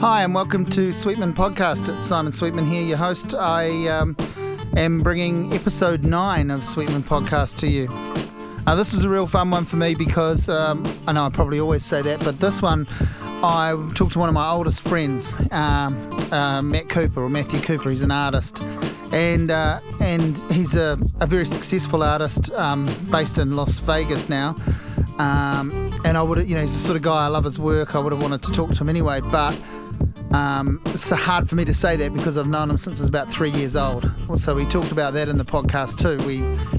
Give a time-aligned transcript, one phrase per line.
[0.00, 1.92] Hi, and welcome to Sweetman Podcast.
[1.92, 3.34] It's Simon Sweetman here, your host.
[3.34, 4.16] I um,
[4.74, 7.86] am bringing episode nine of Sweetman Podcast to you.
[8.66, 11.60] Uh, this was a real fun one for me because um, I know I probably
[11.60, 12.86] always say that, but this one
[13.42, 15.94] I talked to one of my oldest friends, um,
[16.32, 17.90] uh, Matt Couper or Matthew Couper.
[17.90, 18.62] He's an artist,
[19.12, 24.56] and uh, and he's a, a, very successful artist um, based in Las Vegas now.
[25.18, 25.70] Um,
[26.06, 27.94] and I would, you know, he's the sort of guy I love his work.
[27.94, 29.54] I would have wanted to talk to him anyway, but
[30.40, 33.08] um, it's hard for me to say that because I've known him since I was
[33.10, 34.10] about three years old.
[34.38, 36.16] So we talked about that in the podcast too.
[36.26, 36.38] We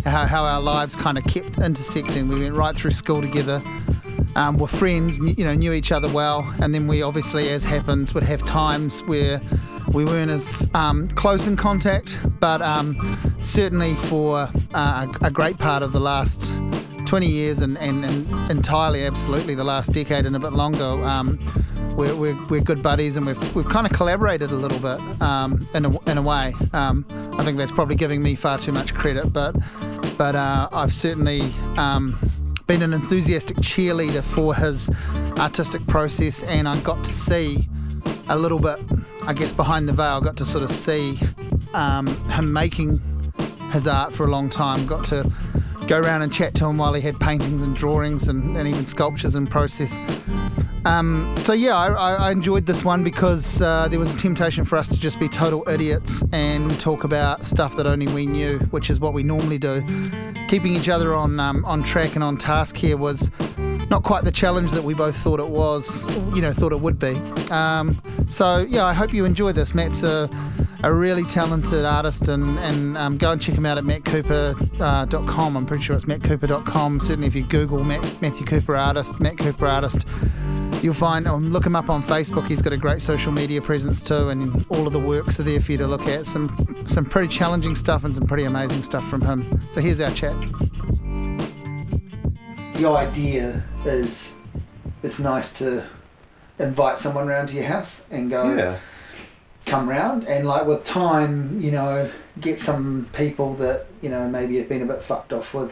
[0.09, 2.27] how, how our lives kind of kept intersecting.
[2.27, 3.61] We went right through school together.
[4.35, 8.13] Um, were friends, you know, knew each other well, and then we obviously, as happens,
[8.13, 9.41] would have times where
[9.93, 12.95] we weren't as um, close in contact, but um,
[13.39, 16.61] certainly for uh, a great part of the last
[17.05, 21.37] 20 years and, and, and, entirely, absolutely, the last decade and a bit longer, um,
[21.95, 25.65] we're, we're, we're good buddies and we've, we've kind of collaborated a little bit um,
[25.73, 26.53] in, a, in a way.
[26.73, 29.55] Um, I think that's probably giving me far too much credit, but,
[30.17, 31.41] but uh, I've certainly
[31.77, 32.17] um,
[32.67, 34.89] been an enthusiastic cheerleader for his
[35.37, 37.67] artistic process and I got to see
[38.29, 38.79] a little bit,
[39.27, 41.19] I guess, behind the veil, got to sort of see
[41.73, 43.01] um, him making
[43.71, 45.29] his art for a long time, got to
[45.87, 48.85] go around and chat to him while he had paintings and drawings and, and even
[48.85, 49.97] sculptures in process.
[50.85, 54.77] Um, so yeah, I, I, enjoyed this one because uh, there was a temptation for
[54.77, 58.89] us to just be total idiots and talk about stuff that only we knew, which
[58.89, 59.83] is what we normally do.
[60.47, 63.29] Keeping each other on um, on track and on task here was
[63.91, 66.97] not quite the challenge that we both thought it was, you know, thought it would
[66.97, 67.15] be.
[67.51, 67.93] Um,
[68.27, 69.75] so yeah, I hope you enjoy this.
[69.75, 70.29] Matt's a,
[70.83, 75.55] a really talented artist, and, and um, go and check him out at mattcouper.com.
[75.55, 77.01] Uh, I'm pretty sure it's mattcouper.com.
[77.01, 80.07] Certainly, if you Google Matt, Matthew Couper artist, Matt Couper artist
[80.81, 82.47] You'll find, um, look him up on Facebook.
[82.47, 85.61] He's got a great social media presence too, and all of the works are there
[85.61, 86.25] for you to look at.
[86.25, 86.49] Some
[86.87, 89.43] some pretty challenging stuff and some pretty amazing stuff from him.
[89.69, 90.35] So here's our chat.
[92.73, 94.35] The idea is
[95.03, 95.85] it's nice to
[96.57, 98.55] invite someone around to your house and go.
[98.55, 98.79] Yeah.
[99.67, 102.09] Come round and like with time, you know,
[102.39, 105.71] get some people that you know maybe have been a bit fucked off with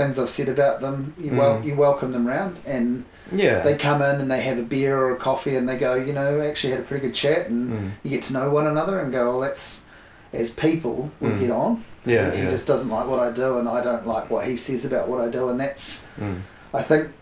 [0.00, 1.14] things I've said about them.
[1.18, 1.36] You mm.
[1.36, 3.62] wel- you welcome them round and yeah.
[3.62, 6.12] They come in and they have a beer or a coffee and they go, you
[6.12, 7.92] know, actually had a pretty good chat and mm.
[8.02, 9.80] you get to know one another and go, well, that's
[10.32, 11.40] as people we mm.
[11.40, 11.84] get on.
[12.04, 12.30] Yeah.
[12.32, 12.50] He, yeah.
[12.50, 15.20] just doesn't like what I do and I don't like what he says about what
[15.20, 16.40] I do and that's mm.
[16.72, 17.12] I think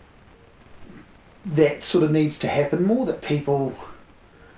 [1.45, 3.75] that sort of needs to happen more that people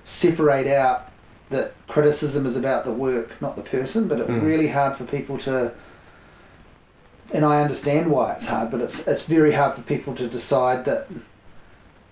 [0.03, 1.11] separate out
[1.49, 4.41] that criticism is about the work, not the person, but it's mm.
[4.41, 5.73] really hard for people to
[7.33, 10.85] and I understand why it's hard, but it's it's very hard for people to decide
[10.85, 11.07] that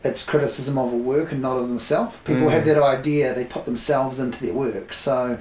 [0.04, 2.16] it's criticism of a work and not of themselves.
[2.24, 2.52] People mm.
[2.52, 4.94] have that idea; they put themselves into their work.
[4.94, 5.40] So,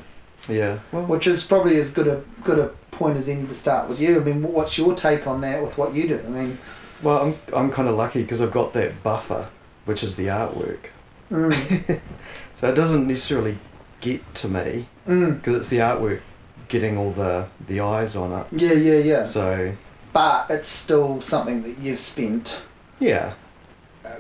[0.48, 3.88] yeah, well, which is probably as good a good a point as any to start
[3.88, 4.20] with you.
[4.20, 6.20] I mean, what's your take on that with what you do?
[6.26, 6.58] I mean,
[7.02, 9.48] well, I'm I'm kind of lucky because I've got that buffer,
[9.84, 10.86] which is the artwork.
[11.30, 12.00] Mm.
[12.54, 13.58] so it doesn't necessarily
[14.00, 15.56] get to me because mm.
[15.56, 16.20] it's the artwork
[16.68, 18.46] getting all the the eyes on it.
[18.62, 19.24] Yeah, yeah, yeah.
[19.24, 19.74] So,
[20.12, 22.62] but it's still something that you've spent.
[23.00, 23.34] Yeah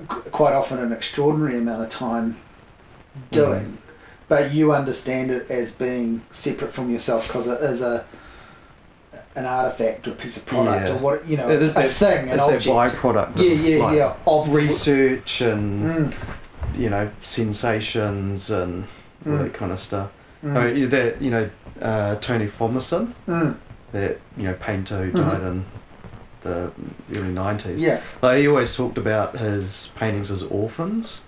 [0.06, 2.38] quite often an extraordinary amount of time
[3.30, 3.76] doing, mm.
[4.28, 8.04] but you understand it as being separate from yourself because it is a
[9.34, 10.94] an artifact or a piece of product yeah.
[10.94, 12.66] or what you know it is a that, thing, an object.
[12.66, 13.36] byproduct.
[13.36, 14.16] Yeah, yeah, like yeah.
[14.26, 16.14] Of research and mm.
[16.76, 18.84] you know sensations and
[19.26, 19.44] all mm.
[19.44, 20.10] that kind of stuff.
[20.44, 20.56] Mm.
[20.56, 21.50] I mean, that you know
[21.80, 23.56] uh, Tony Fomison, mm.
[23.92, 25.46] that you know painter who died mm-hmm.
[25.46, 25.64] in
[26.42, 26.72] the
[27.16, 27.78] early 90s.
[27.78, 28.02] Yeah.
[28.22, 31.22] Like, he always talked about his paintings as orphans.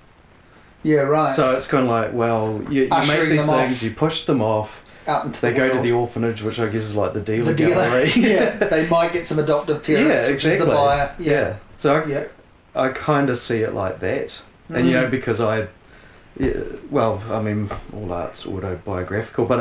[0.83, 1.31] Yeah, right.
[1.31, 3.83] So it's kind of like, well, you, you make these things, off.
[3.83, 4.83] you push them off.
[5.07, 5.77] Out into they the go world.
[5.77, 7.75] to the orphanage, which I guess is like the dealer the dealer.
[7.75, 8.11] gallery.
[8.17, 10.51] yeah, they might get some adoptive parents, yeah, exactly.
[10.51, 11.15] which is the buyer.
[11.19, 11.33] Yeah.
[11.33, 11.57] yeah.
[11.77, 12.25] So I, yeah.
[12.75, 14.43] I kind of see it like that.
[14.71, 14.77] Mm.
[14.77, 15.11] And, you know, mm.
[15.11, 15.69] because I,
[16.41, 19.59] yeah, well, I mean, all art's autobiographical, but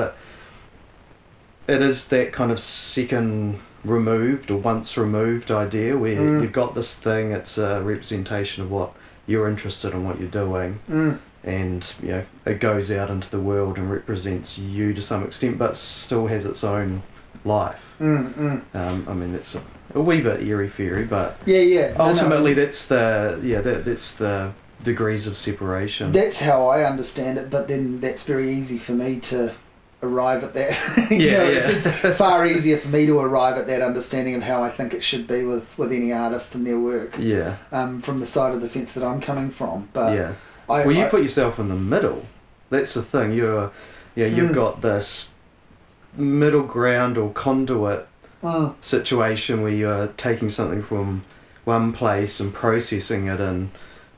[1.67, 6.41] it, it is that kind of second removed or once removed idea where mm.
[6.41, 8.93] you've got this thing, it's a representation of what
[9.27, 10.79] you're interested in, what you're doing.
[10.89, 11.19] Mm.
[11.43, 15.57] And you know it goes out into the world and represents you to some extent,
[15.57, 17.03] but still has its own
[17.45, 17.81] life.
[17.99, 18.75] Mm, mm.
[18.75, 19.63] Um, I mean, it's a,
[19.95, 21.95] a wee bit eerie fairy, but yeah, yeah.
[21.97, 22.65] Ultimately, no, no.
[22.65, 24.51] that's the yeah that, that's the
[24.83, 26.11] degrees of separation.
[26.11, 29.53] That's how I understand it, but then that's very easy for me to
[30.01, 30.77] arrive at that.
[31.11, 31.69] yeah, know, yeah.
[31.69, 34.93] It's, it's, far easier for me to arrive at that understanding of how I think
[34.93, 37.17] it should be with, with any artist and their work.
[37.19, 37.57] Yeah.
[37.71, 40.35] Um, from the side of the fence that I'm coming from, but yeah.
[40.69, 42.25] I, well, you I, put yourself in the middle.
[42.69, 43.33] That's the thing.
[43.33, 43.71] You're,
[44.15, 44.55] yeah, you've Mm.
[44.55, 45.33] got this
[46.15, 48.07] middle ground or conduit
[48.43, 48.73] Mm.
[48.79, 51.25] situation where you're taking something from
[51.65, 53.69] one place and processing it and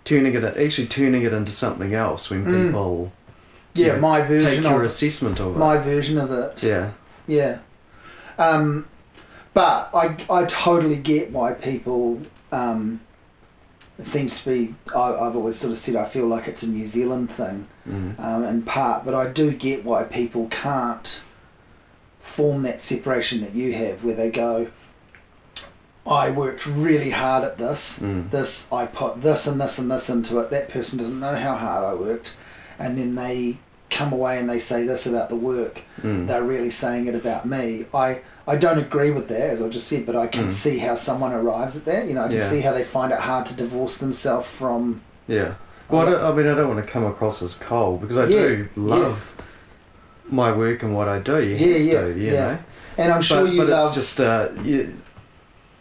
[0.03, 2.65] turning it actually turning it into something else when Mm.
[2.67, 3.11] people
[3.73, 3.95] Yeah, Yeah.
[3.97, 5.59] my take version your of assessment of it.
[5.59, 6.63] my version of it.
[6.63, 6.89] yeah.
[7.27, 7.59] Yeah.
[8.37, 8.85] Um,
[9.53, 12.19] but I, I totally get why people.
[12.51, 13.01] Um,
[13.99, 14.75] it seems to be.
[14.95, 18.19] I, I've always sort of said I feel like it's a New Zealand thing, Mm.
[18.19, 19.05] um, in part.
[19.05, 21.21] But I do get why people can't
[22.21, 24.67] form that separation that you have, where they go.
[26.07, 27.99] I worked really hard at this.
[27.99, 28.31] Mm.
[28.31, 30.49] This I put this and this and this into it.
[30.49, 32.37] That person doesn't know how hard I worked,
[32.79, 33.57] and then they
[33.91, 36.25] come away and they say this about the work Mm.
[36.25, 37.85] they're really saying it about me.
[37.93, 40.51] I, I don't agree with that, as I just said, but I can Mm.
[40.51, 42.07] see how someone arrives at that.
[42.07, 42.49] You know, I can Yeah.
[42.49, 45.01] see how they find it hard to divorce themselves from.
[45.27, 45.55] Yeah.
[45.89, 48.47] Well, I, I mean, I don't want to come across as cold because I Yeah,
[48.47, 49.33] do love
[50.29, 51.39] my work and what I do.
[51.43, 52.31] You Yeah, yeah, to, you yeah.
[52.47, 52.57] know.
[52.97, 53.87] And I'm sure but, you but love.
[53.87, 54.93] it's just uh, you.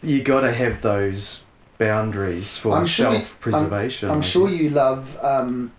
[0.03, 1.43] You got to have those
[1.77, 4.09] boundaries for I'm sure you- self-preservation.
[4.09, 5.71] I'm sure you love um,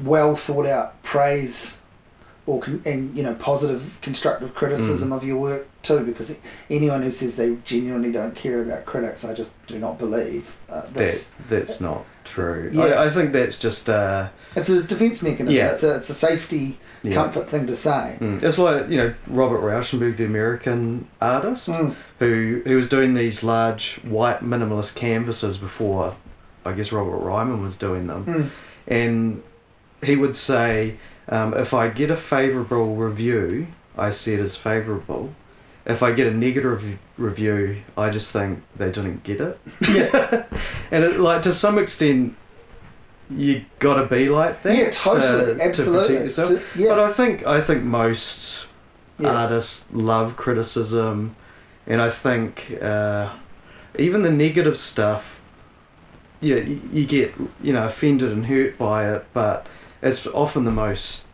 [0.00, 1.78] well thought out praise,
[2.46, 5.16] or con- and you know positive constructive criticism Mm.
[5.16, 6.00] of your work too.
[6.04, 6.34] Because
[6.70, 10.46] anyone who says they genuinely don't care about critics, I just do not believe.
[10.68, 12.70] Uh, that's that that's not true.
[12.72, 12.84] Yeah.
[12.84, 15.54] I, I think that's just uh, it's a defense mechanism.
[15.54, 15.70] Yeah.
[15.70, 17.14] It's a it's a safety yeah.
[17.14, 18.16] comfort thing to say.
[18.20, 18.42] Mm.
[18.42, 21.94] It's like you know Robert Rauschenberg, the American artist, Mm.
[22.18, 26.16] who who was doing these large white minimalist canvases before,
[26.64, 28.50] I guess Robert Ryman was doing them, Mm.
[28.86, 29.42] and
[30.02, 30.96] he would say,
[31.28, 35.34] um, if I get a favourable review, I see it as favourable.
[35.84, 39.58] If I get a negative review, I just think they didn't get it.
[39.92, 40.44] Yeah.
[40.92, 42.36] and it, like to some extent,
[43.36, 44.76] you got to be like that.
[44.76, 46.48] Yeah, totally, to, To protect yourself.
[46.48, 46.88] To- yeah.
[46.88, 48.66] But I think I think most
[49.18, 49.28] Yeah.
[49.30, 51.36] artists love criticism,
[51.86, 53.30] and I think uh,
[53.98, 55.40] even the negative stuff,
[56.40, 59.66] yeah, you, you get you know offended and hurt by it, but
[60.02, 61.24] it's often the most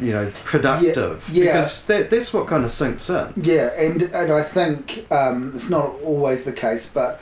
[0.00, 1.44] you know productive yeah.
[1.44, 3.32] because that that's what kind of sinks in.
[3.36, 7.20] Yeah, and and I think um, it's not always the case, but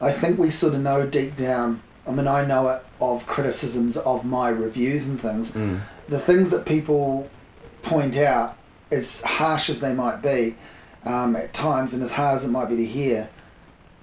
[0.00, 1.82] I think we sort of know deep down.
[2.08, 5.52] I mean, I know it of criticisms of my reviews and things.
[5.52, 5.80] Mm.
[6.08, 7.28] The things that people
[7.82, 8.56] point out,
[8.90, 10.56] as harsh as they might be,
[11.04, 13.28] um, at times, and as hard as it might be to hear,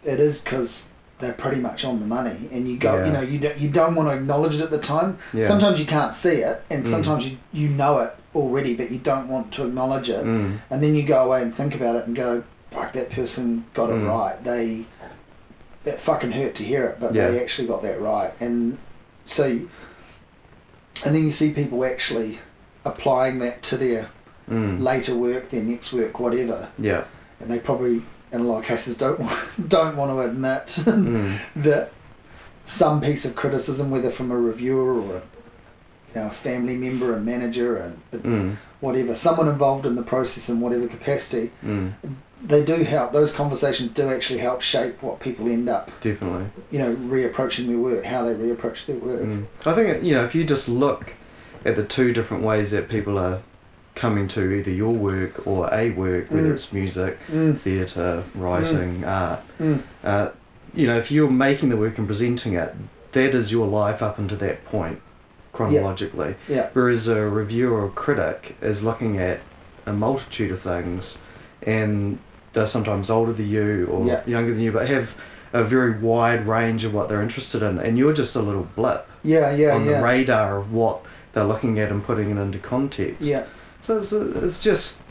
[0.03, 0.87] it is because
[1.19, 3.05] they're pretty much on the money, and you go, Yeah.
[3.07, 5.17] you know, you don't, you don't want to acknowledge it at the time.
[5.33, 5.47] Yeah.
[5.47, 6.87] Sometimes you can't see it, and Mm.
[6.87, 10.59] sometimes you you know it already, but you don't want to acknowledge it Mm.
[10.69, 13.89] and then you go away and think about it and go, "Fuck, that person got
[13.89, 14.07] it Mm.
[14.09, 14.85] right." They
[15.85, 17.29] it fucking hurt to hear it, but Yeah.
[17.29, 18.31] they actually got that right.
[18.39, 18.77] And
[19.25, 19.43] so,
[21.05, 22.39] and then you see people actually
[22.83, 24.09] applying that to their
[24.49, 24.79] Mm.
[24.81, 27.05] later work, their next work, whatever, Yeah.
[27.39, 29.33] and they probably, in a lot of cases, don't want,
[29.69, 31.39] don't want to admit Mm.
[31.55, 31.91] that
[32.63, 35.21] some piece of criticism, whether from a reviewer or a,
[36.13, 38.57] you know, a family member, a manager, and Mm.
[38.81, 41.93] whatever, someone involved in the process in whatever capacity, Mm.
[42.47, 43.11] They do help.
[43.13, 46.45] Those conversations do actually help shape what people end up, Definitely.
[46.71, 49.21] you know, reapproaching their work, how they reapproach their work.
[49.21, 49.45] Mm.
[49.65, 51.13] I think you know if you just look
[51.65, 53.39] at the two different ways that people are
[53.95, 56.53] coming to either your work or a work, whether Mm.
[56.53, 59.39] it's music, Mm, theatre, writing, art.
[59.59, 60.29] mm, Uh,
[60.73, 62.75] you know, if you're making the work and presenting it,
[63.13, 64.99] that is your life up until that point,
[65.53, 66.35] chronologically.
[66.49, 69.39] yeah, Whereas a reviewer or critic is looking at
[69.85, 71.17] a multitude of things,
[71.63, 72.19] and
[72.55, 74.21] they're sometimes older than you or Yeah.
[74.25, 75.13] younger than you, but have
[75.53, 79.07] a very wide range of what they're interested in, and you're just a little blip
[79.23, 81.01] yeah, yeah, on yeah, the radar of what
[81.33, 83.21] they're looking at and putting it into context.
[83.29, 83.45] yeah,
[83.81, 85.01] So it's, it's just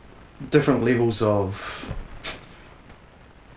[0.50, 1.90] different levels of,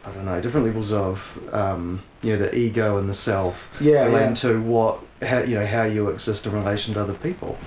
[0.05, 4.05] I don't know, different levels of, um, you know, the ego and the self yeah,
[4.05, 4.33] relating yeah.
[4.35, 7.57] to what, how, you know, how you exist in relation to other people,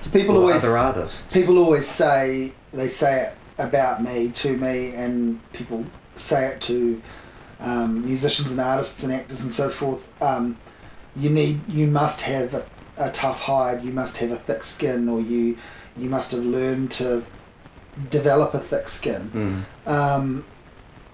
[0.00, 1.32] So people always other artists.
[1.32, 5.84] people always say they say it about me to me, and people
[6.16, 7.00] say it to
[7.60, 10.02] um, musicians and artists and actors and so forth.
[10.22, 10.58] Um,
[11.14, 12.66] you need, you must have a,
[12.98, 13.84] a tough hide.
[13.84, 15.58] You must have a thick skin, or you
[15.96, 17.24] you must have learned to
[18.10, 19.66] develop a thick skin.
[19.86, 19.90] Mm.
[19.90, 20.44] Um,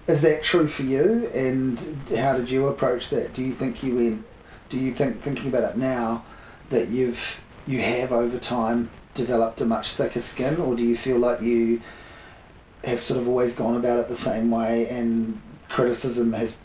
[0.07, 1.29] is that true for you?
[1.33, 1.79] And
[2.17, 3.33] how did you approach that?
[3.33, 4.25] Do you think you went?
[4.69, 6.25] Do you think thinking about it now
[6.69, 11.17] that you've you have over time developed a much thicker skin, or do you feel
[11.17, 11.81] like you
[12.83, 16.57] have sort of always gone about it the same way, and criticism has,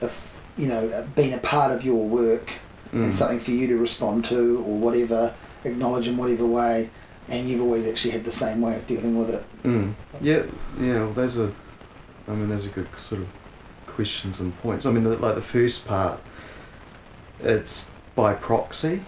[0.00, 0.20] if,
[0.56, 2.52] you know, been a part of your work
[2.92, 3.04] Mm.
[3.04, 5.34] and something for you to respond to, or whatever,
[5.64, 6.88] acknowledge in whatever way,
[7.28, 9.44] and you've always actually had the same way of dealing with it.
[9.62, 9.92] Mm.
[10.22, 10.44] Yeah,
[10.80, 11.02] yeah.
[11.04, 11.52] Well, those are,
[12.26, 13.28] I mean, those are good sort of
[13.86, 14.86] questions and points.
[14.86, 16.18] I mean, the, like the first part,
[17.40, 19.02] it's by proxy.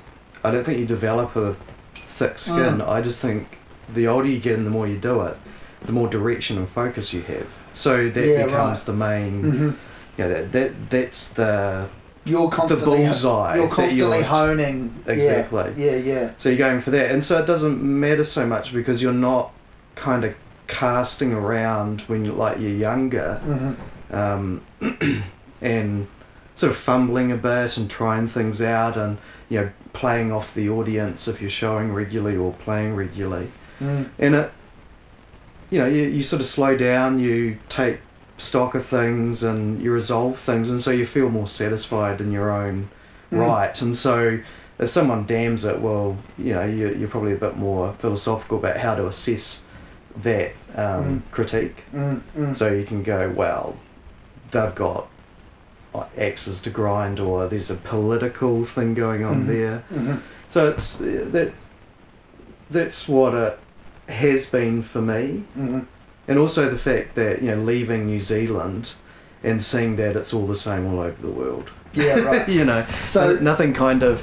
[0.45, 1.57] I don't think you develop a
[1.95, 2.79] thick skin.
[2.79, 2.89] Mm.
[2.89, 3.57] I just think
[3.93, 5.39] the older you get and the more you do it,
[5.83, 7.47] the more direction and focus you have.
[7.73, 8.87] So that Yeah, becomes right.
[8.87, 9.43] the main.
[9.43, 9.71] Mm-hmm.
[10.19, 11.89] Yeah, that, that that's the
[12.25, 15.03] You're constantly bullseye You're constantly you're- honing.
[15.07, 15.73] Exactly.
[15.77, 16.31] Yeah, yeah.
[16.37, 19.53] So you're going for that, and so it doesn't matter so much because you're not
[19.95, 20.35] kind of
[20.67, 24.15] casting around when you're, like you're younger, Mm-hmm.
[24.15, 24.61] um,
[25.61, 26.07] and
[26.55, 29.19] sort of fumbling a bit and trying things out, and
[29.49, 34.11] you know playing off the audience if you're showing regularly or playing regularly, Mm.
[34.19, 34.53] and it,
[35.71, 38.01] you know, you, you sort of slow down, you take
[38.39, 42.51] stock of things, and you resolve things, and so you feel more satisfied in your
[42.51, 42.89] own
[43.33, 43.39] Mm.
[43.47, 43.81] right.
[43.81, 44.41] And so,
[44.81, 48.79] if someone damns it, well, you know, you're, you're probably a bit more philosophical about
[48.79, 49.63] how to assess
[50.25, 51.85] that um, critique.
[51.95, 52.23] Mm.
[52.37, 52.57] Mm.
[52.57, 53.77] So you can go, well,
[54.51, 55.07] they've got
[56.19, 59.47] axes to grind, or there's a political thing going on Mhm.
[59.47, 59.85] there.
[59.93, 60.21] Mhm.
[60.49, 61.53] So it's that.
[62.71, 63.59] That's what it
[64.11, 65.87] has been for me, Mhm.
[66.29, 68.95] and also the fact that you know leaving New Zealand
[69.43, 71.71] and seeing that it's all the same all over the world.
[71.95, 72.49] Yeah, right.
[72.59, 74.23] you know, So- nothing kind of.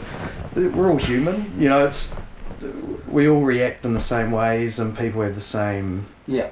[0.56, 1.86] We're all human, you know.
[1.86, 2.16] It's
[3.10, 6.48] we all react in the same ways, and people have the same Yeah.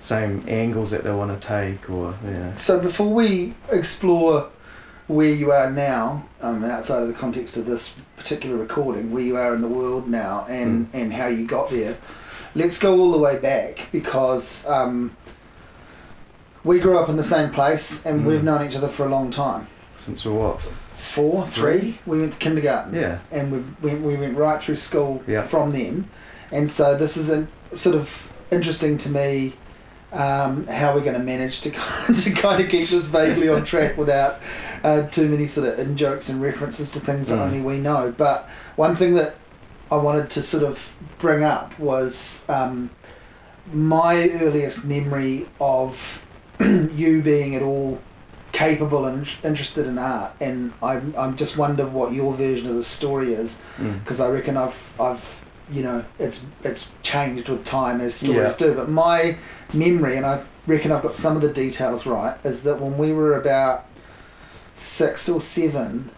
[0.00, 2.56] same angles that they want to take, or yeah.
[2.56, 4.46] So before we explore
[5.08, 9.36] where you are now, um, outside of the context of this particular recording, where you
[9.36, 11.96] are in the world now and, and how you got there,
[12.54, 15.16] let's go all the way back because um,
[16.64, 18.24] we grew up in the same place and Mm.
[18.26, 19.66] we've known each other for a long time.
[19.96, 20.60] Since we're what?
[20.60, 21.78] Four, three.
[21.80, 21.98] Three.
[22.06, 22.94] We went to kindergarten.
[22.94, 23.18] Yeah.
[23.30, 23.50] and
[23.82, 25.46] we, we, we went right through school Yeah.
[25.46, 26.08] from then.
[26.52, 29.54] And so this is a, sort of interesting to me
[30.12, 33.64] um, how we're going to manage to kind to kind of keep this vaguely on
[33.64, 34.40] track without
[34.84, 37.42] uh, too many sort of in jokes and references to things that Mm.
[37.46, 38.14] only we know.
[38.16, 39.36] But one thing that
[39.92, 42.90] I wanted to sort of bring up was um,
[43.72, 46.22] my earliest memory of
[46.60, 48.00] you being at all
[48.52, 52.84] capable and interested in art, and I I just wonder what your version of the
[52.84, 54.00] story is Mm.
[54.02, 58.66] because I reckon I've I've you know it's it's changed with time as stories Yeah.
[58.66, 58.74] do.
[58.74, 59.36] But my
[59.74, 63.12] memory, and I reckon I've got some of the details right, is that when we
[63.12, 63.86] were about
[64.74, 66.10] six or seven,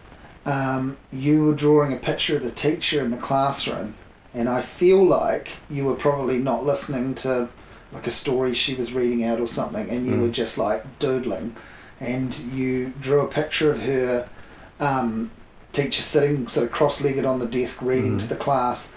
[0.45, 3.95] um, you were drawing a picture of the teacher in the classroom,
[4.33, 7.49] and I feel like you were probably not listening to
[7.91, 10.21] like a story she was reading out or something, and you Mm.
[10.21, 11.55] were just like doodling,
[11.99, 14.27] and you drew a picture of her.
[14.79, 15.31] Um,
[15.71, 18.19] teacher sitting sort of cross-legged on the desk reading Mm.
[18.19, 18.93] to the class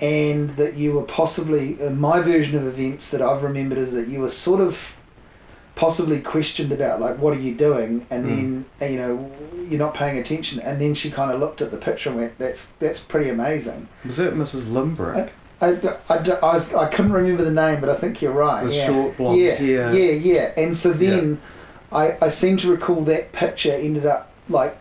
[0.00, 4.08] and that you were possibly in my version of events that I've remembered is that
[4.08, 4.96] you were sort of
[5.78, 8.64] possibly questioned about like what are you doing and Mm.
[8.80, 9.30] then you know
[9.70, 12.36] you're not paying attention and then she kind of looked at the picture and went
[12.38, 14.64] that's that's pretty amazing Was it Mrs.
[14.64, 15.30] Limbrick?
[15.60, 15.68] I,
[16.08, 18.74] I, d- I, was, I couldn't remember the name but I think you're right The
[18.74, 18.86] yeah.
[18.86, 19.94] short blonde yeah, hair.
[19.94, 21.40] yeah yeah and so then
[21.92, 24.76] I, I seem to recall that picture ended up like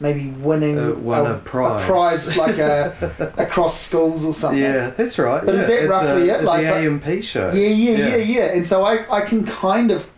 [0.00, 1.82] maybe winning Uh, won a prize.
[1.86, 4.60] prize like a across schools or something.
[4.60, 5.42] Yeah, that's right.
[5.46, 6.44] But is that at roughly the, it?
[6.44, 7.50] Like, the A&P show.
[7.52, 8.44] Yeah, yeah, yeah, yeah.
[8.54, 10.10] And so I, I can kind of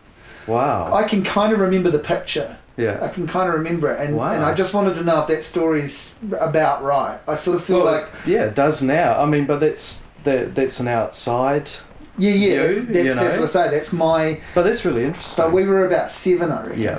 [0.47, 0.93] Wow.
[0.95, 2.57] I can kind of remember the picture.
[2.77, 2.99] Yeah.
[3.03, 4.31] I can kind of remember it, and Wow.
[4.33, 7.19] and I just wanted to know if that story's about right.
[7.27, 9.19] I sort of feel Well, like yeah, it does now.
[9.21, 11.71] I mean, but that's that that's an outside.
[12.19, 12.47] yeah, yeah.
[12.49, 13.71] you, that's that's, you that's what I say.
[13.71, 14.41] That's my.
[14.55, 15.43] But that's really interesting.
[15.45, 16.81] But we were about seven, I reckon.
[16.83, 16.99] yeah,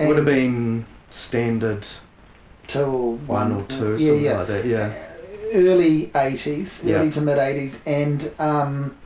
[0.00, 1.86] and would have been standard
[2.66, 4.38] till one or two, Yeah, something yeah.
[4.38, 4.64] like that.
[4.66, 4.92] Yeah.
[5.54, 6.96] early 80s Yeah.
[6.96, 8.96] early to mid 80s and um,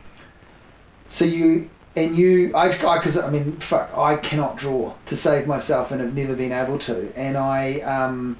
[1.09, 1.69] so you
[1.99, 6.15] and you I because I, mean fuck I cannot draw to save myself and have
[6.15, 7.13] never been able to.
[7.17, 8.39] And I um,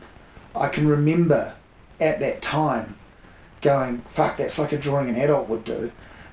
[0.55, 1.55] I can remember
[2.01, 2.97] at that time
[3.61, 5.91] going fuck that's like a drawing an adult would do.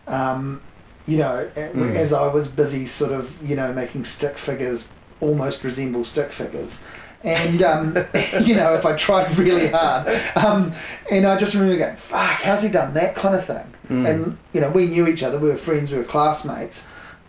[0.07, 0.61] Um,
[1.07, 1.95] you know Mm.
[1.95, 4.87] as I was busy sort of you know making stick figures
[5.21, 6.81] almost resemble stick figures.
[7.23, 7.95] And um,
[8.43, 10.73] you know if I tried really hard um,
[11.09, 13.73] and I just remember going fuck how's he done that kind of thing?
[13.89, 14.09] Mm.
[14.09, 16.85] and you know we knew each other we were friends we were classmates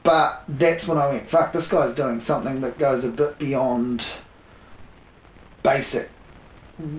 [0.07, 4.07] but that's when I went fuck this guy's doing something that goes a bit beyond
[5.63, 6.09] basic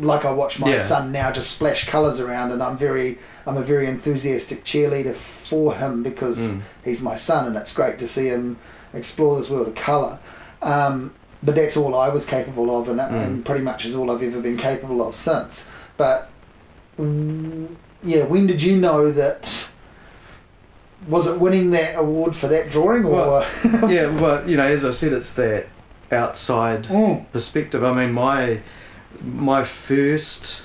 [0.02, 0.78] like I watch my Yeah.
[0.80, 5.76] son now just splash colours around and I'm very I'm a very enthusiastic cheerleader for
[5.76, 6.62] him because Mm.
[6.84, 8.58] he's my son and it's great to see him
[8.94, 10.20] explore this world of colour
[10.62, 11.12] um,
[11.44, 13.24] but that's all I was capable of and, Mm.
[13.24, 16.30] and pretty much is all I've ever been capable of since but
[18.04, 19.68] yeah, when did you know that?
[21.08, 23.46] Was it winning that award for that drawing, or Well,
[23.92, 25.68] yeah, well, you know, as I said, it's that
[26.12, 27.84] outside Mm, perspective.
[27.84, 28.62] I mean, my
[29.22, 30.64] my first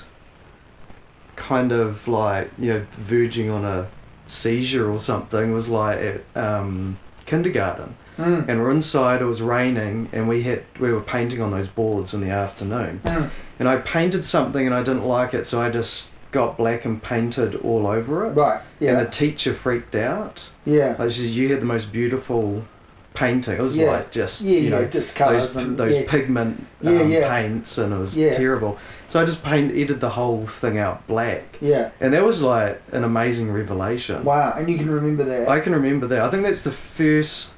[1.35, 3.87] kind of like you know verging on a
[4.27, 9.21] seizure or something was like at um, kindergarten, mm, and we're inside.
[9.21, 13.01] It was raining, and we had we were painting on those boards in the afternoon,
[13.03, 13.29] mm.
[13.59, 17.01] and I painted something and I didn't like it, so I just got black and
[17.01, 18.31] painted all over it.
[18.31, 18.97] right, Yeah.
[18.97, 20.49] And the teacher freaked out.
[20.65, 22.65] yeah, Like she said, you had the most beautiful
[23.13, 23.57] painting.
[23.57, 23.91] It was Yeah.
[23.91, 27.29] like just yeah, you know yeah, just colours those and those yeah, pigment um, yeah.
[27.29, 28.77] paints, and it was terrible.
[29.07, 31.91] So I just paint edited the whole thing out black, yeah.
[32.01, 34.23] and that was like an amazing revelation.
[34.23, 35.47] Wow, and you can remember that.
[35.47, 36.21] I can remember that.
[36.23, 37.51] I think that's the first,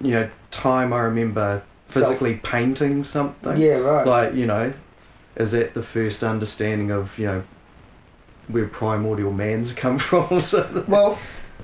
[0.00, 3.56] you know, time I remember Self- physically painting something.
[3.56, 4.06] yeah, right.
[4.06, 4.72] Like you know,
[5.34, 7.42] is that the first understanding of you know
[8.48, 10.40] where primordial man's come from?
[10.40, 11.18] so, Well,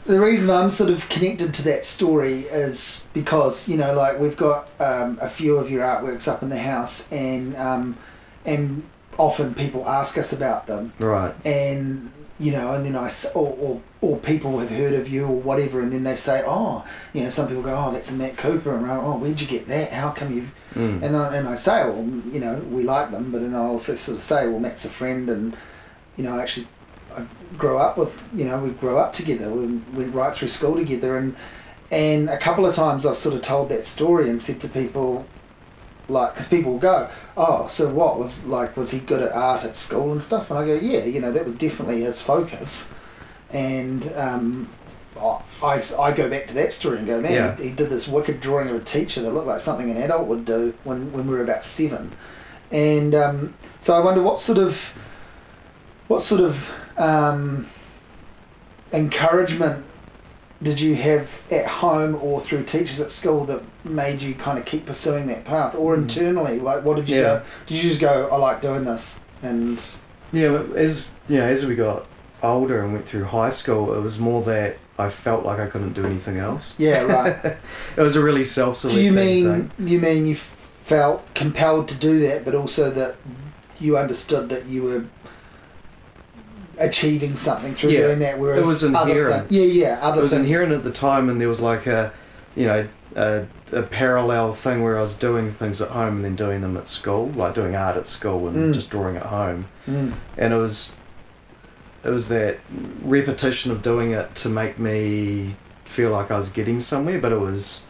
[0.04, 4.36] the reason I'm sort of connected to that story is because you know, like we've
[4.36, 7.96] got um, a few of your artworks up in the house, and um,
[8.44, 8.84] and
[9.18, 11.34] often people ask us about them, right.
[11.44, 12.10] and
[12.40, 15.80] you know, and then I or, or or people have heard of you or whatever,
[15.80, 18.76] and then they say, oh, you know, some people go, oh, that's a Matt Couper,
[18.76, 19.92] and oh, where'd you get that?
[19.92, 20.50] How come you?
[20.74, 21.02] Mm.
[21.02, 23.94] And I, and I say, well, you know, we like them, but then I also
[23.94, 25.56] sort of say, well, Matt's a friend, and
[26.16, 26.68] you know, actually,
[27.16, 27.26] I
[27.58, 31.16] grew up with, you know, we grew up together, we went right through school together,
[31.16, 31.36] and
[31.90, 35.26] and a couple of times I've sort of told that story and said to people,
[36.08, 39.64] like, because people will go, oh, so what was like, was he good at art
[39.64, 40.50] at school and stuff?
[40.50, 42.88] And I go, yeah, you know, that was definitely his focus,
[43.50, 44.68] and um,
[45.62, 47.56] I, I go back to that story and go, man, Yeah.
[47.56, 50.26] he, he did this wicked drawing of a teacher that looked like something an adult
[50.26, 52.12] would do when, when we were about seven.
[52.70, 54.92] And um, so I wonder what sort of,
[56.12, 57.66] what sort of um,
[58.92, 59.82] encouragement
[60.62, 64.64] did you have at home or through teachers at school that made you kind of
[64.64, 66.02] keep pursuing that path, or Mm.
[66.02, 66.60] internally?
[66.60, 67.22] Like, what did you Yeah.
[67.22, 67.42] go?
[67.66, 69.82] Did you just go, I like doing this, and
[70.32, 72.04] Yeah, as you know, as we got
[72.42, 75.94] older and went through high school, it was more that I felt like I couldn't
[75.94, 76.74] do anything else.
[76.78, 77.56] yeah, right.
[77.96, 79.88] it was a really self-selecting do you mean thing.
[79.88, 80.36] you mean you
[80.84, 83.16] felt compelled to do that, but also that
[83.80, 85.04] you understood that you were
[86.84, 88.38] achieving something through Yeah, doing that?
[88.38, 89.48] Whereas it was other inherent.
[89.48, 90.44] thi- yeah, yeah, other It was things.
[90.46, 92.12] inherent at the time, and there was like a,
[92.56, 96.34] you know, a, a parallel thing where I was doing things at home and then
[96.36, 98.74] doing them at school, like doing art at school and Mm.
[98.74, 99.66] just drawing at home.
[99.88, 100.96] Mm, and it was
[102.04, 102.58] it was that
[103.04, 107.38] repetition of doing it to make me feel like I was getting somewhere, but it
[107.40, 107.82] was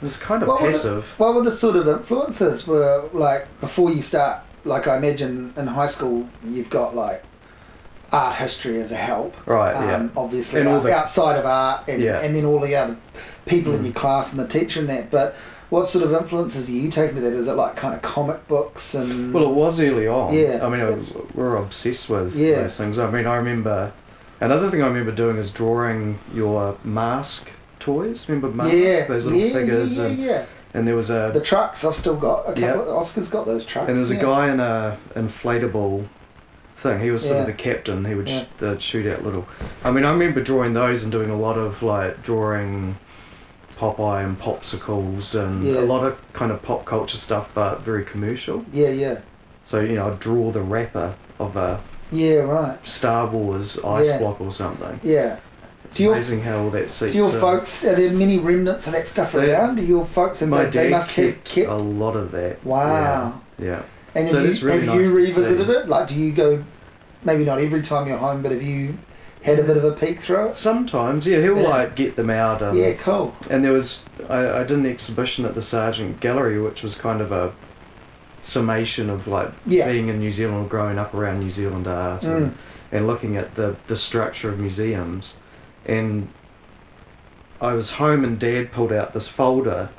[0.00, 1.14] it was kind of What were the- passive.
[1.18, 2.66] What were the sort of influences?
[2.66, 4.40] Were like before you start?
[4.64, 7.22] Like I imagine in high school, you've got like
[8.12, 9.34] art history as a help.
[9.46, 10.08] Right, um, yeah.
[10.16, 12.20] obviously And all the- outside of art and, Yeah.
[12.20, 12.96] and then all the other
[13.46, 13.84] people in Mm.
[13.86, 15.34] your class and the teacher and that but
[15.70, 18.46] what sort of influences are you taking to that is it like kind of comic
[18.48, 20.32] books and Well, it was early on.
[20.32, 22.62] Yeah, I mean, was, we were obsessed with Yeah.
[22.62, 22.98] those things.
[22.98, 23.90] I mean, I remember
[24.40, 27.48] another thing I remember doing is drawing your mask
[27.80, 28.26] toys.
[28.28, 28.74] Remember masks?
[28.74, 30.44] yeah Those little yeah, figures, yeah, yeah, and, yeah.
[30.74, 33.64] and there was a the trucks i've still got a couple of, oscar's got those
[33.64, 34.18] trucks and there was yeah.
[34.18, 36.04] a guy in a inflatable
[36.76, 37.00] thing.
[37.00, 38.04] He was sort of the captain.
[38.04, 38.42] He would Yeah.
[38.58, 39.46] sh- uh, shoot out little.
[39.82, 42.96] I mean, I remember drawing those and doing a lot of like drawing
[43.78, 45.80] Popeye and popsicles and Yeah.
[45.80, 48.64] a lot of kind of pop culture stuff, but very commercial.
[48.72, 49.16] yeah yeah
[49.64, 54.18] So you know, I'd draw the wrapper of a yeah right Star Wars ice Yeah.
[54.18, 55.00] block or something.
[55.02, 55.36] yeah
[55.84, 57.40] It's Do your- amazing how all that seeps do your in.
[57.40, 60.64] folks are there many remnants of that stuff They- around do your folks have My
[60.64, 62.64] they, they dad must have kept, kept a lot of that.
[62.64, 63.82] wow Yeah.
[64.16, 66.64] And So have, you, really have nice you revisited it like do you go
[67.24, 68.96] maybe not every time you're home but have you
[69.42, 71.68] had a bit of a peek through it Sometimes, yeah, he'll Yeah.
[71.68, 72.62] like get them out.
[72.62, 76.60] Um, yeah cool And there was, I, I did an exhibition at the Sarjeant Gallery,
[76.60, 77.52] which was kind of a
[78.42, 79.86] summation of like Yeah.
[79.90, 82.36] being in New Zealand or growing up around New Zealand art Mm.
[82.36, 82.58] and,
[82.92, 85.34] and looking at the, the structure of museums.
[85.84, 86.28] And
[87.60, 89.90] I was home and Dad pulled out this folder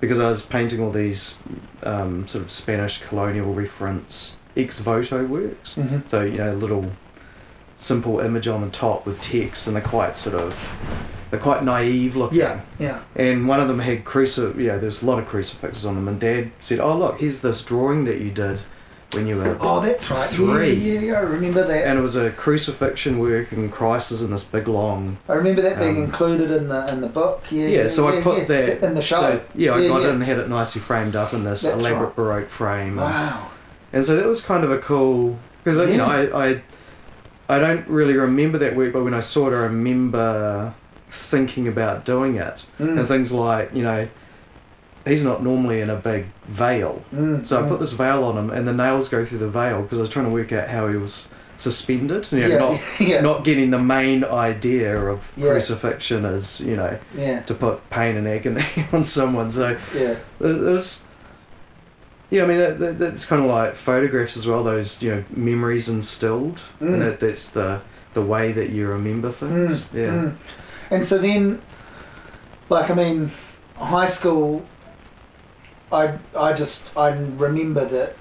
[0.00, 1.38] because I was painting all these
[1.82, 5.74] um, sort of Spanish colonial reference ex voto works.
[5.74, 6.92] hmm So, you know, little
[7.76, 10.72] simple image on the top with text and they're quite sort of,
[11.30, 12.38] they're quite naive looking.
[12.38, 15.84] yeah yeah And one of them had crucif, you know, there's a lot of crucifixes
[15.84, 16.08] on them.
[16.08, 18.62] And Dad said, "Oh look, here's this drawing that you did
[19.16, 20.28] when you were." Oh, that's right.
[20.30, 20.72] Three.
[20.74, 21.12] Yeah, yeah, yeah.
[21.18, 21.86] I remember that.
[21.86, 25.16] And it was a crucifixion work, and Christ is in this big long.
[25.28, 27.42] I remember that being Um, included in the in the book.
[27.50, 27.66] Yeah.
[27.68, 29.16] Yeah, yeah so I put yeah, that in the show.
[29.20, 30.08] So, yeah, I Yeah, got yeah.
[30.08, 32.16] it and had it nicely framed up in this That's elaborate right.
[32.16, 32.98] baroque frame.
[32.98, 33.48] And, Wow.
[33.92, 36.62] and so that was kind of a cool because you know I, I
[37.48, 40.74] I don't really remember that work, but when I saw it, I remember
[41.10, 42.98] thinking about doing it Mm.
[42.98, 44.08] and things like you know.
[45.06, 47.68] He's not normally in a big veil, Mm, so I mm.
[47.68, 50.10] put this veil on him, and the nails go through the veil because I was
[50.10, 51.24] trying to work out how he was
[51.58, 52.28] suspended.
[52.32, 55.52] You know, yeah, not yeah, not getting the main idea of Yeah.
[55.52, 59.50] crucifixion is you know yeah, to put pain and agony on someone.
[59.50, 61.02] So yeah, it was,
[62.30, 64.64] yeah, I mean that, that, that's kind of like photographs as well.
[64.64, 66.94] Those you know memories instilled, Mm.
[66.94, 67.80] and that that's the
[68.14, 69.84] the way that you remember things.
[69.84, 70.08] Mm, yeah.
[70.08, 70.36] mm.
[70.90, 71.60] And so then,
[72.70, 73.30] like, I mean,
[73.76, 74.64] high school,
[76.00, 77.08] I, I just, I
[77.46, 78.16] remember that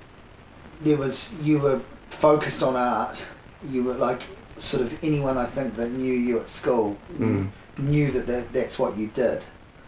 [0.82, 3.28] there was, you were focused on art.
[3.70, 4.22] You were like,
[4.58, 7.50] sort of anyone I think that knew you at school Mm.
[7.78, 9.44] knew that, that that's what you did.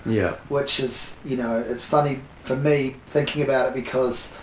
[0.06, 0.36] Yeah.
[0.50, 4.34] Which is, you know, it's funny for me thinking about it because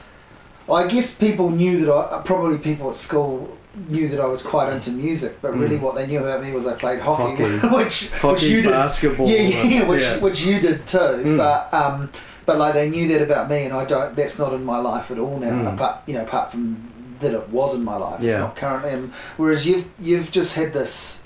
[0.71, 4.73] I guess people knew that I, probably people at school knew that I was quite
[4.73, 5.81] into music, but really Mm.
[5.83, 7.69] what they knew about me was I played hockey, Hockey.
[7.77, 9.29] which which you did, basketball.
[9.29, 10.19] yeah, yeah, which yeah.
[10.25, 10.99] which you did too.
[10.99, 11.37] Mm.
[11.39, 12.11] But um,
[12.47, 14.15] but like they knew that about me, and I don't.
[14.17, 15.51] That's not in my life at all now.
[15.51, 15.75] Mm.
[15.75, 18.23] Apart, you know, apart from that, it was in my life.
[18.23, 18.91] It's not currently.
[18.91, 21.23] And whereas you've you've just had this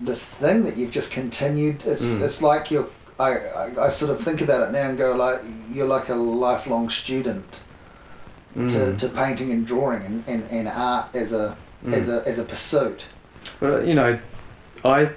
[0.00, 1.84] this thing that you've just continued.
[1.86, 2.22] It's Mm.
[2.22, 2.88] it's like you're.
[3.18, 5.40] I, I, I sort of think about it now and go like
[5.72, 7.62] you're like a lifelong student
[8.54, 8.98] to, Mm.
[8.98, 11.92] to painting and drawing and, and, and art as a Mm.
[11.94, 13.04] as a as a pursuit.
[13.60, 14.18] But you know,
[14.84, 15.10] I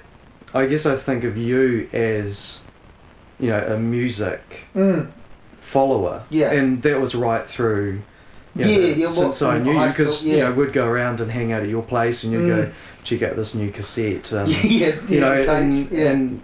[0.54, 2.60] I guess I think of you as
[3.40, 4.40] you know a music
[4.74, 5.08] Mm.
[5.60, 6.22] follower.
[6.30, 6.52] Yeah.
[6.52, 8.02] And that was right through.
[8.56, 10.86] You know, Yeah, the- yeah, Since I knew you, because school, you know we'd go
[10.86, 12.48] around and hang out at your place, and you'd Mm.
[12.66, 12.70] go
[13.04, 14.32] check out this new cassette.
[14.38, 16.10] And, yeah, you yeah, know, tapes, and, yeah.
[16.10, 16.42] and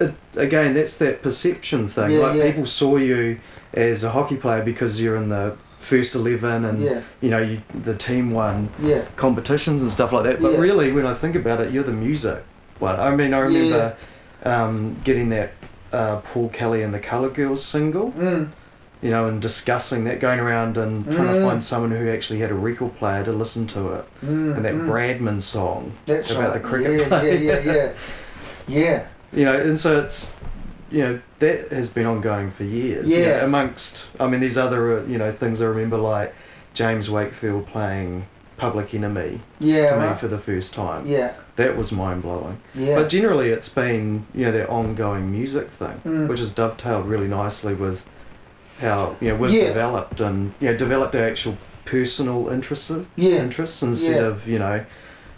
[0.00, 2.10] it, again, that's that perception thing.
[2.12, 2.46] Yeah, like yeah.
[2.50, 3.38] people saw you
[3.74, 7.62] as a hockey player because you're in the first eleven, and yeah, you know you,
[7.84, 10.40] the team won yeah, competitions and stuff like that.
[10.40, 10.58] But Yeah.
[10.60, 12.42] really, when I think about it, you're the music
[12.80, 12.98] one.
[12.98, 13.94] I mean, I remember
[14.44, 15.52] um, getting that
[15.92, 18.50] uh, Paul Kelly and the Coloured Girls single, mm.
[19.00, 21.42] you know, and discussing that, going around and trying to Mm.
[21.42, 24.56] find someone who actually had a record player to listen to it, Mm.
[24.56, 24.86] and that mm.
[24.88, 25.92] Bradman song.
[26.06, 26.62] That's about right.
[26.62, 27.34] the cricket yeah, player.
[27.34, 27.92] yeah, yeah, yeah,
[28.68, 29.04] yeah.
[29.32, 30.32] You know, and so it's,
[30.90, 33.10] you know, that has been ongoing for years.
[33.10, 33.44] you know, Yeah.
[33.44, 36.34] amongst, I mean, these other, uh, you know, things I remember like
[36.74, 38.26] James Wakefield playing
[38.58, 41.06] Public Enemy Yeah, to me for the first time.
[41.06, 42.58] yeah, That was mind blowing.
[42.74, 42.96] yeah.
[42.96, 46.28] But generally, it's been you know that ongoing music thing, Mm.
[46.28, 48.02] which has dovetailed really nicely with
[48.80, 49.68] how you know we've Yeah.
[49.68, 54.28] developed and you know developed our actual personal interests yeah, interests instead Yeah.
[54.28, 54.84] of you know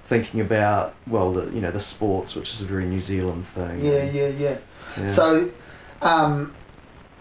[0.08, 3.84] thinking about well the you know the sports, which is a very New Zealand thing.
[3.84, 4.56] yeah, yeah, yeah.
[4.98, 5.06] Yeah.
[5.06, 5.50] So,
[6.02, 6.52] um,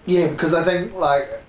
[0.07, 1.43] yeah, because I think like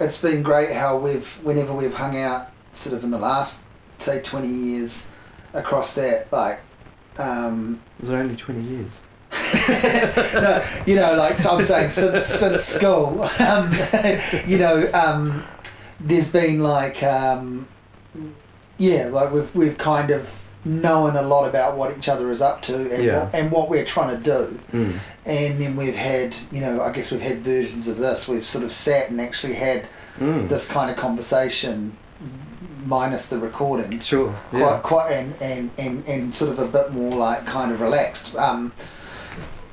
[0.00, 3.62] it's been great how we've whenever we've hung out, sort of in the last
[4.00, 5.08] say twenty years,
[5.54, 6.60] across that like.
[7.18, 8.92] Um, it was only twenty years.
[10.34, 13.72] no, you know, like so I'm saying since since school, um,
[14.46, 15.44] you know, um,
[16.00, 17.68] there's been like, um,
[18.78, 20.32] yeah, like we've we've kind of
[20.64, 23.24] known a lot about what each other is up to and Yeah.
[23.24, 24.98] what, and what we're trying to do, Mm.
[25.24, 28.28] and then we've had, you know, I guess we've had versions of this.
[28.28, 29.86] We've sort of sat and actually had
[30.18, 30.48] Mm.
[30.50, 31.96] this kind of conversation,
[32.86, 34.34] minus the recording Sure.
[34.50, 34.80] quite Yeah.
[34.82, 38.34] quite and, and, and, and sort of a bit more like kind of relaxed.
[38.36, 38.72] Um,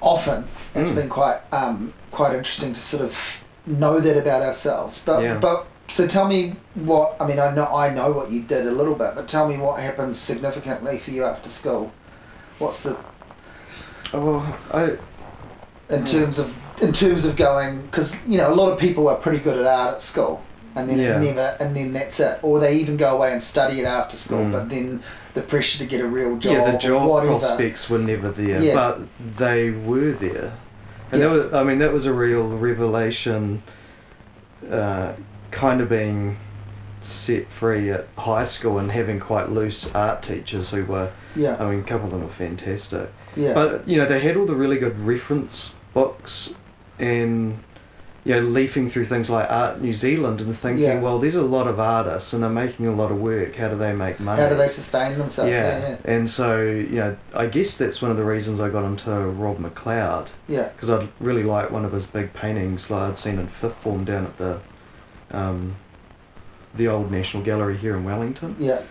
[0.02, 0.96] often it's Mm.
[0.96, 5.02] been quite um, quite interesting to sort of know that about ourselves.
[5.06, 5.36] But Yeah.
[5.36, 7.39] but so tell me what I mean.
[7.39, 10.15] I know I know what you did a little bit, but tell me what happened
[10.15, 11.91] significantly for you after school.
[12.60, 12.96] What's the
[14.13, 14.98] Oh, I.
[15.89, 19.15] in terms of in terms of going because you know a lot of people are
[19.15, 20.41] pretty good at art at school
[20.78, 21.20] and then Yeah.
[21.20, 24.46] never and then that's it or they even go away and study it after school
[24.46, 24.52] Mm.
[24.52, 25.02] but then
[25.34, 28.74] the pressure to get a real job yeah, the job prospects were never there, Yeah.
[28.74, 29.02] but
[29.38, 30.54] they were there.
[31.12, 31.28] And Yeah.
[31.28, 33.62] that was, I mean, that was a real revelation,
[34.72, 35.12] uh,
[35.52, 36.38] kind of being
[37.02, 41.70] set free at high school and having quite loose art teachers who were, yeah I
[41.70, 43.10] mean, a couple of them were fantastic.
[43.36, 46.56] yeah But, you know, they had all the really good reference books
[46.98, 47.60] and,
[48.28, 51.00] you know, leafing through things like Art New Zealand and thinking, Yeah.
[51.00, 53.56] well, there's a lot of artists and they're making a lot of work.
[53.56, 54.42] How do they make money?
[54.42, 55.98] how do they sustain themselves yeah yeah.
[56.04, 59.60] and so you know, I guess that's one of the reasons I got into Rob
[59.60, 63.48] McLeod yeah because I'd really like one of his big paintings that I'd seen in
[63.48, 64.60] fifth form down at the,
[65.32, 65.78] um,
[66.76, 68.82] the old National Gallery here in Wellington, yeah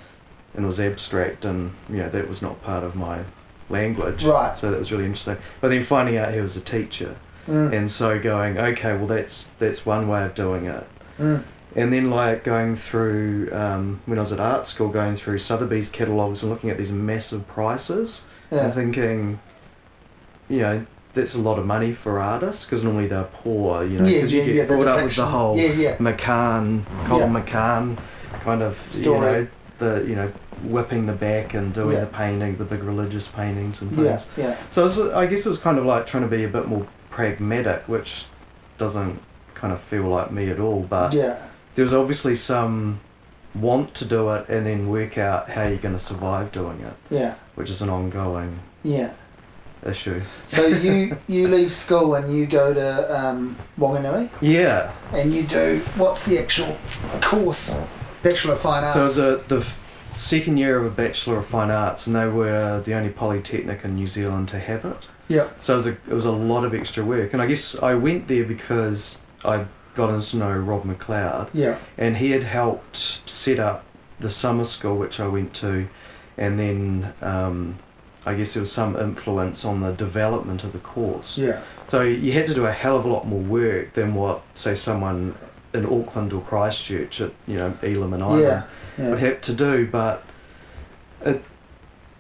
[0.54, 3.24] and it was abstract, and you know that was not part of my
[3.68, 4.58] language, Right.
[4.58, 5.36] So that was really interesting.
[5.60, 7.72] But then finding out he was a teacher, mm.
[7.76, 10.86] and so going, okay, well that's that's one way of doing it,
[11.18, 11.44] Mm.
[11.74, 15.90] And then like going through um, when I was at art school, going through Sotheby's
[15.90, 18.64] catalogs and looking at these massive prices, Yeah.
[18.66, 19.40] and thinking,
[20.48, 24.06] you know, that's a lot of money for artists because normally they're poor, you know,
[24.08, 24.64] yeah, because yeah, you yeah.
[24.64, 25.96] get caught up with the whole Yeah, yeah.
[25.96, 27.98] McCahon, Colin McCahon
[28.40, 29.32] kind of Story.
[29.32, 30.32] You know, the you know
[30.62, 32.00] whipping the back and doing Yeah.
[32.00, 34.26] the painting, the big religious paintings and things.
[34.36, 34.44] yeah.
[34.48, 34.56] yeah.
[34.70, 36.86] So was, I guess it was kind of like trying to be a bit more
[37.16, 38.26] pragmatic, which
[38.76, 39.18] doesn't
[39.54, 40.80] kind of feel like me at all.
[40.82, 41.36] But Yeah.
[41.74, 43.00] there was obviously some
[43.54, 46.92] want to do it and then work out how you're going to survive doing it,
[47.08, 47.34] Yeah.
[47.54, 49.12] which is an ongoing Yeah.
[49.86, 50.20] issue.
[50.44, 54.90] So you you leave school and you go to um, Wanganui Yeah.
[55.14, 56.76] and you do what's the actual
[57.22, 57.80] course?
[58.22, 58.92] Bachelor of Fine Arts.
[58.94, 59.66] So it a, the
[60.12, 63.94] second year of a Bachelor of Fine Arts, and they were the only polytechnic in
[63.96, 65.08] New Zealand to have it.
[65.28, 65.48] yeah.
[65.60, 67.94] So it was a, it was a lot of extra work, and I guess I
[67.94, 71.78] went there because I got to know Rob McLeod, Yeah.
[71.98, 73.84] and he had helped set up
[74.20, 75.88] the summer school which I went to,
[76.38, 77.78] and then um,
[78.24, 81.38] I guess there was some influence on the development of the course.
[81.38, 81.62] Yeah.
[81.88, 84.74] So you had to do a hell of a lot more work than what, say,
[84.74, 85.36] someone
[85.74, 88.62] in Auckland or Christchurch at you know Elam and Ilam Yeah.
[88.98, 89.16] Would Yeah.
[89.16, 90.22] have to do, but
[91.24, 91.42] it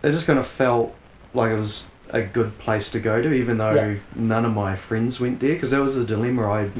[0.02, 0.94] it just kind of felt
[1.34, 3.94] like it was a good place to go to, even though Yeah.
[4.14, 6.48] none of my friends went there, because that was the dilemma.
[6.50, 6.70] I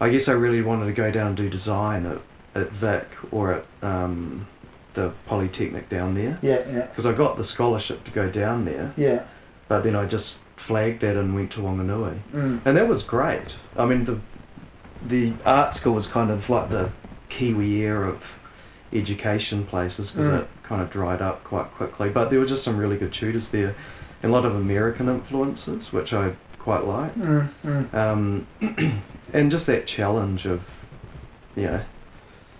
[0.00, 2.18] I guess I really wanted to go down and do design at,
[2.62, 4.46] at Vic or at um,
[4.94, 6.58] the Polytechnic down there, Yeah.
[6.70, 6.82] Yeah.
[6.86, 9.20] because I got the scholarship to go down there, Yeah.
[9.68, 12.60] but then I just flagged that and went to Wanganui, Mm.
[12.64, 13.56] and that was great.
[13.76, 14.18] I mean the
[15.06, 16.88] the art school was kind of like the
[17.28, 18.22] Kiwi era of
[18.92, 20.40] education places because Mm.
[20.42, 22.08] it kind of dried up quite quickly.
[22.08, 23.74] But there were just some really good tutors there,
[24.22, 27.14] and a lot of American influences, which I quite like.
[27.14, 27.48] Mm.
[27.64, 27.94] Mm.
[27.94, 28.46] Um,
[29.32, 30.62] and just that challenge of,
[31.54, 31.80] you know,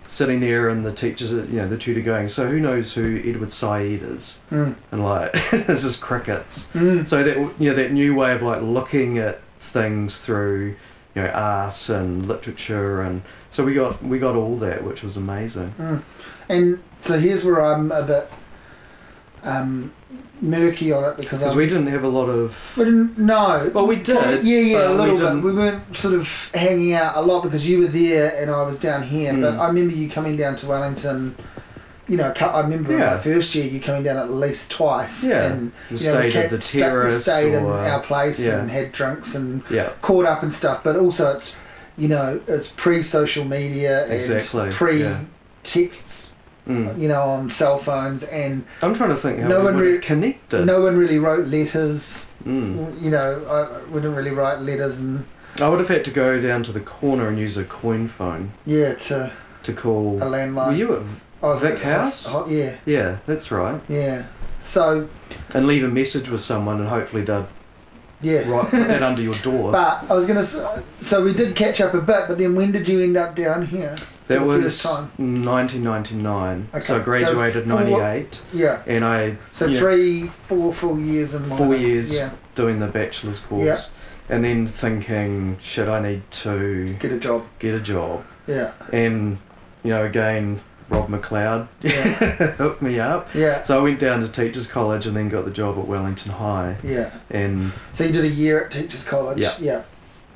[0.09, 3.51] sitting there and the teachers, you know, the tutor going, so who knows who Edward
[3.53, 4.39] Said is?
[4.53, 4.77] Mm.
[4.93, 6.69] And like, this is crickets.
[6.75, 7.07] Mm.
[7.09, 10.77] So that you know that new way of like looking at things through
[11.17, 15.17] you know art and literature and so we got we got all that which was
[15.17, 15.75] amazing.
[15.79, 16.03] Mm.
[16.49, 18.31] And so here's where I'm a bit
[19.43, 19.93] um,
[20.41, 23.71] murky on it because Because we didn't have a lot of we didn't no.
[23.75, 25.43] well we did Yeah, yeah, a we little bit.
[25.45, 28.77] We weren't sort of hanging out a lot because you were there and I was
[28.79, 29.33] down here.
[29.33, 29.59] But Mm.
[29.59, 31.35] I remember you coming down to Wellington.
[32.09, 33.15] You know, I remember Yeah.
[33.15, 35.25] my first year you coming down at least twice.
[35.25, 35.43] Yeah.
[35.43, 38.59] And you know, we stayed at kept- the terrace stayed in our place yeah.
[38.59, 40.83] and had drinks and yeah caught up and stuff.
[40.85, 41.57] But also it's
[41.99, 45.21] you know it's pre social media and Exactly, pre yeah.
[45.65, 46.31] texts.
[46.69, 47.01] Mm.
[47.01, 49.99] You know, on cell phones and I'm trying to think how No we one really-
[49.99, 50.65] connected.
[50.67, 52.27] no one really wrote letters.
[52.45, 53.01] Mm.
[53.01, 55.25] You know, I we didn't really write letters and
[55.61, 58.53] I would have had to go down to the corner and use a coin phone
[58.65, 60.19] yeah to to call.
[60.21, 60.69] a landline.
[60.69, 61.03] Were you at
[61.43, 62.27] Oh, I was Vic at House?
[62.27, 63.81] hos- yeah, Yeah, that's right.
[63.89, 64.25] yeah.
[64.63, 65.09] So
[65.55, 67.45] And leave a message with someone, and hopefully they'd
[68.23, 68.49] yeah.
[68.49, 69.73] Right, put that under your door.
[69.73, 70.43] But I was gonna.
[70.99, 73.67] So we did catch up a bit, but then when did you end up down
[73.67, 73.95] here?
[74.29, 75.11] That was time?
[75.19, 76.69] 1999.
[76.75, 78.81] Okay, So I so graduated four- 98, Yeah.
[78.87, 82.31] and I So yeah, three, four full years in four years Yeah.
[82.55, 83.91] doing the bachelor's course,
[84.29, 87.45] and then thinking, shit, I need to Get a job.
[87.61, 88.73] get a job, Yeah.
[88.93, 89.39] and
[89.85, 91.93] you know, again, Rob McLeod Yeah.
[92.59, 93.29] hooked me up.
[93.35, 93.63] Yeah.
[93.63, 96.77] So I went down to teachers college and then got the job at Wellington High,
[96.85, 97.11] Yeah.
[97.31, 99.39] and So you did a year at teachers college.
[99.39, 99.55] Yeah.
[99.61, 99.83] Yeah.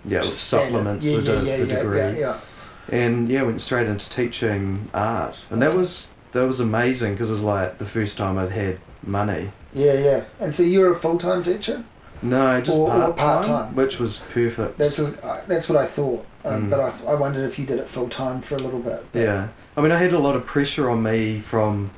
[0.04, 1.98] yeah, with supplements Yeah, the, yeah, yeah, the degree.
[1.98, 2.10] Yeah.
[2.16, 2.40] Yeah.
[2.88, 7.32] and yeah, went straight into teaching art, and that was that was amazing because it
[7.32, 9.52] was like the first time I'd had money.
[9.72, 9.94] Yeah.
[9.94, 10.24] Yeah.
[10.40, 11.84] And so you were a full time teacher.
[12.22, 12.78] No, just
[13.16, 14.76] part time, which was perfect.
[14.78, 16.26] That's what- I- that's what I thought.
[16.44, 16.70] Um, Mm.
[16.70, 19.04] But I, I wondered if you did it full time for a little bit.
[19.12, 21.90] yeah, I mean, I had a lot of pressure on me from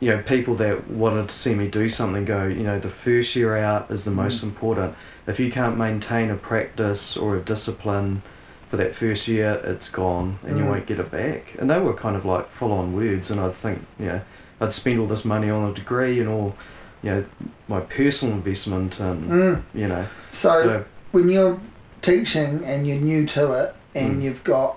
[0.00, 2.24] you know people that wanted to see me do something.
[2.24, 4.48] Go, you know, the first year out is the most Mm.
[4.48, 4.94] important.
[5.26, 8.22] If you can't maintain a practice or a discipline
[8.68, 10.68] for that first year, it's gone, and you Mm.
[10.68, 11.54] won't get it back.
[11.58, 14.20] And they were kind of like full on words, and I'd think, you know,
[14.60, 16.54] I'd spend all this money on a degree and all,
[17.02, 17.24] you know,
[17.68, 19.62] my personal investment and Mm.
[19.72, 21.58] you know, So, so when you're
[22.04, 24.22] teaching and you're new to it and Mm.
[24.24, 24.76] you've got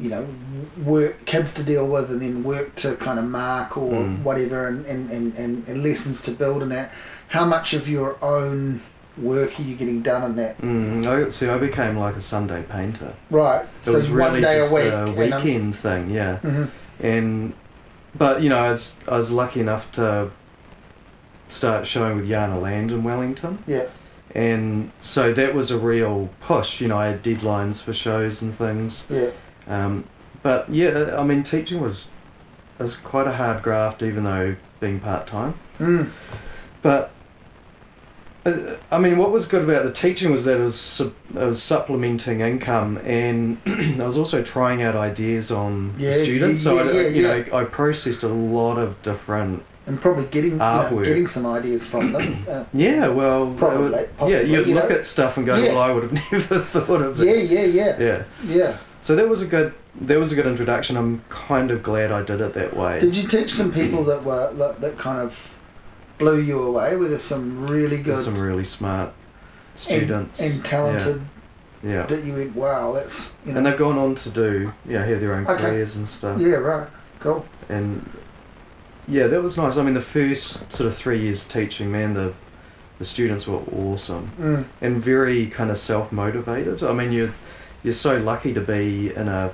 [0.00, 0.26] you know
[0.84, 4.22] work kids to deal with and then work to kind of mark or Mm.
[4.22, 6.90] whatever and, and, and, and, lessons to build in that
[7.28, 8.80] how much of your own
[9.16, 11.48] work are you getting done in that Mm, I see.
[11.48, 13.12] I became like a Sunday painter.
[13.30, 16.38] right It so was really day just a week a weekend thing, yeah.
[16.42, 16.68] Mhm.
[17.00, 17.52] And
[18.16, 20.30] but you know, I was I was lucky enough to
[21.48, 23.84] start showing with Janne Land in Wellington, yeah
[24.34, 26.80] and so that was a real push.
[26.80, 29.04] You know, I had deadlines for shows and things.
[29.08, 29.30] yeah
[29.66, 30.04] Um,
[30.42, 32.06] but yeah, I mean, teaching was
[32.78, 35.54] was quite a hard graft, even though being part time.
[35.78, 36.10] Mm.
[36.82, 37.12] But
[38.44, 41.34] uh, I mean, what was good about the teaching was that it was, su- it
[41.46, 46.62] was supplementing income, and I was also trying out ideas on Yeah, the students.
[46.62, 47.36] so yeah, I, yeah, you yeah.
[47.44, 49.62] know, I processed a lot of different.
[49.86, 52.46] And probably getting you know, getting some ideas from them.
[52.48, 54.96] Uh, Yeah, well, Probably, would- yeah, you'd you look know.
[54.96, 55.74] at stuff and go, Yeah.
[55.74, 58.22] "Well, I would have never thought of yeah, it." yeah, yeah, Yeah.
[58.44, 58.76] yeah.
[59.02, 59.74] So that was a good.
[60.00, 60.96] That was a good introduction.
[60.96, 62.98] I'm kind of glad I did it that way.
[62.98, 65.38] Did you teach some people that were that, that kind of
[66.18, 66.96] blew you away?
[66.96, 69.12] Were there some really good some really smart
[69.76, 71.20] students and talented
[71.82, 72.06] Yeah.
[72.06, 75.20] that you went, wow, that's you know, And they've gone on to do, yeah, have
[75.20, 75.62] their own Okay.
[75.62, 76.40] careers and stuff.
[76.40, 76.88] yeah, right,
[77.20, 77.44] cool.
[77.68, 78.08] And
[79.08, 79.76] yeah, that was nice.
[79.76, 82.34] I mean, the first sort of three years teaching, man, the
[82.98, 84.64] the students were awesome Mm.
[84.80, 86.82] and very kind of self motivated.
[86.82, 87.34] I mean, you're
[87.82, 89.52] you're so lucky to be in a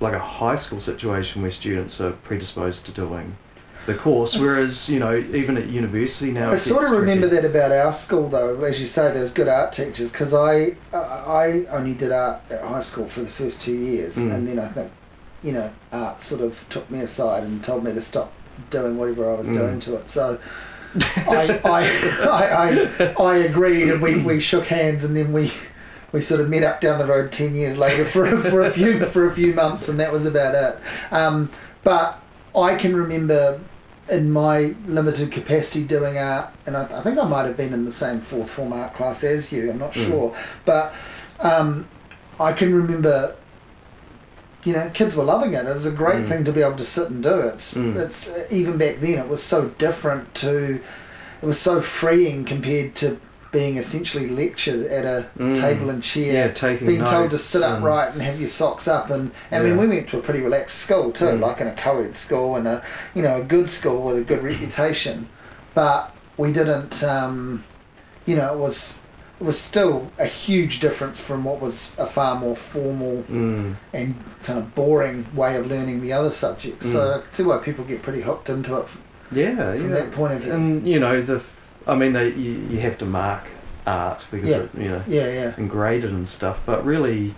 [0.00, 3.36] like a high school situation where students are predisposed to doing
[3.86, 6.50] the course, whereas you know even at university now.
[6.50, 7.42] I sort of remember tricky.
[7.42, 8.60] that about our school, though.
[8.60, 12.62] As you say, there was good art teachers because I I only did art at
[12.62, 14.34] high school for the first two years, Mm.
[14.34, 14.90] and then I think
[15.42, 18.32] you know art sort of took me aside and told me to stop
[18.70, 19.54] doing whatever I was Mm.
[19.54, 20.10] doing to it.
[20.10, 20.38] So
[21.28, 21.82] I I,
[22.28, 25.50] I, I I agreed, and we, we shook hands, and then we.
[26.10, 29.04] We sort of met up down the road ten years later for, for a few
[29.04, 30.78] for a few months, and that was about it.
[31.14, 31.50] Um,
[31.84, 32.18] but
[32.56, 33.60] I can remember
[34.10, 37.84] in my limited capacity doing art, and I, I think I might have been in
[37.84, 39.70] the same fourth form art class as you.
[39.70, 40.06] I'm not Mm.
[40.06, 40.94] sure, but
[41.40, 41.86] um,
[42.40, 43.36] I can remember.
[44.64, 45.64] You know, kids were loving it.
[45.66, 46.28] It was a great Mm.
[46.28, 47.40] thing to be able to sit and do.
[47.40, 47.96] It's Mm.
[47.98, 49.18] it's even back then.
[49.18, 50.80] It was so different to.
[51.42, 53.18] It was so freeing compared to
[53.52, 55.54] being essentially lectured at a Mm.
[55.54, 58.86] table and chair yeah, taking being told to sit and- upright and have your socks
[58.86, 59.80] up and I mean Yeah.
[59.80, 61.40] we went to a pretty relaxed school too Mm.
[61.40, 62.82] like in a co-ed school and a
[63.14, 65.28] you know a good school with a good reputation
[65.74, 67.64] but we didn't um,
[68.26, 69.00] you know it was
[69.40, 73.76] it was still a huge difference from what was a far more formal Mm.
[73.92, 77.16] and kind of boring way of learning the other subjects so Mm.
[77.16, 79.86] I can see why people get pretty hooked into it from Yeah, yeah.
[79.88, 81.40] that point of view And you know the,
[81.86, 83.44] I mean, they you, you have to mark
[83.86, 84.58] art because Yeah.
[84.58, 86.58] it, you know yeah yeah and grade it and stuff.
[86.66, 87.34] But really,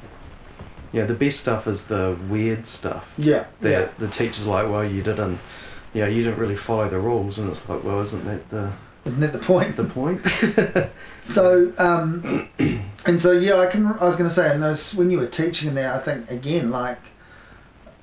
[0.92, 4.84] yeah, the best stuff is the weird stuff yeah that yeah the teacher's like, well,
[4.84, 5.38] you didn't,
[5.94, 8.72] you know, you didn't really follow the rules, and it's like, well, isn't that the
[9.10, 10.26] isn't that the point the point?
[11.22, 12.48] So, um,
[13.06, 13.86] and so yeah, I can.
[13.86, 16.30] I was going to say, and those when you were teaching in there, I think
[16.30, 16.98] again, like,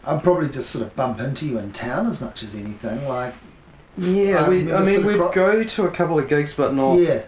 [0.05, 3.07] I'd probably just sort of bump into you in town as much as anything.
[3.07, 3.33] Like,
[3.97, 6.99] yeah, I we, I mean, we'd cro- go to a couple of gigs, but not
[6.99, 7.23] yeah,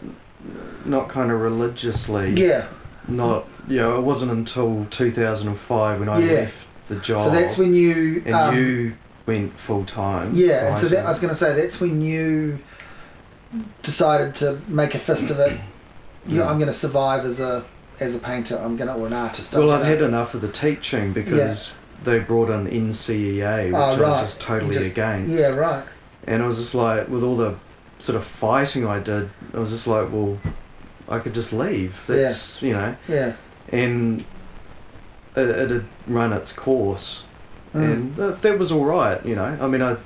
[0.85, 2.35] not kind of religiously.
[2.37, 2.67] yeah.
[3.07, 6.33] Not you know, it wasn't until two thousand and five when I Yeah.
[6.41, 7.21] left the job.
[7.23, 8.21] So that's when you.
[8.27, 8.93] and um, you
[9.25, 10.33] went full time.
[10.35, 12.59] Yeah, and so that, I was going to say that's when you
[13.81, 15.59] decided to make a fist of it.
[16.25, 16.43] You.
[16.43, 17.65] I'm going to survive as a
[17.99, 18.57] as a painter.
[18.57, 19.53] I'm going to or an artist.
[19.55, 23.73] I'm Well, I've gonna- had enough of the teaching because they brought in NCEA, which
[23.73, 24.21] Oh, I was right.
[24.21, 25.33] just totally Just- against.
[25.37, 25.83] Yeah, right.
[26.25, 27.55] And I was just like, with all the
[27.97, 30.37] sort of fighting I did, I was just like, well,
[31.09, 32.03] I could just leave.
[32.07, 33.33] That's you know, Yeah.
[33.69, 34.23] and
[35.35, 37.23] it, it had run its course,
[37.75, 37.91] Mm.
[37.91, 39.25] and that, that was all right.
[39.25, 39.97] You know, I mean, I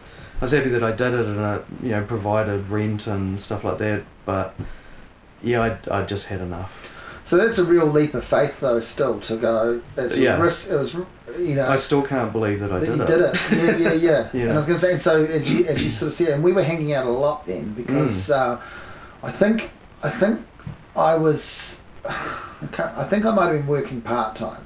[0.43, 3.77] was happy that I did it, and I, you know, provided rent and stuff like
[3.79, 4.03] that.
[4.25, 4.55] But
[5.41, 6.71] yeah, I, I just had enough.
[7.25, 8.79] So that's a real leap of faith, though.
[8.81, 9.81] Still to go.
[9.95, 10.37] It's Yeah.
[10.39, 10.69] risk.
[10.69, 10.93] It was,
[11.39, 11.67] you know.
[11.69, 13.07] I still can't believe that I that did you it.
[13.07, 13.51] did it.
[13.51, 14.29] Yeah, yeah, yeah.
[14.33, 14.41] Yeah.
[14.43, 16.29] And I was going to say, and so as you as you sort of said,
[16.29, 18.35] and we were hanging out a lot then because Mm.
[18.35, 18.57] uh,
[19.23, 19.69] I think
[20.03, 20.41] I think
[20.97, 24.63] I was I, I think I might have been working part time.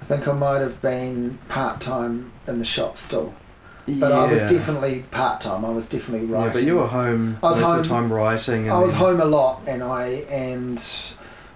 [0.00, 3.34] I think I might have been part time in the shop still,
[3.86, 5.64] but I was definitely part time.
[5.64, 6.46] I was definitely writing.
[6.48, 8.62] Yeah, but you were home I was most home- of the time writing.
[8.64, 10.82] And I was then- home a lot, and I and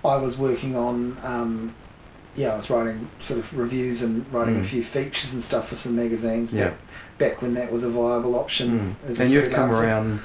[0.04, 1.16] I was working on.
[1.22, 1.74] Um,
[2.36, 4.66] yeah, I was writing sort of reviews and writing a Mm.
[4.66, 6.66] few features and stuff for some magazines Yeah.
[6.68, 6.74] back,
[7.18, 8.94] back when that was a viable option.
[9.06, 9.10] Mm.
[9.10, 10.20] As And you'd come around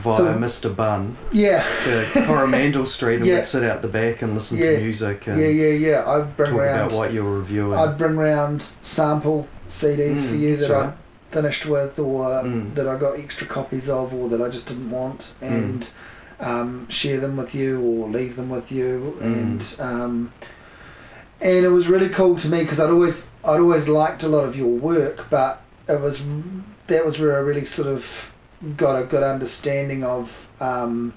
[0.00, 0.76] via So- Mr.
[0.76, 3.36] Bun Yeah, to Coromandel Street and Yeah.
[3.36, 4.76] we'd sit out the back and listen Yeah.
[4.76, 6.04] to music and yeah, yeah, yeah.
[6.08, 6.80] I'd bring talk round.
[6.92, 7.76] about what you were reviewing.
[7.76, 10.92] I'd bring round sample CDs for Mm, you that's that right.
[11.30, 12.74] Finished with, or Mm.
[12.74, 15.88] that I got extra copies of, or that I just didn't want, and
[16.40, 19.24] um, share them with you, or leave them with you, Mm.
[19.24, 20.32] and um,
[21.40, 24.44] and it was really cool to me because I'd always I'd always liked a lot
[24.44, 26.22] of your work, but it was
[26.88, 28.32] that was where I really sort of
[28.76, 30.46] got a good understanding of.
[30.60, 31.14] Um,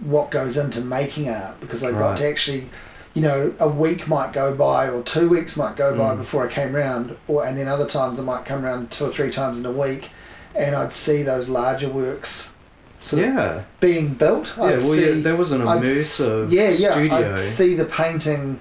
[0.00, 2.16] what goes into making art because I got Right.
[2.18, 2.68] to actually
[3.14, 6.18] you know, a week might go by or two weeks might go by Mm.
[6.18, 9.12] before I came round, or and then other times I might come round two or
[9.12, 10.10] three times in a week,
[10.54, 12.50] and I'd see those larger works
[12.98, 13.62] sort of yeah.
[13.80, 14.54] being built.
[14.56, 17.32] Yeah, I'd well, see, yeah, there was an I'd immersive yeah, yeah, studio.
[17.32, 18.60] I'd see the painting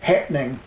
[0.00, 0.58] happening,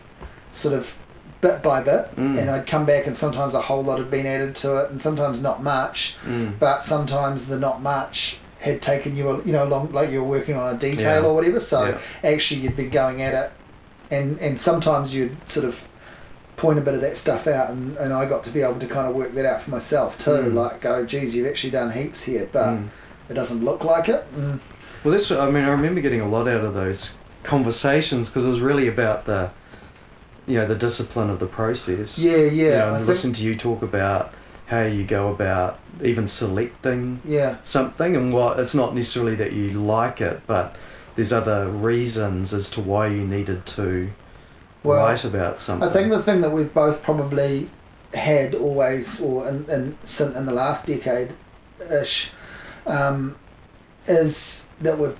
[0.53, 0.95] sort of
[1.41, 2.39] bit by bit, Mm.
[2.39, 5.01] and I'd come back, and sometimes a whole lot had been added to it, and
[5.01, 6.53] sometimes not much, Mm.
[6.59, 10.27] but sometimes the not much had taken you, a, you know, long like you were
[10.27, 11.27] working on a detail Yeah.
[11.27, 11.59] or whatever.
[11.59, 11.99] So Yeah.
[12.33, 13.51] actually, you'd be going at it,
[14.11, 15.83] and and sometimes you'd sort of
[16.57, 18.87] point a bit of that stuff out, and, and I got to be able to
[18.87, 20.31] kind of work that out for myself too.
[20.31, 20.53] Mm.
[20.53, 22.87] Like, go, geez, you've actually done heaps here, but Mm.
[23.29, 24.25] it doesn't look like it.
[24.35, 24.59] Mm.
[25.03, 28.49] Well, this I mean, I remember getting a lot out of those conversations because it
[28.49, 29.51] was really about the,
[30.47, 32.17] you know, the discipline of the process.
[32.17, 32.47] Yeah, yeah.
[32.47, 34.33] You know, I and think- listen to you talk about
[34.67, 37.57] how you go about even selecting yeah.
[37.63, 40.75] something and what it's not necessarily that you like it, but
[41.15, 44.09] there's other reasons as to why you needed to
[44.83, 45.87] Well, write about something.
[45.87, 47.69] I think the thing that we've both probably
[48.13, 51.33] had always, or in, in, in the last decade
[51.89, 52.31] ish,
[52.87, 53.35] um,
[54.07, 55.15] is that we're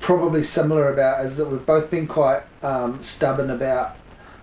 [0.00, 3.96] probably similar about is that we've both been quite um, stubborn about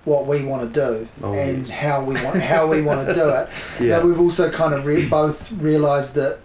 [0.06, 1.78] what we want to do Oh, and yes.
[1.78, 3.50] how we want how we want to do it.
[3.80, 3.98] yeah.
[4.00, 6.40] But we've also kind of re- both realised that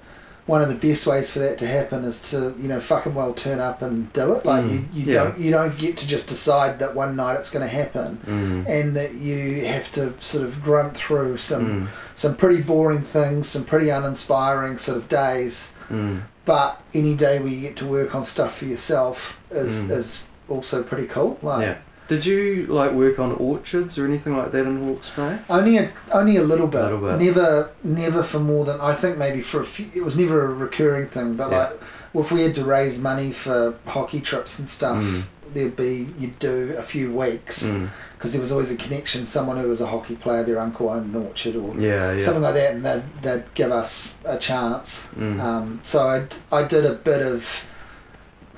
[0.47, 3.33] one of the best ways for that to happen is to you know fucking well
[3.33, 4.45] turn up and do it.
[4.45, 5.23] Like Mm, you, you yeah.
[5.25, 8.69] don't you don't get to just decide that one night it's going to happen Mm,
[8.69, 13.49] and that you have to sort of grunt through some mm, some pretty boring things,
[13.49, 15.73] some pretty uninspiring sort of days.
[15.89, 16.23] mm.
[16.45, 19.91] But any day where you get to work on stuff for yourself is Mm.
[19.93, 21.39] is also pretty cool.
[21.41, 21.77] Like Yeah.
[22.15, 25.39] Did you like work on orchards or anything like that in Hawke's Bay?
[25.51, 26.81] only a only a little bit.
[26.83, 27.21] Little bit.
[27.21, 29.87] Never never for more than I think maybe for a few.
[29.95, 31.35] It was never a recurring thing.
[31.35, 31.59] But Yeah.
[31.59, 31.81] like,
[32.13, 35.03] well, if we had to raise money for hockey trips and stuff.
[35.05, 35.25] Mm.
[35.53, 37.89] There'd be you'd do a few weeks Mm.
[38.19, 39.25] because there was always a connection.
[39.25, 42.19] Someone who was a hockey player, their uncle owned an orchard, or Yeah, yeah.
[42.19, 45.07] something like that, and they'd, they'd give us a chance.
[45.17, 45.41] Mm.
[45.41, 47.65] Um, so I, I did a bit of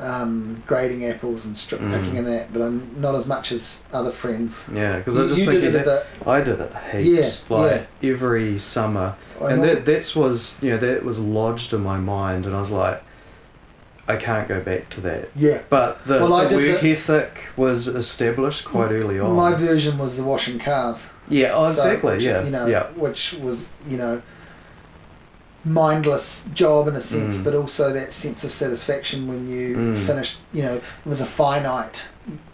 [0.01, 1.93] um, grading apples and strip Mm.
[1.93, 4.65] picking and that, but I'm not as much as other friends.
[4.73, 6.07] yeah, because I just you thinking did that.
[6.27, 10.71] I did it heaps, Yeah, like every summer, I and know- that that's was you
[10.71, 13.03] know that was lodged in my mind, and I was like,
[14.09, 15.31] I can't go back to that.
[15.35, 15.61] yeah.
[15.69, 19.35] But the, Well, the work the- ethic was established quite early on.
[19.35, 21.11] My version was the washing cars.
[21.29, 22.13] yeah, oh, So, exactly.
[22.15, 24.23] which, yeah, You know, yeah, which was you know
[25.67, 27.45] mindless job in a sense, Mm.
[27.45, 29.99] but also that sense of satisfaction when you Mm.
[29.99, 30.39] finished.
[30.53, 32.09] You know, it was a finite.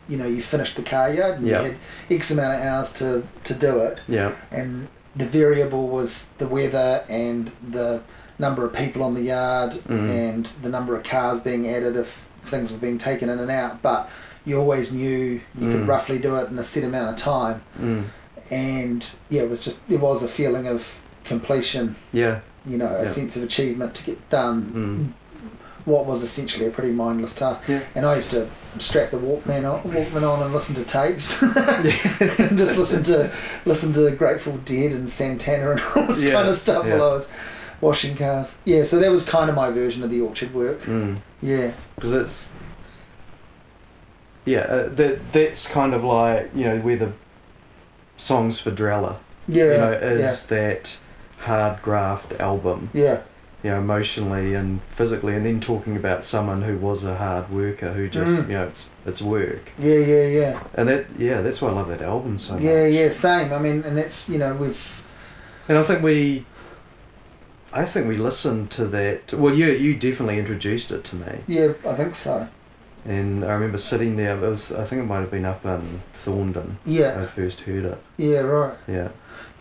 [0.09, 1.61] You know, you finished the car yard and Yeah.
[1.61, 1.77] you had
[2.11, 3.99] X amount of hours to to do it.
[4.09, 8.01] yeah, and the variable was the weather and the
[8.39, 10.09] number of people on the yard Mm.
[10.09, 13.83] and the number of cars being added if things were being taken in and out.
[13.83, 14.09] But
[14.45, 15.89] you always knew you could Mm.
[15.89, 17.61] roughly do it in a set amount of time.
[17.81, 18.05] mm,
[18.51, 20.81] And yeah, it was just there was a feeling of
[21.25, 21.95] completion.
[22.13, 23.09] yeah, You know, a Yeah.
[23.09, 25.15] sense of achievement to get done.
[25.17, 27.63] mm, What was essentially a pretty mindless task.
[27.67, 27.81] yeah.
[27.97, 28.49] And I used to
[28.79, 33.33] strap the Walkman on, Walkman on and listen to tapes, and just listen to
[33.67, 36.99] listen to the Grateful Dead and Santana and all this Yeah, kind of stuff yeah.
[36.99, 37.29] while I was
[37.81, 38.55] washing cars.
[38.65, 40.83] Yeah, so that was kind of my version of the orchard work.
[40.85, 41.17] Mm.
[41.41, 42.53] Yeah, because it's
[44.45, 47.13] yeah uh, that that's kind of like you know where the
[48.17, 49.17] songs for Drella
[49.49, 50.99] yeah, you know is that
[51.43, 53.22] hard graft album yeah,
[53.62, 57.93] you know emotionally and physically and then talking about someone who was a hard worker
[57.93, 58.49] who just Mm.
[58.49, 61.88] you know it's it's work yeah, yeah, yeah, and that yeah that's why I love
[61.88, 62.62] that album so much.
[62.62, 63.11] yeah, yeah.
[63.11, 63.53] Same.
[63.53, 65.03] I mean, and that's you know we've
[65.68, 66.45] and I think we
[67.72, 71.72] I think we listened to that well you you definitely introduced it to me yeah,
[71.86, 72.49] I think so.
[73.05, 76.03] and I remember sitting there it was I think it might have been up in
[76.14, 78.76] Thorndon Yeah, I first heard it yeah, right.
[78.86, 79.09] yeah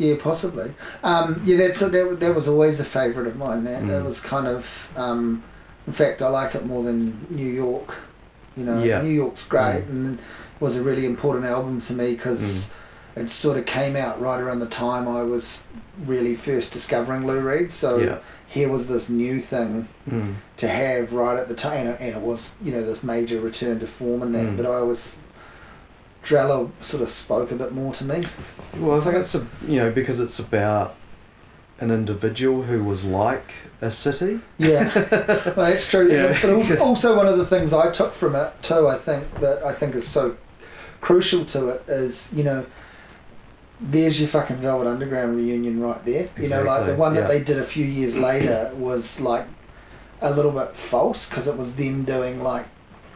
[0.02, 0.74] Yeah, possibly.
[1.04, 3.64] Um, yeah, that's that, that was always a favourite of mine.
[3.66, 4.00] That Mm.
[4.00, 5.44] it was kind of, um,
[5.86, 7.96] in fact, I like it more than New York.
[8.58, 9.02] You know, Yeah.
[9.02, 9.90] New York's great Mm.
[9.90, 12.70] and it was a really important album to me because
[13.16, 15.62] it sort of came out right around the time I was
[16.06, 17.72] really first discovering Lou Reed.
[17.72, 20.34] So yeah here was this new thing mm.
[20.58, 23.40] to have right at the time, and it, and it was you know this major
[23.40, 24.46] return to form and that.
[24.46, 24.58] Mm.
[24.58, 25.16] But I was.
[26.24, 28.24] Drella sort of spoke a bit more to me.
[28.78, 30.96] Well, I think it's a you know because it's about
[31.80, 33.52] an individual who was like
[33.82, 34.40] a city.
[34.58, 34.92] Yeah,
[35.56, 36.12] well, that's true.
[36.12, 36.38] Yeah.
[36.42, 39.74] But also, one of the things I took from it too, I think that I
[39.74, 40.38] think is so
[41.02, 42.66] crucial to it is you know,
[43.80, 46.30] there's your fucking Velvet Underground reunion right there.
[46.38, 47.28] You know, like the Exactly, one that yeah.
[47.28, 49.48] they did a few years later was like
[50.22, 52.68] a little bit false because it was them doing like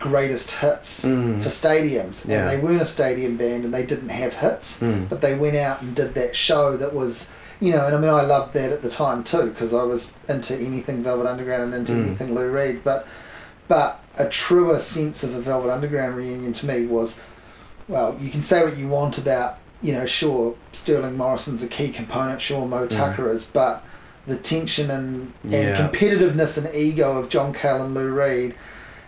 [0.10, 1.41] greatest hits Mm.
[1.41, 2.39] for stadiums, Yeah.
[2.39, 5.10] and they weren't a stadium band, and they didn't have hits, Mm.
[5.10, 7.30] but they went out and did that show that was.
[7.62, 10.12] You know, and I mean, I loved that at the time too because I was
[10.28, 12.06] into anything Velvet Underground and into Mm.
[12.08, 12.82] anything Lou Reed.
[12.84, 13.08] But,
[13.70, 17.18] but a truer sense of a Velvet Underground reunion to me was,
[17.88, 21.89] well, you can say what you want about, you know, sure, Sterling Morrison's a key
[21.89, 23.84] component, sure, Moe Tucker is, but
[24.28, 25.76] the tension and, and Yeah.
[25.89, 28.53] competitiveness and ego of John Cale and Lou Reed,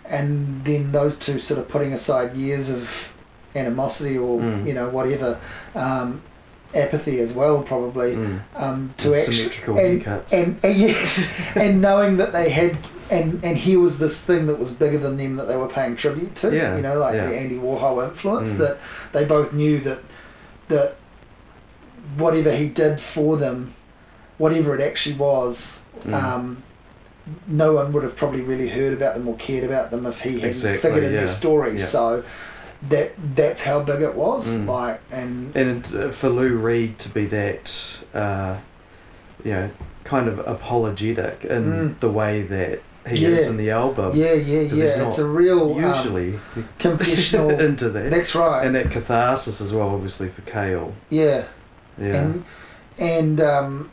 [0.09, 3.13] and then those two sort of putting aside years of
[3.55, 4.67] animosity or, Mm.
[4.67, 5.39] you know, whatever,
[5.75, 6.21] um,
[6.75, 8.39] apathy as well, probably Mm.
[8.55, 9.49] um, to actually
[9.83, 10.93] and, and, and, yeah,
[11.55, 12.77] and knowing that they had
[13.09, 15.95] and and here was this thing that was bigger than them that they were paying
[15.95, 17.23] tribute to Yeah, you know like yeah.
[17.27, 18.57] the Andy Warhol influence Mm.
[18.59, 18.79] that
[19.13, 19.99] they both knew that
[20.67, 20.97] that
[22.17, 23.73] whatever he did for them
[24.37, 26.13] whatever it actually was Mm.
[26.13, 26.63] um,
[27.47, 30.33] no one would have probably really heard about them or cared about them if he
[30.35, 31.83] hadn't Exactly, figured in yeah, their story yeah.
[31.83, 32.23] so
[32.89, 34.67] that that's how big it was Mm.
[34.67, 38.57] like and And uh, for Lou Reed to be that, uh,
[39.43, 39.69] you know,
[40.03, 41.99] kind of apologetic in Mm.
[41.99, 45.79] the way that he is in the album, yeah yeah, yeah it's a real um,
[45.81, 46.39] usually
[46.77, 48.11] confessional into that.
[48.11, 50.93] that's right and that catharsis as well, obviously for Cale.
[51.09, 51.45] Yeah,
[51.97, 52.15] Yeah.
[52.21, 52.45] and
[52.99, 53.91] and um,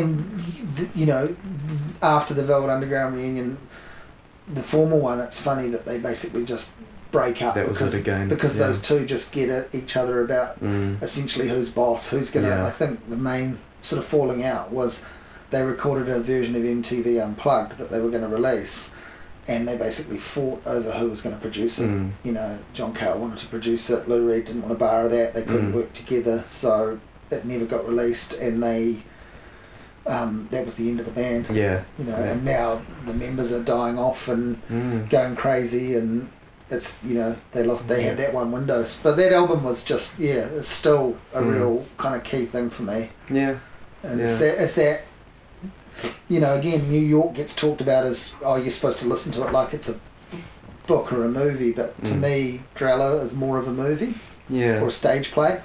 [0.00, 1.34] and you know,
[2.02, 3.58] after the Velvet Underground reunion,
[4.52, 6.72] the formal one, it's funny that they basically just
[7.10, 8.66] break up That because again, because yeah.
[8.66, 11.00] those two just get at each other about Mm.
[11.02, 12.48] essentially who's boss, who's gonna.
[12.48, 12.66] Yeah.
[12.66, 15.04] I think the main sort of falling out was
[15.50, 18.90] they recorded a version of MTV Unplugged that they were going to release.
[19.46, 22.12] And they basically fought over who was going to produce it Mm.
[22.24, 25.34] you know, John Cale wanted to produce it, Lou Reed didn't want to borrow that,
[25.34, 25.74] they couldn't Mm.
[25.74, 26.98] work together, so
[27.30, 29.02] it never got released, and they,
[30.06, 31.82] um, that was the end of the band, Yeah.
[31.98, 32.24] you know, Yeah.
[32.32, 35.08] and now the members are dying off and Mm.
[35.08, 36.28] going crazy, and
[36.70, 40.18] it's, you know, they lost, they had that one Windows, but that album was just,
[40.18, 41.52] yeah, it's still a Mm.
[41.54, 43.54] real kind of key thing for me, Yeah.
[44.02, 45.02] and it's that, it's that,
[46.28, 49.46] you know, again, New York gets talked about as, oh, you're supposed to listen to
[49.46, 49.96] it like it's a
[50.86, 52.20] book or a movie, but to Mm.
[52.20, 54.16] me, Drella is more of a movie
[54.50, 54.80] Yeah.
[54.80, 55.60] or a stage play.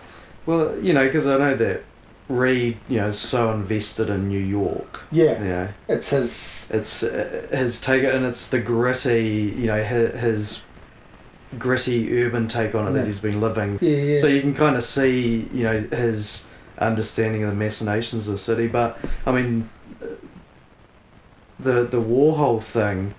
[0.45, 1.83] Well, you know, because I know that
[2.29, 5.01] Reed, you know, is so invested in New York.
[5.11, 6.67] Yeah, You know, it's his.
[6.71, 10.61] it's uh, his take, and it's the gritty, you know, his, his
[11.57, 12.97] gritty urban take on it Yeah.
[12.99, 13.79] that he's been living.
[13.81, 14.17] Yeah, yeah.
[14.19, 16.45] So you can kind of see, you know, his
[16.77, 18.67] understanding of the machinations of the city.
[18.67, 19.67] But I mean,
[21.59, 23.15] the the Warhol thing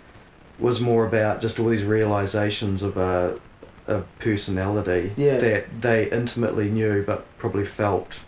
[0.59, 3.41] was more about just all these realizations of a,
[3.87, 5.39] a personality Yeah.
[5.39, 8.21] that they intimately knew, but probably felt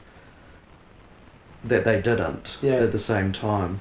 [1.64, 2.74] that they didn't Yeah.
[2.74, 3.80] at the same time.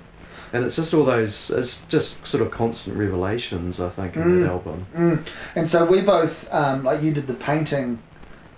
[0.54, 4.42] And it's just all those, it's just sort of constant revelations, I think, in Mm.
[4.44, 4.86] that album.
[4.96, 5.26] Mm.
[5.56, 8.00] And so we both, um, like you did the painting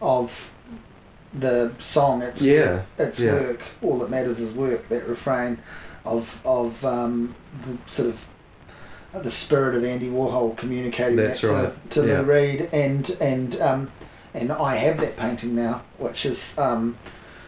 [0.01, 0.49] of
[1.37, 2.21] the song.
[2.23, 2.81] It's Yeah, work.
[2.97, 3.33] It's yeah.
[3.33, 3.61] work.
[3.81, 4.89] All that matters is work.
[4.89, 5.59] That refrain
[6.05, 8.25] of of um, the sort of
[9.15, 12.17] uh, the spirit of Andy Warhol communicating That's that right, to, to yeah.
[12.19, 13.91] Lou Reed, and and um,
[14.33, 16.55] and I have that painting now, which is.
[16.57, 16.97] Um,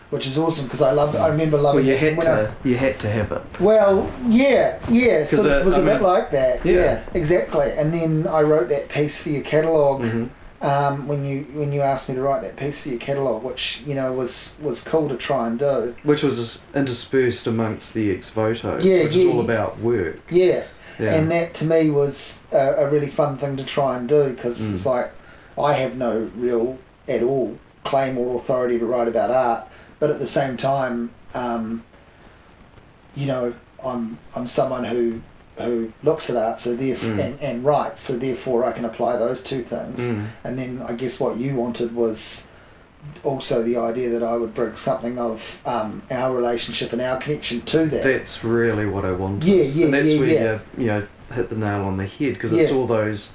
[0.10, 1.16] which is awesome because I love.
[1.16, 3.41] I remember loving Well, you it had when I- to, you had to have it.
[3.60, 6.66] Well, yeah, yeah, sort of it- was I a bit like that.
[6.66, 6.74] Yeah.
[6.74, 6.99] Yeah.
[7.14, 7.72] exactly.
[7.78, 10.30] And then I wrote that piece for your catalog Mhm.
[10.62, 13.84] um, when you when you asked me to write that piece for your catalog, which
[13.86, 15.95] you know was was cool to try and do.
[16.03, 20.20] Which was interspersed amongst the ex voto, Yeah, which is all about work.
[20.30, 20.64] Yeah,
[20.99, 21.14] Yeah.
[21.16, 24.62] and that to me was a, a really fun thing to try and do because
[24.62, 24.74] Mm.
[24.74, 25.12] it's like
[25.58, 26.78] I have no real
[27.08, 29.68] at all claim or authority to write about art,
[30.06, 31.84] but at the same time, um,
[33.16, 35.22] you know, I'm I'm someone who
[35.58, 37.24] who looks at art, so therefore Mm.
[37.26, 40.01] and, and writes, so therefore I can apply those two things.
[40.01, 40.28] Mm.
[40.43, 42.45] And then I guess what you wanted was
[43.24, 47.62] also the idea that I would bring something of um, our relationship and our connection
[47.62, 48.03] to that.
[48.03, 49.43] That's really what I wanted.
[49.45, 50.60] Yeah, yeah, And that's yeah, where yeah.
[50.78, 53.32] you, you know, hit the nail on the head because it's all those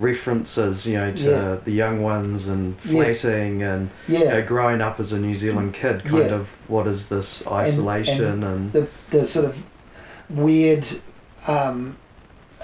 [0.00, 1.56] references, you know, to Yeah.
[1.64, 3.04] the young ones and Yeah.
[3.04, 4.18] and yeah.
[4.18, 6.34] you know, growing up as a New Zealand kid, kind Yeah.
[6.36, 9.62] of what is this isolation and, the the sort of
[10.28, 10.86] weird
[11.46, 11.96] um,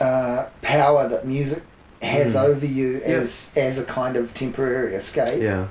[0.00, 1.62] uh, power that music
[2.02, 2.44] has Mm.
[2.44, 5.66] over you as as a kind of temporary escape yeah.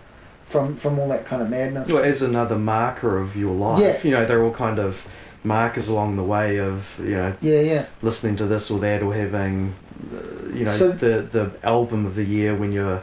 [0.50, 1.92] from from all that kind of madness.
[1.92, 3.98] Well, as another marker of your life, Yeah.
[4.04, 5.06] you know, they're all kind of
[5.44, 9.14] markers along the way of you know yeah, yeah, listening to this or that or
[9.14, 9.76] having
[10.54, 13.02] you know So- the the album of the year when you're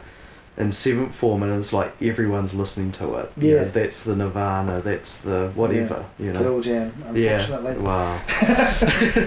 [0.55, 3.31] in seventh form and it's like everyone's listening to it.
[3.37, 3.61] You Yeah.
[3.61, 4.81] know, that's the Nirvana.
[4.81, 6.05] That's the whatever.
[6.19, 6.39] You know.
[6.43, 7.31] Pearl Jam, Yeah.
[7.31, 7.77] unfortunately.
[7.83, 8.21] Wow.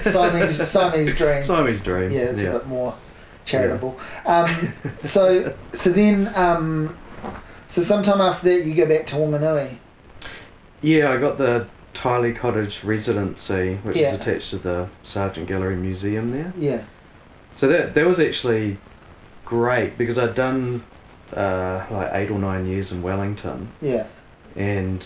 [0.03, 1.43] Siamese, Siamese dream.
[1.43, 2.11] Siamese dream.
[2.11, 2.51] yeah, it's yeah.
[2.51, 2.95] a bit more.
[3.45, 3.97] charitable.
[4.25, 6.97] Um, so so then um,
[7.69, 9.77] so sometime after that you go back to Wanganui.
[10.83, 14.09] Yeah, I got the Tylee Cottage residency, which Yeah.
[14.09, 16.53] is attached to the Sarjeant Gallery Museum there.
[16.59, 16.83] Yeah.
[17.57, 18.79] So that that was actually
[19.45, 20.85] great because I'd done
[21.37, 24.05] uh, like eight or nine years in Wellington, Yeah.
[24.55, 25.05] and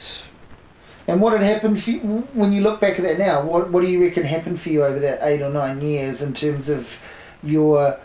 [1.08, 1.98] And what had happened for you,
[2.34, 3.42] when you look back at that now?
[3.42, 6.32] What what do you reckon happened for you over that eight or nine years in
[6.34, 7.00] terms of
[7.42, 7.98] your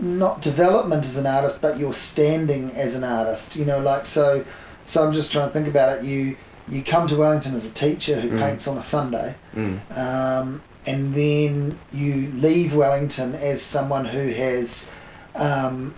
[0.00, 3.56] not development as an artist, but your standing as an artist?
[3.56, 4.44] You know, like so.
[4.84, 6.04] So I'm just trying to think about it.
[6.04, 6.36] You
[6.68, 8.38] you come to Wellington as a teacher who Mm.
[8.38, 14.90] paints on a Sunday, mm, um, and then you leave Wellington as someone who has.
[15.34, 15.94] Um,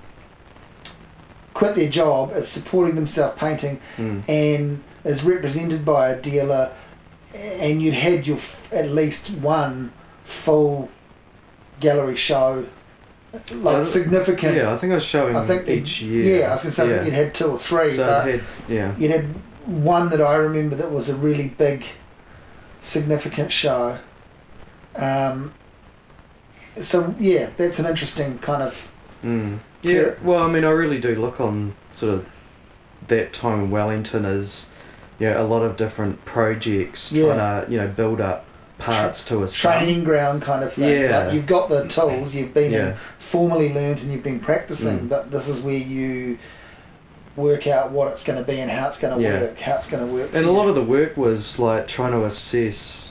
[1.54, 6.72] quit their job as supporting themselves painting mm, and is represented by a dealer,
[7.32, 9.92] and you'd had your f- at least one
[10.24, 10.88] full
[11.78, 12.66] gallery show,
[13.52, 14.56] like Uh, significant.
[14.56, 16.40] yeah, I think I was showing I think each it- year.
[16.40, 17.04] Yeah, I was going to say Yeah.
[17.04, 19.26] you'd had two or three, So but had yeah, you'd had
[19.66, 21.86] one that I remember that was a really big,
[22.82, 23.98] significant show.
[24.96, 25.52] Um,
[26.80, 28.90] so yeah, that's an interesting kind of
[29.22, 29.58] mm.
[29.82, 29.92] Yeah.
[29.92, 30.14] yeah.
[30.22, 32.26] Well, I mean, I really do look on sort of
[33.08, 34.66] that time in Wellington as
[35.18, 37.34] you know a lot of different projects Yeah.
[37.34, 38.44] trying to you know build up
[38.78, 39.72] parts to a sum.
[39.72, 41.02] training ground kind of thing.
[41.02, 41.18] Yeah.
[41.26, 42.96] Like you've got the tools, you've been Yeah.
[43.20, 45.08] formally learned and you've been practicing, Mm.
[45.08, 46.38] but this is where you
[47.36, 49.40] work out what it's going to be and how it's going to Yeah.
[49.40, 50.30] work, how it's going to work.
[50.34, 53.10] And for a lot of the work was like trying to assess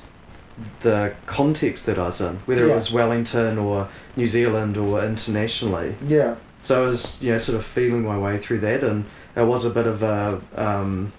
[0.82, 2.72] the context that I was in, whether Yeah.
[2.72, 5.96] it was Wellington or New Zealand or internationally.
[6.08, 9.42] yeah, So I was, you know, sort of feeling my way through that, and it
[9.42, 11.12] was a bit of a, um,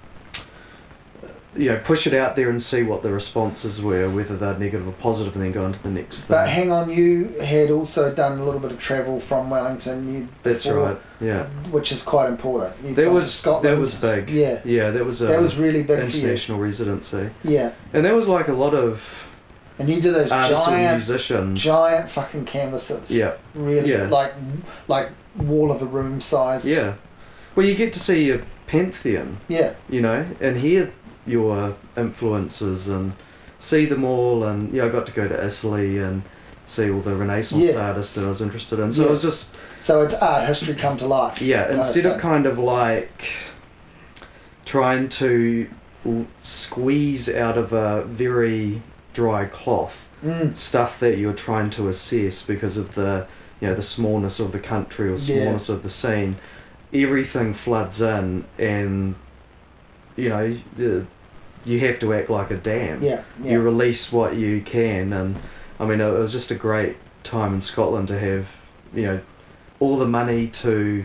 [1.57, 4.89] you know, push it out there and see what the responses were, whether they're negative
[4.89, 6.37] or positive, and then go on to the next thing.
[6.37, 10.13] but hang on, you had also done a little bit of travel from Wellington.
[10.13, 10.99] You That's before, right.
[11.21, 12.75] Yeah, which is quite important.
[12.85, 13.67] You've that was Scotland.
[13.67, 14.31] that was big.
[14.31, 16.23] Yeah, yeah, that was a that was um, really big for you.
[16.23, 19.25] international residency, Yeah, and there was like a lot of
[19.79, 21.63] and you did those giant, musicians.
[21.63, 23.11] giant fucking canvases.
[23.11, 23.35] Yeah.
[23.55, 24.09] really Yeah.
[24.09, 24.33] like
[24.89, 26.67] like wall of a room sized.
[26.67, 26.95] Yeah.
[27.57, 30.93] Well, you get to see a pantheon, yeah, you know, and hear
[31.27, 33.13] your influences and
[33.59, 34.45] see them all.
[34.45, 36.23] And yeah, I got to go to Italy and
[36.67, 37.81] see all the Renaissance Yeah.
[37.89, 38.91] artists that I was interested in.
[38.93, 39.09] So Yeah.
[39.09, 41.41] it was just So it's art history come to life.
[41.43, 43.33] yeah, instead of kind of like
[44.65, 45.67] trying to
[46.43, 50.57] squeeze out of a very dry cloth Mm.
[50.57, 53.27] stuff that you're trying to assess because of the
[53.61, 55.17] you know the smallness of the country or Yeah.
[55.17, 56.37] smallness of the scene
[56.95, 59.15] everything floods in and
[60.17, 60.51] you know
[61.65, 63.53] you- have to act like a dam Yeah, yeah.
[63.53, 65.37] you release what you can and
[65.81, 68.47] i mean it was just a great time in scotland to have
[68.95, 69.21] you know
[69.81, 71.05] all the money to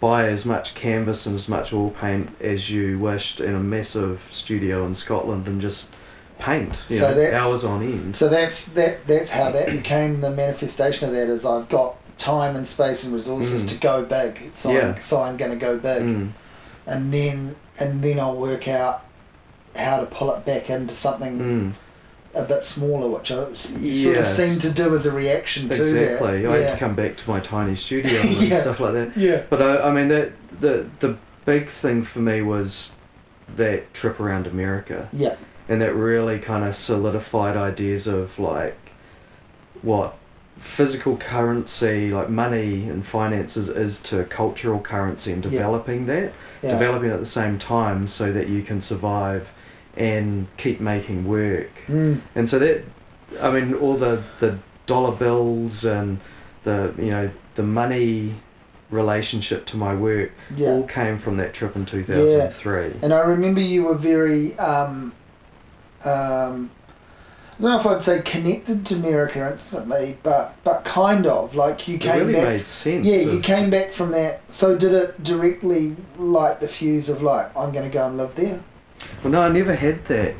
[0.00, 4.24] buy as much canvas and as much oil paint as you wished in a massive
[4.30, 5.90] studio in scotland and just
[6.38, 9.04] paint you So know, that's- hours on end So that's that.
[9.08, 11.28] That's how that became the manifestation of that.
[11.28, 13.68] Is I've got time and space and resources Mm.
[13.70, 14.50] to go big.
[14.52, 14.78] So Yeah.
[14.94, 16.28] I'm, so I'm going to go big, Mm.
[16.86, 19.02] and then and then I'll work out
[19.78, 21.72] how to pull it back into something Mm.
[22.34, 24.36] a bit smaller, which I s- sort of Yes.
[24.36, 26.42] seem to do as a reaction to Exactly.
[26.42, 26.50] that.
[26.50, 26.62] I yeah.
[26.64, 28.56] had to come back to my tiny studio and Yeah.
[28.60, 29.16] stuff like that.
[29.16, 29.42] yeah.
[29.48, 32.92] But I, I mean, that the the big thing for me was
[33.56, 35.36] that trip around America, Yeah.
[35.68, 38.76] and that really kind of solidified ideas of like
[39.82, 40.14] what
[40.58, 45.50] physical currency, like money and finances, is to cultural currency, and Yeah.
[45.52, 46.70] developing that, Yeah.
[46.70, 49.46] developing at the same time, so that you can survive
[49.98, 51.70] and keep making work.
[51.88, 52.20] Mm.
[52.34, 52.84] And so that,
[53.40, 56.20] I mean, all the the dollar bills and
[56.64, 58.36] the you know the money
[58.90, 60.68] relationship to my work Yeah.
[60.70, 62.88] all came from that trip in two thousand three.
[62.88, 62.94] Yeah.
[63.02, 65.12] And I remember you were very, um,
[66.04, 66.70] um,
[67.58, 71.88] I don't know if I'd say connected to America instantly, but but kind of like
[71.88, 72.44] you It came really back.
[72.48, 73.06] made sense.
[73.06, 74.40] yeah, you came back from that.
[74.48, 78.34] So did it directly light the fuse of like I'm going to go and live
[78.36, 78.60] there?
[79.22, 80.34] Well, no, I never had that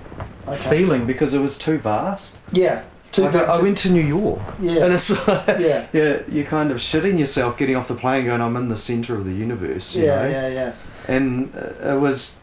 [0.46, 0.68] Okay.
[0.70, 2.36] feeling because it was too vast.
[2.52, 3.42] Yeah, too Like, big.
[3.42, 4.84] I, I went to New York, Yeah.
[4.84, 5.86] and it's like, Yeah.
[5.92, 9.14] yeah, you're kind of shitting yourself getting off the plane, going, "I'm in the center
[9.14, 10.28] of the universe." You yeah, know?
[10.28, 10.72] yeah, yeah,
[11.06, 12.38] and it was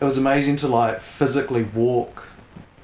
[0.00, 2.24] it was amazing to like physically walk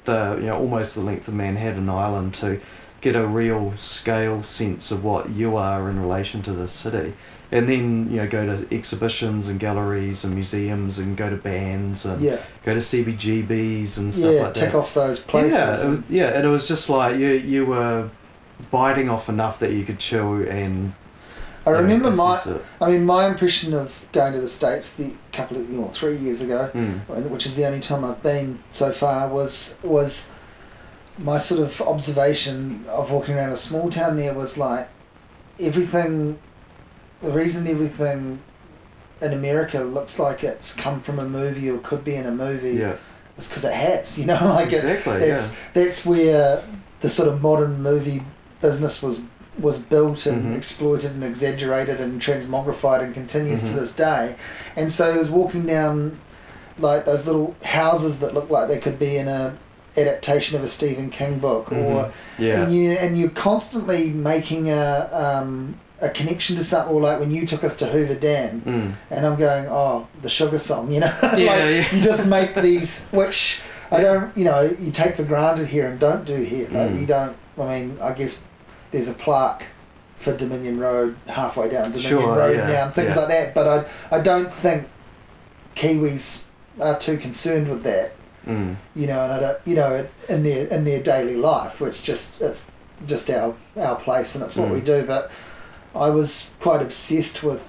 [0.05, 2.59] the you know almost the length of Manhattan Island to
[3.01, 7.13] get a real scale sense of what you are in relation to the city
[7.51, 12.05] and then you know go to exhibitions and galleries and museums and go to bands
[12.05, 14.41] and yeah, go to CBGBs and stuff yeah.
[14.43, 15.53] like tick that off those places.
[15.53, 18.09] yeah, it was, and- yeah, and it was just like you you were
[18.69, 20.93] biting off enough that you could chew and.
[21.63, 22.39] I know, remember my.
[22.47, 22.65] It.
[22.81, 26.17] I mean, my impression of going to the states the couple of you know three
[26.17, 27.29] years ago, Mm.
[27.29, 30.29] which is the only time I've been so far, was was
[31.19, 34.89] my sort of observation of walking around a small town there was like
[35.59, 36.39] everything.
[37.21, 38.39] The reason everything
[39.21, 42.73] in America looks like it's come from a movie or could be in a movie
[42.79, 42.95] Yeah.
[43.37, 44.17] is because it has.
[44.17, 46.63] You know, like Exactly, it's that's that's where
[47.01, 48.23] the sort of modern movie
[48.61, 49.21] business was
[49.59, 50.55] was built and Mhm.
[50.55, 53.79] exploited and exaggerated and transmogrified and continues to Mhm.
[53.79, 54.35] this day.
[54.75, 56.17] And so I was walking down
[56.79, 59.53] like those little houses that look like they could be in a
[59.97, 62.11] adaptation of a Stephen King book or Mhm.
[62.39, 62.61] Yeah.
[62.61, 67.31] and you and you're constantly making a um, a connection to something or like when
[67.31, 68.95] you took us to Hoover Dam Mm.
[69.11, 71.15] and I'm going, oh, the sugar song, you know?
[71.21, 71.95] Yeah, like, yeah.
[71.95, 75.99] You just make these, which I don't, you know, you take for granted here and
[75.99, 76.67] don't do here.
[76.71, 77.01] Like, Mm.
[77.01, 78.43] you don't, I mean, I guess
[78.91, 79.67] there's a plaque
[80.17, 83.19] for Dominion Road halfway down Dominion Sure, Road yeah, now and things yeah.
[83.21, 83.67] like that, but
[84.11, 84.87] I, I don't think
[85.75, 86.45] Kiwis
[86.79, 88.13] are too concerned with that,
[88.47, 88.75] Mm.
[88.95, 92.41] you know, and I don't, you know, in their, in their daily life, it's just,
[92.41, 92.65] it's
[93.05, 94.73] just our, our place and it's what Mm.
[94.73, 95.29] we do, but
[95.95, 97.61] I was quite obsessed with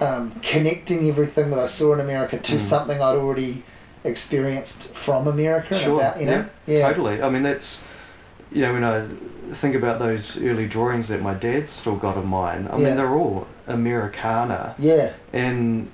[0.00, 2.60] um, connecting everything that I saw in America to Mm.
[2.60, 3.62] something I'd already
[4.04, 5.74] experienced from America.
[5.74, 5.96] Sure.
[6.00, 6.46] About, you know?
[6.66, 7.22] yeah, Totally.
[7.22, 7.82] I mean, that's
[8.52, 9.06] you know when I
[9.54, 12.68] think about those early drawings that my dad still got of mine.
[12.70, 12.84] I Yeah.
[12.84, 15.12] mean, they're all Americana, Yeah.
[15.32, 15.88] and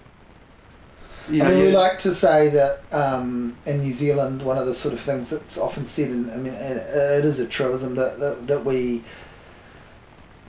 [1.31, 4.67] you I know, mean, we like to say that um, in New Zealand, one of
[4.67, 7.95] the sort of things that's often said, and I mean, and it is a truism
[7.95, 9.05] that, that, that we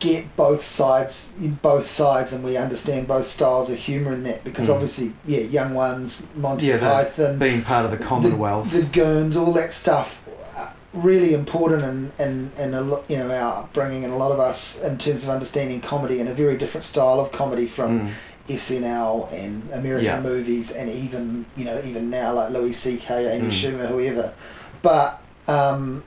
[0.08, 4.44] get both sides, in both sides, and we understand both styles of humour in that
[4.44, 4.74] because Mm.
[4.76, 8.72] obviously, yeah, young ones, Monty Yeah, Python, being part of the Commonwealth.
[8.72, 10.20] the, the goons, all that stuff,
[10.58, 14.32] uh, really important and and and a lot, you know our upbringing and a lot
[14.32, 17.92] of us in terms of understanding comedy and a very different style of comedy from
[18.02, 18.10] Mm.
[18.50, 20.20] SNL and American Yeah.
[20.20, 23.52] movies and even you know even now like Louis C.K., Amy Mm.
[23.60, 24.34] Schumer, whoever.
[24.82, 26.04] But um,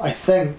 [0.00, 0.56] I think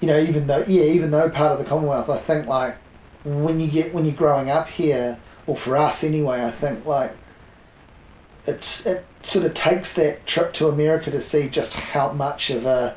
[0.00, 2.76] you know even though yeah even though part of the Commonwealth, I think like
[3.24, 7.16] when you get when you're growing up here, or for us anyway, I think like
[8.46, 12.64] it's it sort of takes that trip to America to see just how much of
[12.64, 12.96] a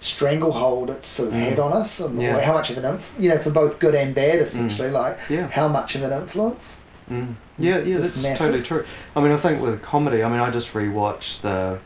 [0.00, 1.40] stranglehold it's sort of Mm.
[1.48, 2.38] had on us and Yeah.
[2.40, 5.48] how much of an inf- you know for both good and bad essentially like Yeah.
[5.48, 6.78] how much of an influence
[7.10, 7.36] Mm.
[7.56, 8.38] Yeah, yeah, Just that's massive.
[8.46, 8.84] totally true.
[9.14, 11.78] I mean, I think with comedy, I mean, I just rewatched the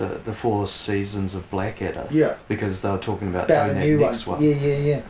[0.00, 3.86] the the four seasons of Blackadder yeah because they were talking about, about the doing
[3.86, 4.10] new that one.
[4.10, 4.42] next one.
[4.42, 5.02] yeah yeah yeah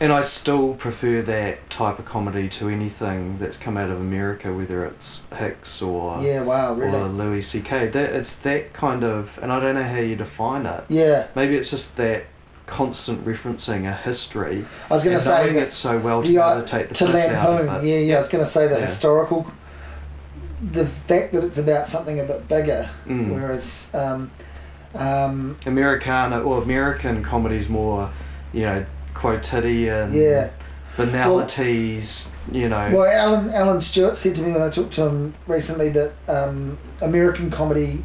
[0.00, 4.46] And I still prefer that type of comedy to anything that's come out of America,
[4.52, 7.88] whether it's Hicks or yeah wow really or Louis C.K.
[7.88, 10.82] That it's that kind of, and I don't know how you define it.
[10.88, 12.24] yeah Maybe it's just that
[12.66, 14.64] constant referencing a history.
[14.90, 16.94] I was going to say that it so well to the, uh, to take the
[16.94, 17.88] to piss out of it.
[17.88, 18.86] yeah yeah I was going to say the Yeah.
[18.86, 19.46] historical
[20.72, 23.32] the fact that it's about something a bit bigger Mm.
[23.34, 24.30] whereas um,
[24.94, 28.10] um, Americana or American comedy's more,
[28.52, 30.50] you know, quotidian, yeah
[30.96, 32.90] banalities, you know.
[32.92, 36.78] Well, Alan Alan Stewart said to me when I talked to him recently that um,
[37.00, 38.04] American comedy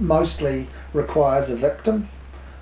[0.00, 2.08] mostly requires a victim,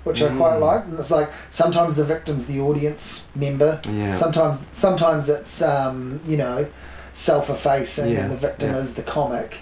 [0.03, 0.61] which I quite Mm.
[0.61, 0.85] like.
[0.85, 3.79] And it's like sometimes the victim's the audience member.
[3.89, 4.11] yeah.
[4.11, 6.67] Sometimes sometimes it's um, you know
[7.13, 8.79] self-effacing Yeah, and the victim yeah.
[8.79, 9.59] is the comic.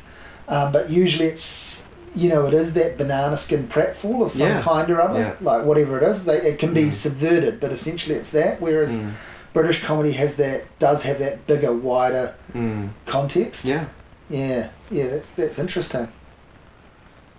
[0.47, 1.85] Um, but usually it's
[2.15, 5.63] you know it is that banana skin pratfall of some Yeah, kind or other, like
[5.65, 6.25] whatever it is.
[6.25, 6.93] They, it can be Mm.
[6.93, 8.59] subverted, but essentially it's that.
[8.61, 9.13] Whereas Mm,
[9.53, 12.89] British comedy has that does have that bigger, wider mm.
[13.05, 13.65] context.
[13.65, 13.85] Yeah,
[14.29, 15.07] yeah, yeah.
[15.07, 16.07] That's that's interesting.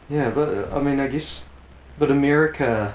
[0.08, 1.44] yeah, but uh, I mean, I guess,
[1.98, 2.94] but America,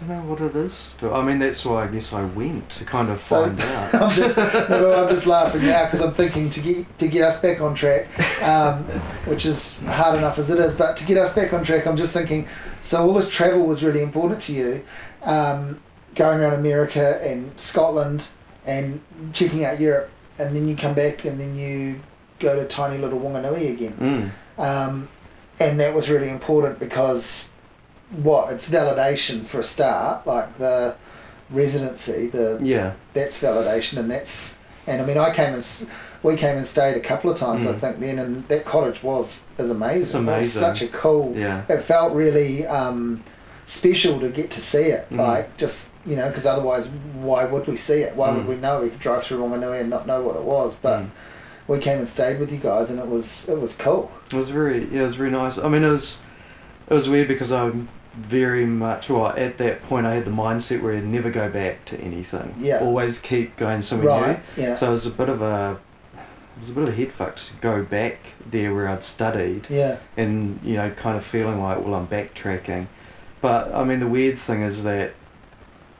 [0.00, 0.96] I don't know what it is.
[1.02, 3.94] I mean, that's why I guess I went to kind of So find out.
[3.94, 7.40] I'm just no, I'm just laughing now because I'm thinking to get to get us
[7.40, 8.06] back on track,
[8.42, 8.84] um,
[9.26, 10.76] which is hard enough as it is.
[10.76, 12.46] But to get us back on track, I'm just thinking.
[12.84, 14.84] So all this travel was really important to you,
[15.24, 15.80] um,
[16.14, 18.30] going around America and Scotland
[18.64, 19.00] and
[19.32, 22.00] checking out Europe, and then you come back and then you
[22.38, 24.32] go to tiny little Wanganui again.
[24.58, 25.08] Mm, Um,
[25.58, 27.47] and that was really important because
[28.10, 30.94] what it's validation for a start, like the
[31.50, 34.56] residency, the yeah, that's validation, and that's
[34.86, 35.88] and I mean I came and
[36.22, 37.80] we came and stayed a couple of times I Mm.
[37.80, 40.26] think then, and that cottage was is amazing.
[40.28, 41.34] It's It was such a cool.
[41.36, 43.22] yeah, It felt really um,
[43.64, 45.18] special to get to see it, Mm.
[45.18, 46.88] like just you know, because otherwise,
[47.20, 48.16] why would we see it?
[48.16, 48.48] Why would Mm.
[48.48, 48.80] we know?
[48.80, 51.00] We could drive through Wanganui and not know what it was, but.
[51.00, 51.10] Mm.
[51.70, 54.10] We came and stayed with you guys, and it was it was cool.
[54.32, 55.58] It was very, yeah, it was very nice.
[55.58, 56.16] I mean, it was,
[56.88, 57.70] it was weird because I
[58.18, 61.84] very much, well, at that point, I had the mindset where I'd never go back
[61.86, 62.54] to anything.
[62.60, 62.80] Yeah.
[62.80, 64.40] Always keep going somewhere Right.
[64.56, 64.62] new.
[64.64, 64.74] Yeah.
[64.74, 65.78] So it was a bit of a,
[66.14, 68.18] it was a bit of a head fuck to go back
[68.50, 69.98] there where I'd studied yeah.
[70.16, 72.86] and, you know, kind of feeling like, well, I'm backtracking.
[73.40, 75.12] But, I mean, the weird thing is that,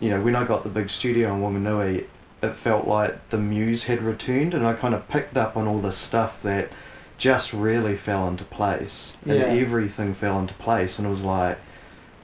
[0.01, 2.07] you know, when I got the big studio in Wanganui,
[2.43, 5.79] it felt like the muse had returned and I kind of picked up on all
[5.81, 6.71] this stuff that
[7.17, 9.17] just really fell into place.
[9.25, 9.45] And Yeah.
[9.47, 11.59] everything fell into place and it was like,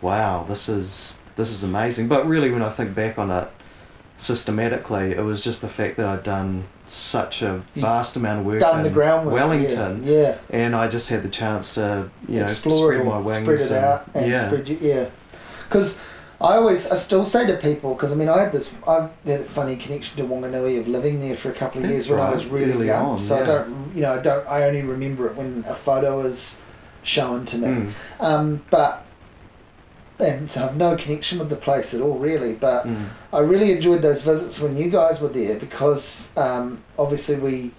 [0.05, 2.07] wow, this is this is amazing.
[2.07, 3.49] But really when I think back on it
[4.17, 8.61] systematically, it was just the fact that I'd done such a vast amount of work
[8.61, 9.35] Done in the groundwork.
[9.35, 10.19] Wellington Yeah.
[10.21, 10.39] yeah.
[10.51, 13.61] and I just had the chance to, you know, Explore spread it, my wings spread
[13.61, 14.47] it and, out, and yeah.
[14.47, 15.09] spread you, yeah.
[15.67, 15.99] Because
[16.41, 19.41] I always, I still say to people, because I mean, I had this, I had
[19.41, 22.21] a funny connection to Wanganui of living there for a couple of That's years when
[22.21, 23.07] I was really young.
[23.07, 26.21] on, so I don't, you know, I don't, I only remember it when a photo
[26.21, 26.61] is
[27.03, 27.69] shown to me.
[27.69, 29.04] Mm, Um, but
[30.19, 32.53] and have no connection with the place at all, really.
[32.55, 37.37] But mm, I really enjoyed those visits when you guys were there because um, obviously
[37.37, 37.73] we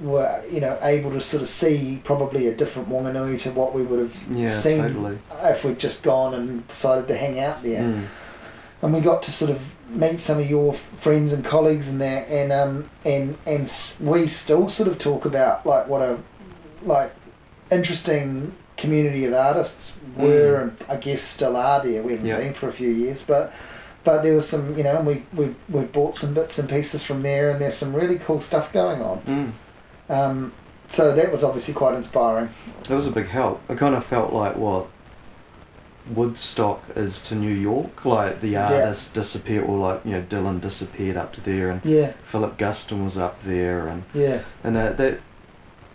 [0.00, 3.82] were, you know, able to sort of see probably a different Wanganui to what we
[3.82, 5.18] would have yeah, seen totally.
[5.42, 7.82] if we'd just gone and decided to hang out there.
[7.82, 8.06] Mm,
[8.82, 12.26] And we got to sort of meet some of your friends and colleagues in there,
[12.28, 13.62] and um, and and
[14.00, 16.18] we still sort of talk about like what a
[16.82, 17.12] like
[17.72, 22.02] interesting community of artists were, and I guess still are there.
[22.02, 22.26] We haven't.
[22.26, 22.38] Yeah.
[22.38, 23.52] been for a few years, but
[24.04, 27.02] but there was some, you know, and we we we bought some bits and pieces
[27.04, 29.20] from there, and there's some really cool stuff going on.
[29.26, 29.52] mm.
[30.14, 30.52] Um,
[30.88, 32.48] so that was obviously quite inspiring.
[32.88, 33.60] That was a big help.
[33.68, 34.86] It kind of felt like what
[36.14, 38.04] Woodstock is to New York.
[38.06, 38.72] Like the Yeah.
[38.72, 43.04] artists disappeared, or like you know Dylan disappeared up to there, and Yeah, Philip Guston
[43.04, 45.20] was up there, and yeah, and that, that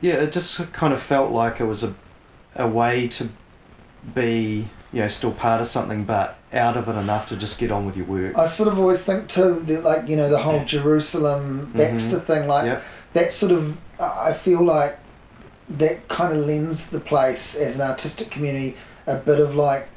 [0.02, 1.96] yeah, it just kind of felt like it was a
[2.56, 3.30] a way to
[4.14, 7.72] be you know still part of something, but out of it enough to just get
[7.72, 8.38] on with your work.
[8.38, 12.48] I sort of always think too that like you know the whole Jerusalem Baxter thing,
[12.48, 12.84] like Yep.
[13.14, 15.00] that sort of I feel like
[15.70, 18.76] that kind of lends the place as an artistic community
[19.08, 19.88] a bit of like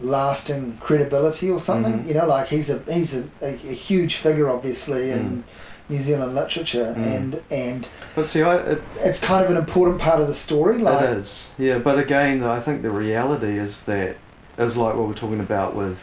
[0.00, 2.00] lasting credibility or something.
[2.04, 2.08] Mhm.
[2.08, 5.44] You know, like he's a he's a, a, a huge figure obviously in
[5.88, 7.16] New Zealand literature, Mm.
[7.16, 10.78] and and But see, I, it, it's kind of an important part of the story.
[10.78, 11.78] Like it is, yeah.
[11.78, 14.16] But again, I think the reality is that
[14.56, 15.98] it was like what we're talking about with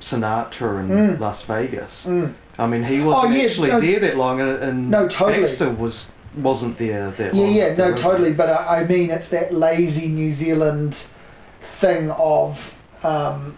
[0.00, 1.20] Sinatra in Mm.
[1.20, 2.06] Las Vegas.
[2.06, 2.34] Mm.
[2.58, 5.40] I mean, he wasn't Oh, yeah, actually no- there that long, and, and No, totally.
[5.40, 7.52] Baxter was wasn't there that Yeah, long.
[7.54, 8.32] yeah, no, totally.
[8.32, 11.06] But I, I mean, it's that lazy New Zealand
[11.80, 13.56] thing of um,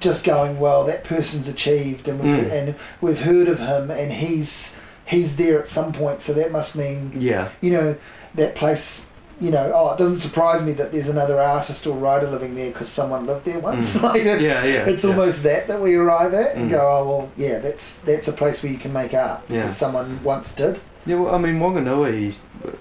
[0.00, 2.52] just going, well, that person's achieved, and we've, Mm.
[2.52, 4.74] and we've heard of him, and he's
[5.06, 7.96] he's there at some point, so that must mean Yeah, you know
[8.34, 9.06] that place.
[9.40, 12.70] You know, oh, it doesn't surprise me that there's another artist or writer living there
[12.72, 13.96] because someone lived there once.
[13.96, 14.02] Mm.
[14.08, 14.84] like it's, yeah, yeah.
[14.88, 15.10] it's yeah.
[15.10, 16.74] almost that that we arrive at and Mm.
[16.74, 19.58] go, oh well, yeah, that's that's a place where you can make art Yeah.
[19.58, 20.80] because someone once did.
[21.06, 22.36] Yeah, well, I mean, Wanganui,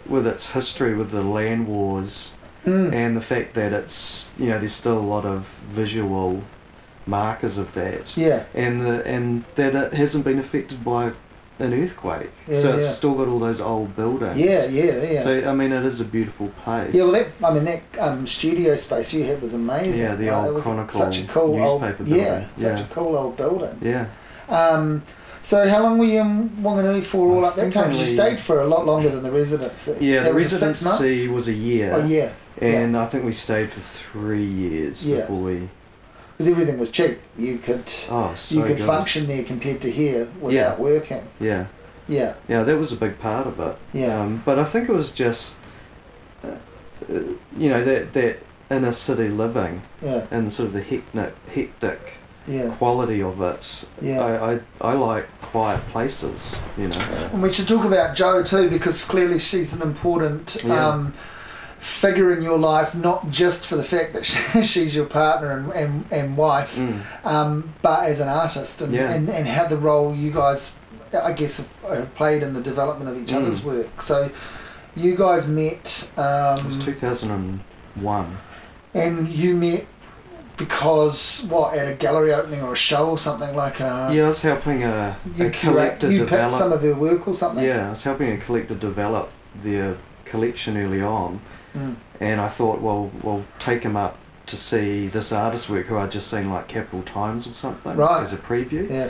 [0.07, 2.31] with its history with the land wars
[2.65, 2.91] Mm.
[2.91, 6.41] and the fact that it's you know there's still a lot of visual
[7.07, 11.11] markers of that, Yeah, and the and that it hasn't been affected by
[11.59, 12.91] an earthquake, Yeah, so it's yeah.
[12.91, 14.39] still got all those old buildings.
[14.39, 15.21] yeah, yeah, yeah.
[15.23, 16.93] So I mean, it is a beautiful place.
[16.93, 20.05] Yeah, well, that I mean that um, studio space you had was amazing.
[20.05, 22.49] Yeah, the old was Chronicle such a cool old newspaper yeah, building.
[22.57, 22.85] such Yeah.
[22.85, 23.77] a cool old building.
[23.81, 24.05] yeah,
[24.49, 25.01] Um,
[25.41, 27.91] so how long were you in Wanganui for all I up that time?
[27.91, 29.95] 'Cause you stayed for a lot longer than the residency.
[29.99, 30.23] yeah.
[30.23, 32.29] That the was residency was a year, Oh yeah,
[32.61, 35.69] and I think we stayed for three years before we.
[36.38, 37.19] Because everything was cheap.
[37.38, 38.85] You could Oh, so you could good.
[38.85, 40.83] function there compared to here without Yeah.
[40.83, 41.23] working.
[41.39, 41.65] Yeah.
[42.07, 43.75] Yeah, Yeah, that was a big part of it.
[43.91, 45.57] yeah, Um, but I think it was just,
[46.41, 47.19] uh, uh,
[47.57, 48.38] you know, that that
[48.71, 52.13] inner city living yeah, and sort of the hectic, hectic
[52.47, 52.69] yeah.
[52.77, 53.83] quality of it.
[54.01, 54.21] Yeah.
[54.21, 57.29] I, I, I like quiet places, you know.
[57.33, 60.88] And we should talk about Joe too, because clearly she's an important Yeah.
[60.88, 61.13] um,
[61.80, 65.71] figure in your life, not just for the fact that she, she's your partner and,
[65.73, 67.03] and, and wife, Mm.
[67.25, 69.11] um, but as an artist and, Yeah.
[69.11, 70.73] and, and how the role you guys,
[71.13, 71.57] I guess,
[71.88, 73.41] have, played in the development of each Mm.
[73.41, 74.01] other's work.
[74.01, 74.30] So
[74.95, 78.38] you guys met, It um, was 2001.
[78.93, 79.86] and you met
[80.57, 84.25] because what at a gallery opening or a show or something like a yeah, I
[84.25, 86.51] was helping a, you a collector you picked develop.
[86.51, 87.63] some of her work or something.
[87.63, 89.30] yeah, I was helping a collector develop
[89.63, 91.39] their collection early on,
[91.76, 91.95] Mm.
[92.20, 96.11] and I thought, well, we'll take him up to see this artist's work who I'd
[96.11, 98.22] just seen like Capital Times or something Right.
[98.22, 98.89] as a preview.
[98.89, 99.09] Yeah.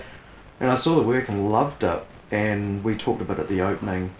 [0.60, 2.03] And I saw the work and loved it.
[2.32, 4.12] And we talked about it at the opening,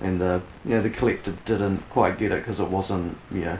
[0.00, 3.58] and the you know the collector didn't quite get it because it wasn't you know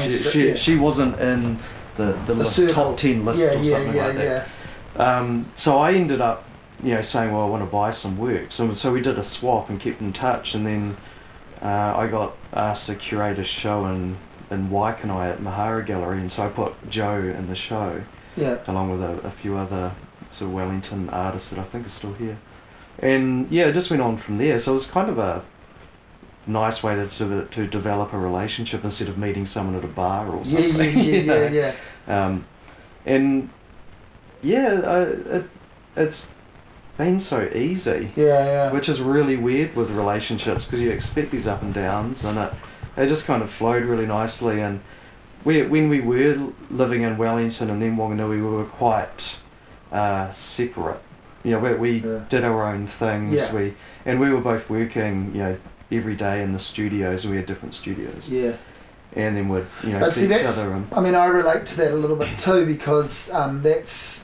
[0.00, 0.54] she she, yeah.
[0.54, 1.58] she wasn't in
[1.98, 4.48] the the, The list, top ten list yeah, or something yeah, like that.
[4.96, 5.04] yeah.
[5.18, 6.44] Um, so I ended up,
[6.82, 8.50] you know, saying, well, I want to buy some work.
[8.50, 10.54] So, so we did a swap and kept in touch.
[10.54, 10.96] And then
[11.60, 14.16] uh, I got asked to curate a show in,
[14.50, 16.18] in Waikanae at Mahara Gallery.
[16.18, 18.02] And so I put Joe in the show,
[18.36, 18.58] Yeah.
[18.66, 19.92] along with a, a few other
[20.30, 22.38] sort of Wellington artists that I think are still here.
[22.98, 24.58] And yeah, it just went on from there.
[24.58, 25.44] So it was kind of a
[26.46, 30.26] nice way to, to, to develop a relationship instead of meeting someone at a bar
[30.28, 30.76] or something.
[30.76, 31.46] yeah, yeah, you know?
[31.48, 31.74] yeah,
[32.08, 32.26] yeah.
[32.26, 32.46] Um,
[33.06, 33.50] and
[34.42, 35.50] yeah, uh, it,
[35.96, 36.26] it's
[36.98, 38.72] been so easy, Yeah, yeah.
[38.72, 42.52] which is really weird with relationships because you expect these up and downs, and it
[42.96, 44.60] it just kind of flowed really nicely.
[44.60, 44.80] And
[45.44, 49.38] we when we were living in Wellington and then Wanganui, we were quite
[49.92, 51.00] uh, separate.
[51.44, 52.24] You know, we, we Yeah.
[52.28, 53.34] did our own things.
[53.34, 53.54] Yeah.
[53.54, 53.74] We
[54.04, 55.32] and we were both working.
[55.34, 55.56] You know.
[55.90, 58.56] Every day in the studios, we had different studios, yeah.
[59.16, 60.70] and then would you know But see see, each other.
[60.74, 64.22] And, I mean, I relate to that a little bit too because um, that's,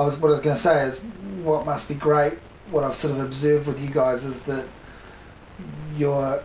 [0.00, 0.98] I was, what I was going to say is
[1.44, 2.34] what must be great,
[2.70, 4.64] what I've sort of observed with you guys is that
[5.96, 6.42] you're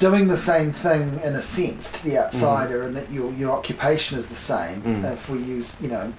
[0.00, 4.18] doing the same thing in a sense to the outsider and that your, your occupation
[4.18, 4.82] is the same.
[4.82, 5.12] Mm.
[5.12, 6.12] If we use, you know,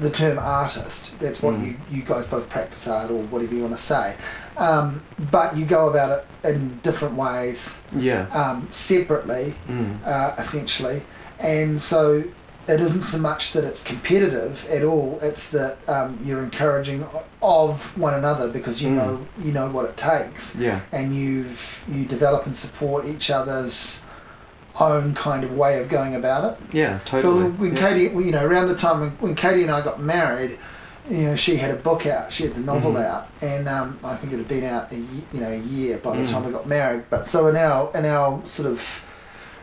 [0.00, 1.64] the term artist, that's what Mm.
[1.66, 4.16] you, you guys both practice art or whatever you want to say.
[4.58, 6.10] Um, but you go about
[6.44, 8.26] it in different ways, yeah.
[8.28, 10.04] um, separately Mm.
[10.04, 11.02] uh, essentially.
[11.38, 12.24] And so
[12.68, 15.18] it isn't so much that it's competitive at all.
[15.22, 17.04] It's that um, you're encouraging
[17.42, 18.94] of one another because you Mm.
[18.96, 20.80] know you know what it takes, Yeah.
[20.92, 21.46] and you
[21.88, 24.02] you develop and support each other's
[24.78, 26.58] own kind of way of going about it.
[26.72, 27.22] Yeah, totally.
[27.22, 27.88] So when yeah.
[27.88, 30.58] Katie, you know, around the time when, when Katie and I got married,
[31.10, 32.32] you know, she had a book out.
[32.32, 33.04] She had the novel Mhm.
[33.04, 36.16] out, and um, I think it had been out a you know a year by
[36.16, 36.30] the Mm.
[36.30, 37.02] time we got married.
[37.10, 39.02] But so in our in our sort of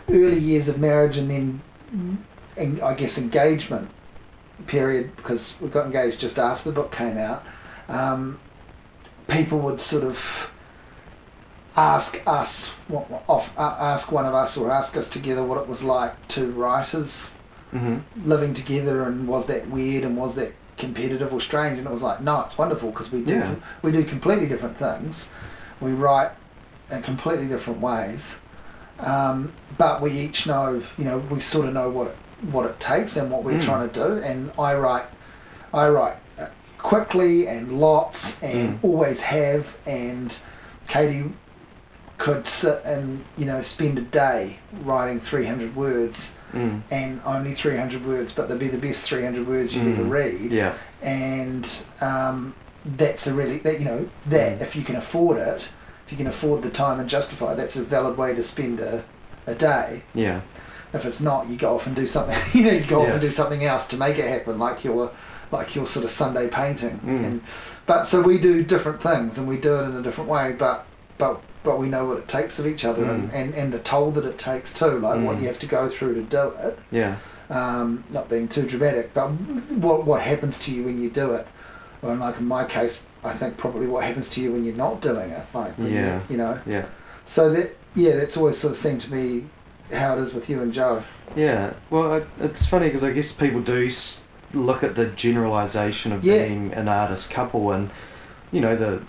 [0.09, 1.61] early years of marriage, and then
[1.93, 2.17] en-
[2.59, 3.89] I guess engagement
[4.65, 7.43] period, because we got engaged just after the book came out.
[7.87, 8.39] Um,
[9.27, 10.49] people would sort of
[11.75, 12.73] ask us,
[13.27, 16.93] off, ask one of us, or ask us together what it was like to write
[16.93, 17.29] as
[17.73, 18.01] Mhm.
[18.25, 22.01] living together and was that weird and was that competitive or strange and it was
[22.01, 23.55] like no it's wonderful because we do Yeah.
[23.81, 25.31] we do completely different things
[25.81, 26.31] we write
[26.89, 28.37] in completely different ways
[29.01, 32.15] um, but we each know you know we sort of know what it,
[32.51, 33.61] what it takes and what we're Mm.
[33.63, 35.05] trying to do and I write
[35.73, 36.45] I write uh,
[36.77, 38.83] quickly and lots and Mm.
[38.83, 40.37] always have and
[40.87, 41.25] Katie
[42.17, 46.81] could sit and you know spend a day writing 300 words Mm.
[46.89, 50.09] and only 300 words, but they'd be the best 300 words you'll ever Mm.
[50.09, 50.53] read.
[50.53, 50.73] Yeah.
[51.01, 51.67] And
[51.99, 52.53] um,
[52.85, 54.61] that's a really, that you know, that Mm.
[54.61, 55.69] if you can afford it,
[56.05, 59.03] if you can afford the time and justify, that's a valid way to spend a,
[59.45, 60.03] a day.
[60.15, 60.39] Yeah.
[60.97, 62.37] If it's not, you go off and do something.
[62.53, 65.11] You know, you go off and do something else to make it happen, like your,
[65.51, 66.99] like your sort of Sunday painting.
[67.05, 67.25] Mm.
[67.25, 67.41] And
[67.85, 70.53] but so we do different things, and we do it in a different way.
[70.57, 70.85] But
[71.17, 73.33] but but we know what it takes of each other, and, Mm.
[73.33, 75.41] and and the toll that it takes too, like what Mm.
[75.41, 77.15] you have to go through to do it Yeah.
[77.49, 79.27] um, not being too dramatic, but
[79.85, 81.47] what what happens to you when you do it?
[82.01, 85.01] Well, like in my case, I think probably what happens to you when you're not
[85.01, 86.19] doing it, like when you- Yeah.
[86.29, 86.59] you know.
[86.65, 86.85] Yeah.
[87.25, 89.45] So that yeah, that's always sort of seemed to be
[89.93, 91.03] how it is with you and Joe.
[91.35, 91.73] Yeah.
[91.89, 93.89] Well, it, it's funny because I guess people do
[94.53, 96.45] look at the generalization of Yeah.
[96.47, 97.89] being an artist couple and,
[98.51, 99.01] you know, the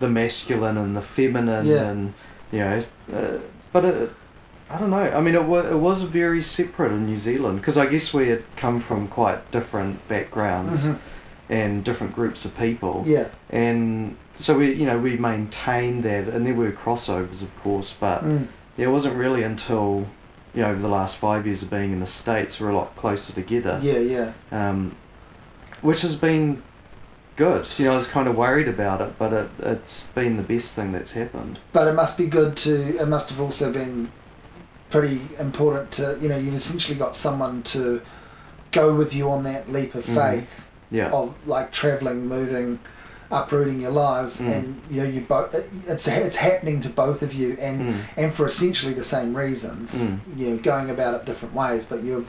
[0.00, 1.82] the masculine and the feminine Yeah.
[1.84, 2.14] and,
[2.50, 2.82] you know,
[3.14, 3.38] uh,
[3.72, 4.10] but it,
[4.68, 4.96] I don't know.
[4.96, 8.42] I mean, it, it was very separate in New Zealand because I guess we had
[8.56, 10.98] come from quite different backgrounds Mhm.
[11.48, 13.04] and different groups of people.
[13.06, 17.94] Yeah, and so we you know we maintained that and there were crossovers of course
[18.00, 18.48] but mm.
[18.76, 20.06] Yeah, it wasn't really until
[20.54, 22.94] you know over the last five years of being in the states we're a lot
[22.96, 24.94] closer together yeah, yeah, um,
[25.80, 26.62] which has been
[27.36, 30.42] good you know I was kind of worried about it but it, it's been the
[30.42, 32.96] best thing that's happened but it must be good to.
[32.98, 34.10] It must have also been
[34.90, 38.02] pretty important to you know you've essentially got someone to
[38.72, 40.14] go with you on that leap of Mhm.
[40.14, 40.66] faith.
[40.90, 42.78] yeah of like traveling, moving,
[43.32, 44.52] uprooting your lives, Mm.
[44.52, 45.54] and you know you both.
[45.88, 47.94] It's it's happening to both of you, and Mm.
[48.16, 50.04] and for essentially the same reasons.
[50.04, 50.18] Mm.
[50.36, 52.24] You know, going about it different ways, but you're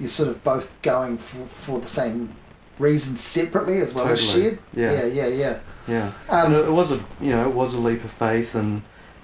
[0.00, 2.30] you're sort of both going for for the same
[2.78, 4.58] reasons separately as well as shared.
[4.74, 4.92] Yeah.
[4.92, 5.56] yeah, yeah, yeah.
[5.88, 8.54] yeah Um, and it, it was a you know it was a leap of faith
[8.54, 8.82] and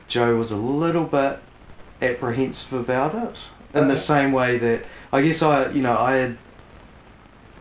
[0.09, 1.39] Joe was a little bit
[2.01, 3.39] apprehensive about it
[3.74, 6.37] in Uh, the same way that I guess I you know I had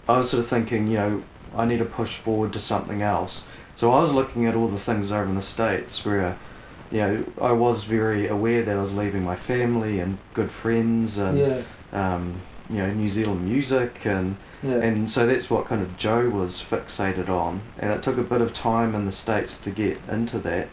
[0.08, 1.24] I was sort of thinking you know
[1.56, 3.44] I need to push forward to something else
[3.76, 6.38] so I was looking at all the things over in the states where
[6.92, 11.18] you know I was very aware that I was leaving my family and good friends
[11.18, 11.62] and yeah,
[11.94, 14.76] um, you know New Zealand music and Yeah.
[14.76, 18.42] and so that's what kind of Joe was fixated on, and it took a bit
[18.42, 20.68] of time in the states to get into that,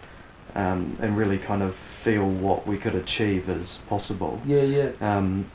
[0.54, 4.40] um, and really kind of feel what we could achieve as possible.
[4.44, 4.90] yeah, yeah.
[5.00, 5.46] Um,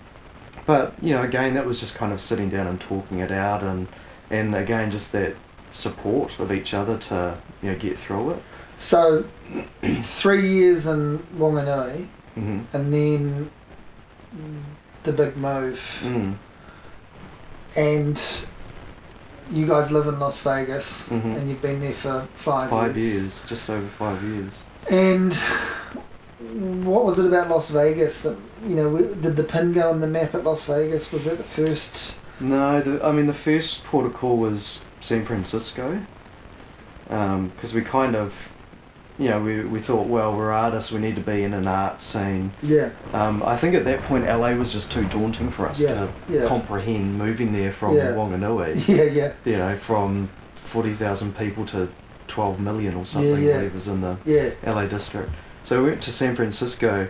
[0.66, 3.62] but you know, again, that was just kind of sitting down and talking it out,
[3.64, 3.88] and
[4.32, 5.36] and again, just that
[5.74, 8.43] support of each other to you know get through it.
[8.78, 9.26] So,
[10.03, 13.49] three years in Wanganui, hmm and then
[15.03, 16.36] the big move, Mm.
[17.76, 18.45] and
[19.51, 21.38] you guys live in Las Vegas, Mhm.
[21.38, 24.63] and you've been there for five, Five years, just over five years.
[24.89, 25.34] And
[26.86, 28.97] what was it about Las Vegas that you know?
[28.97, 31.11] Did the pin go on the map at Las Vegas?
[31.11, 32.17] Was that the first?
[32.39, 35.99] No, the, I mean the first port of call was San Francisco,
[37.08, 38.34] because we kind of,
[39.20, 42.01] you know, we, we thought, well, we're artists, we need to be in an art
[42.01, 42.51] scene.
[42.64, 45.93] Yeah, Um, I think at that point LA was just too daunting for us Yeah,
[45.95, 46.47] to yeah.
[46.47, 48.12] comprehend moving there from Yeah.
[48.12, 48.88] Wanganui.
[48.97, 51.89] yeah, yeah, you know, from 40,000 people to
[52.28, 53.51] 12 million or something, yeah.
[53.51, 55.30] I believe was in the yeah, LA district.
[55.66, 57.08] So we went to San Francisco,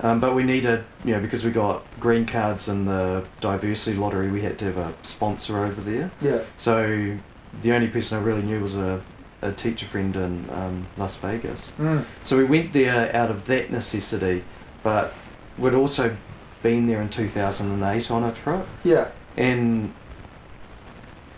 [0.00, 4.30] um, but we needed, you know, because we got green cards in the diversity lottery,
[4.30, 6.10] we had to have a sponsor over there.
[6.20, 6.42] yeah.
[6.58, 7.16] So
[7.62, 9.02] the only person I really knew was a,
[9.42, 11.72] a teacher friend in um, Las Vegas.
[11.78, 12.06] Mm.
[12.22, 14.44] So we went there out of that necessity,
[14.82, 15.14] but
[15.58, 16.16] we'd also
[16.62, 18.66] been there in 2008 on a trip.
[18.84, 19.92] Yeah, and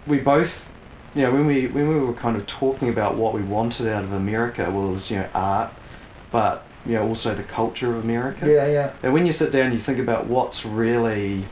[0.06, 0.68] we both
[1.14, 4.02] you know when we when we were kind of talking about what we wanted out
[4.02, 5.72] of America well it was you know art
[6.30, 8.46] but you know also the culture of America.
[8.46, 11.46] Yeah, yeah, and when you sit down you think about what's really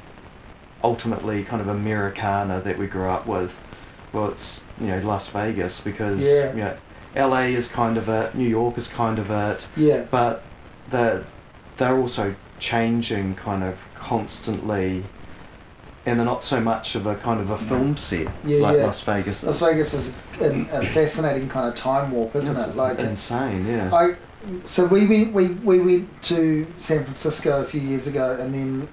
[0.82, 3.54] ultimately kind of Americana that we grew up with
[4.12, 6.50] well it's you know Las Vegas because Yeah.
[6.54, 6.76] you know
[7.28, 10.42] LA is kind of it New York is kind of it yeah, but
[10.90, 11.24] they're,
[11.76, 15.04] they're also changing kind of constantly
[16.06, 18.84] and they're not so much of a kind of a film set Yeah, like yeah.
[18.86, 19.44] Las Vegas is.
[19.44, 22.74] Las Vegas is a, a fascinating kind of time warp, isn't It's it?
[22.76, 23.94] Like, insane, yeah.
[23.94, 24.16] I
[24.64, 28.88] so we went we, we went to San Francisco a few years ago, and then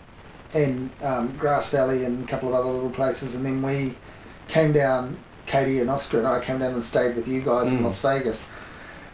[0.54, 3.96] and um, Grass Valley and a couple of other little places, and then we
[4.48, 5.18] came down.
[5.46, 7.84] Katie and Oscar and I came down and stayed with you guys in Mm.
[7.86, 8.50] Las Vegas.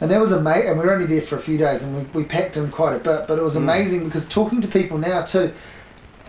[0.01, 0.69] And that was amazing.
[0.69, 2.95] And we were only there for a few days, and we, we packed in quite
[2.95, 3.27] a bit.
[3.27, 3.59] But it was Mm.
[3.63, 5.53] amazing because talking to people now too,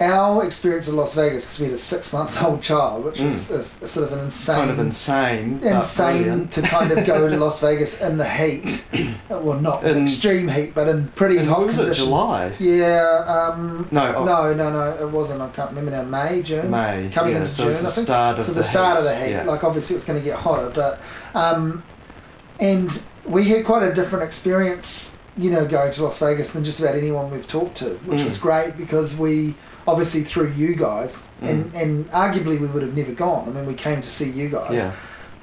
[0.00, 3.86] our experience in Las Vegas because we had a six-month-old child, which was a, a
[3.88, 5.60] sort of an insane, kind of insane.
[5.62, 8.84] insane to kind of go to Las Vegas in the heat.
[9.28, 12.08] well, not In- extreme heat, but in pretty And hot was it, conditions.
[12.08, 12.56] July?
[12.58, 13.24] Yeah.
[13.52, 14.96] Um, No, oh, no, no, no.
[15.00, 15.40] It wasn't.
[15.42, 16.02] I can't remember now.
[16.02, 16.70] May, June.
[16.70, 17.08] May.
[17.12, 18.04] Coming yeah, into so June, the I think.
[18.06, 18.98] start of so the, the start heat.
[18.98, 19.30] of the heat.
[19.30, 19.44] Yeah.
[19.44, 21.00] Like obviously it's going to get hotter, but
[21.36, 21.84] um,
[22.58, 26.80] and we had quite a different experience, you know, going to Las Vegas than just
[26.80, 28.24] about anyone we've talked to, which Mm.
[28.26, 29.54] was great because we
[29.86, 33.48] obviously through you guys, and and arguably we would have never gone.
[33.48, 34.94] I mean, we came to see you guys, yeah.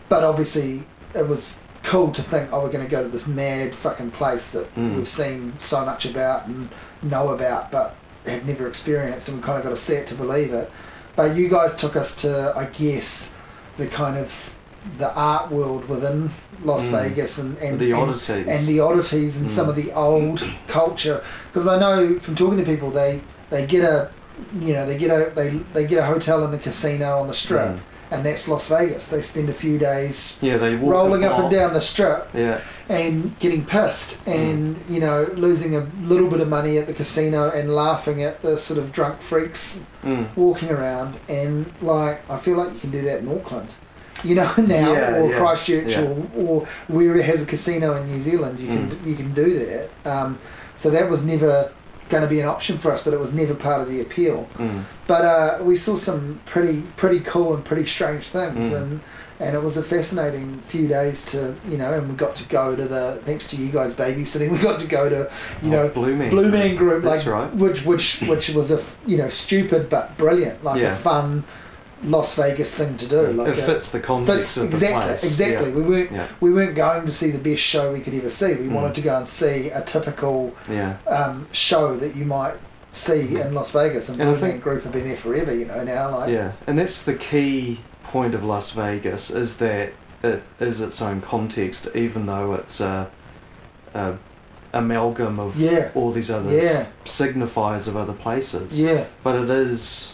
[0.09, 0.83] but obviously
[1.15, 4.51] it was cool to think, oh, we're going to go to this mad fucking place
[4.51, 4.95] that Mm.
[4.97, 6.69] we've seen so much about and
[7.01, 7.95] know about, but
[8.27, 10.71] have never experienced, and we kind of got to see it to believe it.
[11.15, 13.33] But you guys took us to, I guess,
[13.77, 14.53] the kind of
[14.99, 16.31] the art world within
[16.63, 16.91] Las Mm.
[16.91, 18.47] Vegas and, and the and- oddities.
[18.47, 19.51] and the oddities and Mm.
[19.51, 21.23] some of the old culture.
[21.51, 24.09] Because I know from talking to people, they they get a
[24.59, 27.33] you know they get a they they get a hotel and a casino on the
[27.33, 27.79] strip, Mm.
[28.11, 29.05] and that's Las Vegas.
[29.05, 33.37] They spend a few days yeah, they rolling up and down the strip Yeah, and
[33.39, 34.93] getting pissed and Mm.
[34.93, 38.57] you know losing a little bit of money at the casino and laughing at the
[38.57, 40.27] sort of drunk freaks mm.
[40.35, 43.75] walking around and like I feel like you can do that in Auckland.
[44.23, 48.05] You know now Yeah, or yeah, Christchurch or, or where it has a casino in
[48.11, 49.05] New Zealand you can Mm.
[49.07, 49.89] you can do that.
[50.05, 50.37] Um,
[50.77, 51.71] so that was never
[52.11, 54.47] going to be an option for us, but it was never part of the appeal.
[54.57, 54.83] Mm.
[55.07, 58.77] But uh, we saw some pretty pretty cool and pretty strange things, Mm.
[58.81, 59.01] and
[59.39, 62.75] and it was a fascinating few days to you know, and we got to go
[62.75, 65.31] to the next to you guys babysitting, we got to go to
[65.63, 66.29] you Oh, know Blue Man.
[66.29, 67.55] Blue Man Group, That's like right.
[67.55, 70.91] which which which was a f- you know stupid but brilliant, like Yeah.
[70.93, 71.43] a fun
[72.03, 73.27] Las Vegas thing to do.
[73.33, 75.23] Like it a- fits the context fits of exactly the place.
[75.23, 75.69] exactly.
[75.69, 75.75] Yeah.
[75.75, 76.27] We weren't Yeah.
[76.39, 78.53] we weren't going to see the best show we could ever see.
[78.55, 78.71] We Mm.
[78.71, 80.95] wanted to go and see a typical Yeah.
[81.07, 82.55] um, show that you might
[82.93, 85.55] see in Las Vegas, and, And I think- Group have been there forever.
[85.55, 89.93] You know now like Yeah, and that's the key point of Las Vegas is that
[90.23, 93.07] it is its own context, even though it's a,
[93.93, 94.13] a
[94.73, 96.49] amalgam of yeah all these other
[97.05, 98.79] signifiers of other places.
[98.79, 100.13] yeah But it is,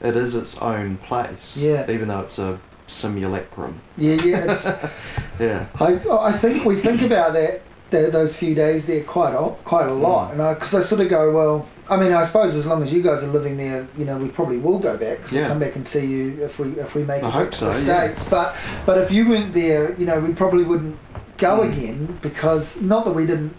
[0.00, 1.56] it is its own place.
[1.56, 1.90] Yeah.
[1.90, 3.80] Even though it's a simulacrum.
[3.96, 4.44] yeah yeah.
[4.52, 4.66] It's
[5.40, 5.66] Yeah.
[5.80, 5.98] I,
[6.28, 9.92] I think we think about that, that those few days there quite a, quite a
[9.92, 10.38] lot, Mm.
[10.50, 13.02] and because I, sort of go, well, I mean, I suppose as long as you
[13.02, 15.40] guys are living there, you know, we probably will go back because Yeah.
[15.42, 17.72] we'll come back and see you if we if we make I it to the
[17.72, 18.04] so, yeah.
[18.14, 18.28] states.
[18.28, 18.54] But
[18.86, 20.96] but if you weren't there, you know, we probably wouldn't
[21.36, 21.72] go Mm.
[21.72, 23.54] again because not that we didn't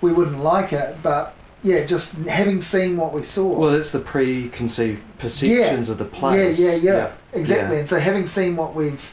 [0.00, 3.46] we wouldn't like it, but yeah, just having seen what we saw.
[3.58, 6.58] Well, it's the preconceived perceptions of the place.
[6.58, 7.74] Yeah, yeah, yeah, exactly.
[7.76, 7.80] Yeah.
[7.80, 9.10] And so having seen what we've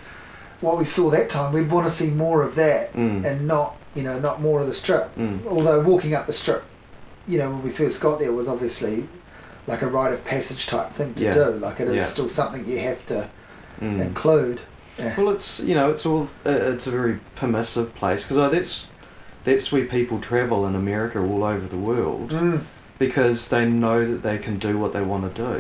[0.61, 3.25] what we saw that time, we'd want to see more of that Mm.
[3.25, 5.15] and not you know not more of the strip.
[5.15, 5.45] Mm.
[5.45, 6.63] Although walking up the strip,
[7.27, 9.07] you know, when we first got there was obviously
[9.67, 11.31] like a rite of passage type thing to Yeah.
[11.33, 11.45] do.
[11.59, 12.03] Like it is Yeah.
[12.03, 13.27] still something you have to
[13.81, 14.01] Mm.
[14.01, 14.61] include.
[14.97, 15.13] Yeah.
[15.15, 18.87] Well, it's you know it's all uh, it's a very permissive place because that's
[19.47, 22.63] that's where people travel in America all over the world Mm.
[22.99, 25.53] because they know that they can do what they want to do,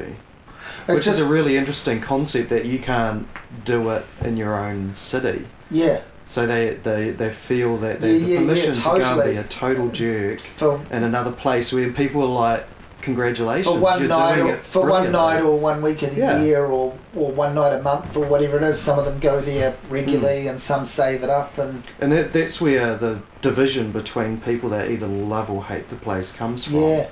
[0.89, 3.25] It which just, is a really interesting concept that you can't
[3.63, 5.47] do it in your own city.
[5.71, 6.01] yeah.
[6.29, 8.95] So they they, they feel that they have Yeah, the yeah, yeah, permission to go
[9.21, 12.67] and be a total jerk For, in another place where people are like,
[13.07, 16.17] congratulations, for one you're night doing or for one night or one week in a
[16.17, 16.41] Yeah.
[16.43, 18.77] year or, or one night a month or whatever it is.
[18.79, 20.49] Some of them go there regularly Mm.
[20.49, 24.91] and some save it up and And that, that's where the division between people that
[24.91, 26.75] either love or hate the place comes from.
[26.75, 27.07] yeah.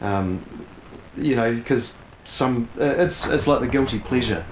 [0.00, 0.28] Um,
[1.16, 4.44] you know, because some uh, it's it's like the guilty pleasure.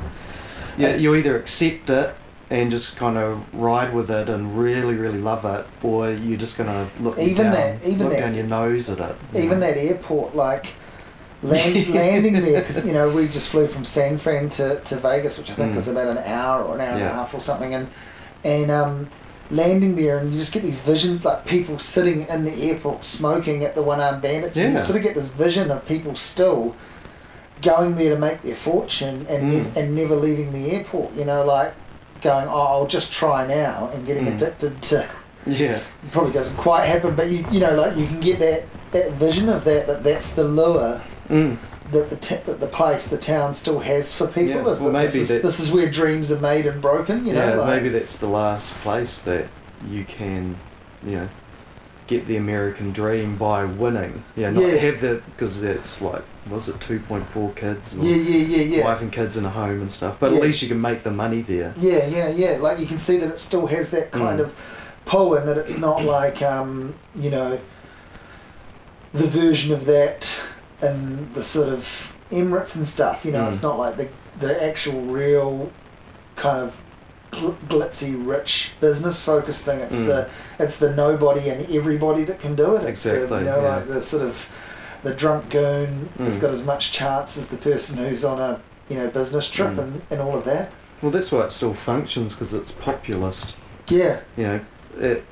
[0.76, 2.14] Yeah, you either accept it
[2.50, 6.56] and just kind of ride with it and really really love it, or you're just
[6.56, 9.16] gonna look Even down, that- even look that- down your nose at it.
[9.34, 9.66] even know.
[9.66, 10.72] that airport, like
[11.42, 15.36] land, landing there, because you know we just flew from San Fran to, to Vegas,
[15.38, 15.76] which I think Mm.
[15.76, 17.88] was about an hour or an hour and a half or something, and
[18.44, 19.08] and um,
[19.50, 23.64] landing there, and you just get these visions like people sitting in the airport smoking
[23.64, 26.74] at the One Armed Bandits, and you sort of get this vision of people still
[27.62, 29.56] going there to make their fortune and Mm.
[29.64, 31.14] nev- and never leaving the airport.
[31.16, 31.74] You know, like
[32.22, 34.34] going, oh, I'll just try now, and getting Mm.
[34.36, 35.08] addicted to
[35.46, 38.66] Yeah, it probably doesn't quite happen, but you you know like you can get that
[38.92, 41.56] that vision of that that that's the lure mm.
[41.92, 44.62] that the t- that the place the town still has for people.
[44.64, 47.24] Yeah, is well, that this, is, this is where dreams are made and broken.
[47.24, 49.48] You know, yeah, like, maybe that's the last place that
[49.88, 50.56] you can,
[51.04, 51.28] you know,
[52.06, 54.24] get the American dream by winning.
[54.36, 54.76] Yeah, not Yeah.
[54.76, 58.76] have the because it's like was it two point four kids, or yeah, yeah, yeah,
[58.76, 58.84] yeah.
[58.84, 60.16] wife and kids in a home and stuff.
[60.20, 60.38] But Yeah.
[60.38, 61.74] at least you can make the money there.
[61.78, 62.58] Yeah, yeah, yeah.
[62.60, 64.44] Like you can see that it still has that kind Mm.
[64.44, 64.52] of
[65.04, 67.58] pull, and that it's not like um, you know
[69.14, 70.48] the version of that
[70.82, 73.24] in the sort of Emirates and stuff.
[73.24, 73.48] You know, Mm.
[73.48, 74.08] it's not like the
[74.40, 75.72] the actual real
[76.36, 76.76] kind of
[77.68, 79.80] glitzy, rich business focused thing.
[79.80, 80.06] It's Mm.
[80.06, 82.84] the it's the nobody and everybody that can do it.
[82.84, 83.74] It's the, Exactly, you know, yeah.
[83.76, 84.46] like the sort of
[85.02, 86.42] the drunk goon has Mm.
[86.42, 89.78] got as much chance as the person who's on a you know business trip Mm.
[89.78, 90.72] and, and all of that.
[91.02, 93.54] Well, that's why it still functions because it's populist.
[93.88, 94.20] Yeah.
[94.36, 94.60] You know,
[94.98, 95.24] it,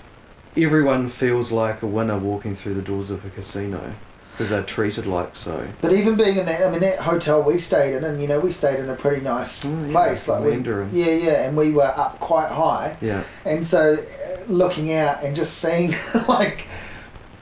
[0.57, 3.95] everyone feels like a winner walking through the doors of a casino
[4.33, 5.67] because they're treated like so.
[5.81, 8.39] But even being in that, I mean, that hotel we stayed in, and you know,
[8.39, 10.29] we stayed in a pretty nice Oh, yeah, place.
[10.29, 13.97] Like we, yeah, yeah, and we were up quite high, Yeah, and so
[14.47, 15.95] looking out and just seeing,
[16.29, 16.67] like,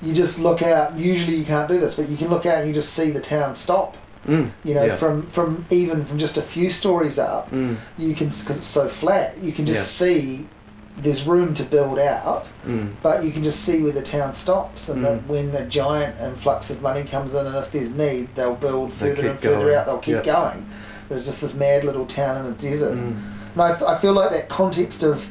[0.04, 0.96] you just look out.
[0.96, 3.20] Usually, you can't do this, but you can look out and you just see the
[3.20, 3.96] town stop.
[4.26, 4.50] mm.
[4.64, 4.96] You know, yeah.
[4.96, 7.76] from from even from just a few stories up, Mm.
[7.98, 10.06] you can because it's so flat, you can just Yeah.
[10.06, 10.48] see
[10.96, 12.48] there's room to build out.
[12.66, 12.92] Mm.
[13.02, 15.26] But you can just see where the town stops, and that Mm.
[15.26, 19.28] when a giant influx of money comes in, and if there's need, they'll build further
[19.30, 19.74] and further going.
[19.74, 19.86] out.
[19.86, 20.24] They'll keep Yep.
[20.24, 20.66] going.
[21.10, 22.94] It's just this mad little town in a desert.
[22.94, 23.16] Mm.
[23.54, 25.26] And I, I feel like that context of,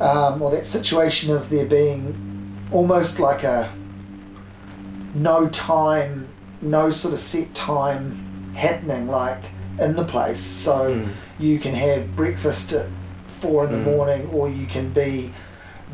[0.00, 2.16] um, or that situation of there being
[2.72, 3.68] almost like a
[5.14, 6.28] no time,
[6.60, 9.42] no sort of set time happening, like
[9.80, 10.40] in the place.
[10.40, 11.08] So Mm.
[11.38, 12.86] you can have breakfast at
[13.26, 13.84] four in the Mm.
[13.96, 15.32] morning, or you can be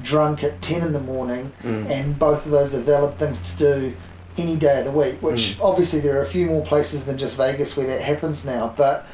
[0.03, 1.91] drunk at ten in the morning, Mm.
[1.91, 3.93] and both of those are valid things to do
[4.39, 5.17] any day of the week.
[5.21, 5.65] Which Mm.
[5.65, 9.05] obviously there are a few more places than just Vegas where that happens now, but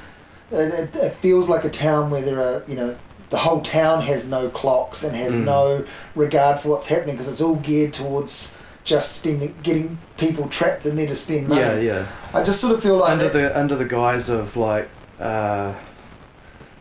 [0.52, 2.94] it, it, it feels like a town where there are you know
[3.30, 5.44] the whole town has no clocks and has Mm.
[5.44, 5.84] no
[6.14, 8.52] regard for what's happening because it's all geared towards
[8.86, 11.60] just spending getting people trapped in there to spend money.
[11.60, 12.06] Yeah, yeah.
[12.32, 14.88] I just sort of feel like under the under the guise of like
[15.20, 15.74] uh,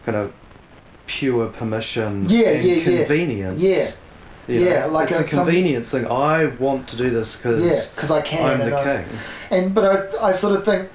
[0.05, 0.31] kind of
[1.07, 2.97] pure permission Yeah, and yeah, yeah.
[2.99, 3.61] convenience.
[3.61, 3.89] Yeah.
[4.47, 6.05] You know, Yeah, like it's a, a- some- convenience thing.
[6.07, 8.45] I want to do this yeah, because because I can.
[8.49, 9.17] I'm and the I- king.
[9.51, 10.89] And but I, I sort of think,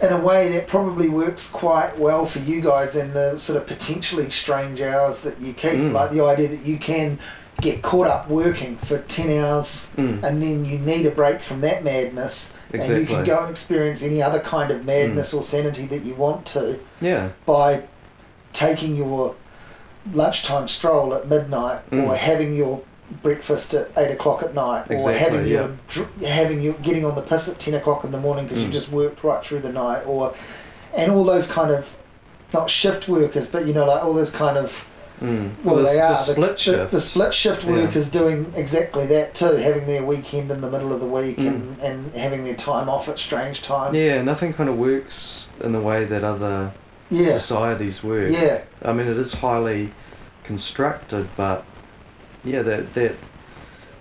[0.00, 3.66] in a way, that probably works quite well for you guys in the sort of
[3.66, 5.72] potentially strange hours that you keep.
[5.72, 5.92] Mm.
[5.92, 7.18] Like the idea that you can
[7.60, 10.22] get caught up working for ten hours, Mm.
[10.24, 14.02] and then you need a break from that madness, and you can go and experience
[14.02, 17.28] any other kind of madness or sanity that you want to Yeah.
[17.46, 17.82] by
[18.52, 19.34] taking your
[20.12, 22.08] lunchtime stroll at midnight Mm.
[22.08, 22.80] or having your
[23.22, 25.62] breakfast at eight o'clock at night, or Exactly, having yeah.
[25.62, 28.62] you dr- having you getting on the piss at ten o'clock in the morning because
[28.62, 28.72] you Mm.
[28.72, 30.34] just worked right through the night, or
[30.94, 31.94] and all those kind of
[32.52, 34.84] not shift workers, but you know like all those kind of
[35.24, 35.64] Mm.
[35.64, 36.90] well, the, they the are split the, shift.
[36.92, 37.70] The, split shift Yeah.
[37.70, 41.46] workers doing exactly that too, having their weekend in the middle of the week Mm.
[41.48, 43.96] and, and having their time off at strange times.
[43.96, 46.72] yeah, nothing kind of works in the way that other
[47.10, 48.30] yeah, societies work.
[48.32, 48.62] yeah.
[48.82, 49.92] I mean, it is highly
[50.44, 51.64] constructed, but
[52.44, 53.14] yeah, that that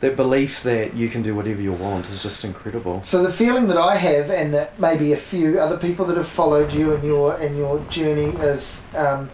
[0.02, 3.02] that belief that you can do whatever you want is just incredible.
[3.04, 6.28] So the feeling that I have, and that maybe a few other people that have
[6.28, 9.30] followed you and your in your journey, is, um,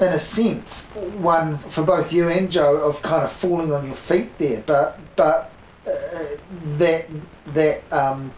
[0.00, 3.96] in a sense, one for both you and Joe of kind of falling on your
[3.96, 5.50] feet there, but but
[5.86, 5.90] uh,
[6.76, 7.06] that
[7.54, 8.32] that um,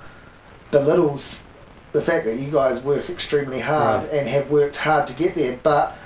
[0.70, 1.44] belittles
[1.92, 4.12] the fact that you guys work extremely hard Right.
[4.14, 5.96] and have worked hard to get there, but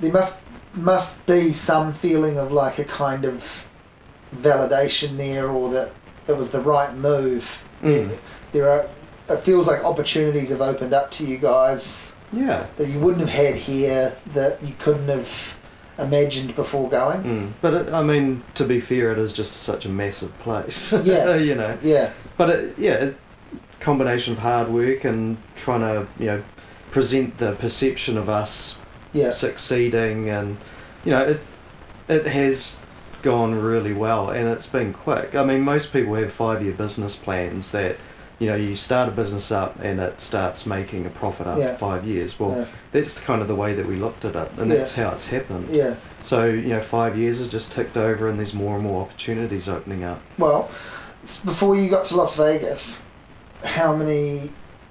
[0.00, 0.40] there must
[0.74, 3.66] must be some feeling of like a kind of
[4.36, 5.92] validation there, or that
[6.26, 7.64] it was the right move.
[7.82, 8.08] Mm.
[8.08, 8.18] There,
[8.52, 8.88] there are.
[9.26, 12.66] It feels like opportunities have opened up to you guys Yeah.
[12.76, 15.54] that you wouldn't have had here, that you couldn't have
[15.98, 17.22] imagined before going.
[17.22, 17.52] Mm.
[17.60, 20.92] But it, I mean, to be fair, it is just such a massive place.
[21.04, 21.36] Yeah.
[21.36, 21.78] you know.
[21.82, 23.16] Yeah, But it, yeah, it,
[23.80, 26.44] combination of hard work and trying to you know
[26.90, 28.76] present the perception of us
[29.12, 30.56] yeah, succeeding, and
[31.04, 31.40] you know it
[32.08, 32.80] it has
[33.22, 35.34] gone really well, and it's been quick.
[35.34, 37.96] I mean, most people have five year business plans that.
[38.40, 41.76] You know, you start a business up and it starts making a profit after Yeah.
[41.76, 42.38] five years.
[42.40, 42.64] Well, Yeah.
[42.92, 44.76] that's kind of the way that we looked at it, and Yeah.
[44.76, 45.68] that's how it's happened.
[45.70, 45.94] yeah.
[46.22, 49.68] So, you know, five years has just ticked over and there's more and more opportunities
[49.68, 50.20] opening up.
[50.38, 50.68] Well,
[51.44, 53.02] before you got to Las Vegas,
[53.64, 54.50] how many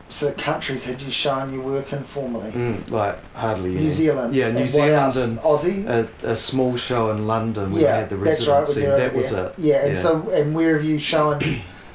[0.10, 2.52] sort of countries had you shown your work in formally?
[2.52, 3.82] Mm, like, hardly any.
[3.82, 4.36] New Zealand.
[4.36, 5.88] Yeah, and New what Zealand and Aussie.
[6.24, 7.72] a, a small show in London.
[7.72, 8.60] We yeah, had the that's right.
[8.60, 8.82] residency.
[8.82, 9.46] When you're that was there.
[9.48, 9.54] it.
[9.58, 11.40] Yeah, and so and where have you shown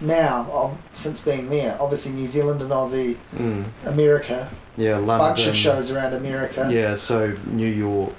[0.01, 0.51] now?
[0.53, 5.19] Um, since being there, obviously New Zealand and Aussie, Mm, America, yeah, London.
[5.19, 6.69] bunch of shows around America.
[6.71, 8.15] Yeah, so New York,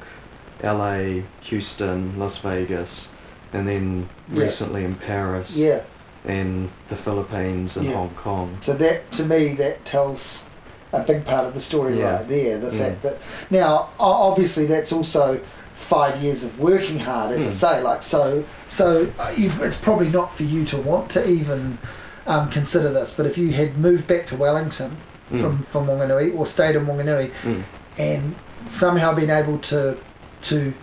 [0.63, 3.09] LA, Houston, Las Vegas,
[3.53, 4.43] and then Yeah.
[4.43, 5.81] recently in Paris Yeah.
[6.25, 7.93] and the Philippines and Yeah.
[7.95, 8.57] Hong Kong.
[8.61, 10.43] So that to me that tells
[10.91, 12.15] a big part of the story Yeah.
[12.17, 12.57] right there.
[12.57, 12.77] The Mm.
[12.77, 13.17] fact that
[13.49, 15.39] now obviously that's also
[15.75, 17.51] five years of working hard, as I Mm.
[17.51, 17.81] say.
[17.81, 21.77] Like so, so uh, you, it's probably not for you to want to even
[22.25, 23.13] um, consider this.
[23.17, 24.95] But if you had moved back to Wellington
[25.31, 27.63] Mm, from from Wanganui or stayed in Wanganui mm,
[27.99, 28.35] and
[28.67, 29.95] somehow been able to
[30.41, 30.73] to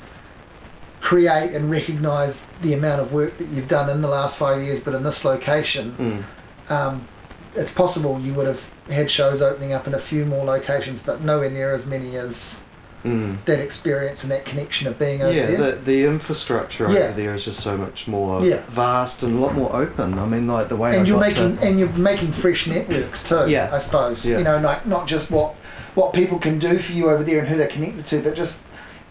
[1.01, 4.81] create and recognise the amount of work that you've done in the last five years,
[4.81, 6.25] but in this location,
[6.69, 6.71] mm.
[6.71, 7.07] um,
[7.55, 11.23] it's possible you would have had shows opening up in a few more locations, but
[11.23, 12.63] nowhere near as many as
[13.07, 13.45] Mm.
[13.45, 15.73] that experience and that connection of being over Yeah, there.
[15.73, 16.99] the, the infrastructure Yeah.
[17.01, 18.63] over there is just so much more Yeah.
[18.69, 20.19] vast and a lot more open.
[20.19, 22.67] I mean, like the way I and you're got making to, and you're making fresh
[22.67, 23.45] networks too.
[23.49, 23.71] Yeah.
[23.73, 24.39] I suppose Yeah.
[24.39, 25.55] you know, like not just what
[25.95, 28.61] what people can do for you over there and who they're connected to, but just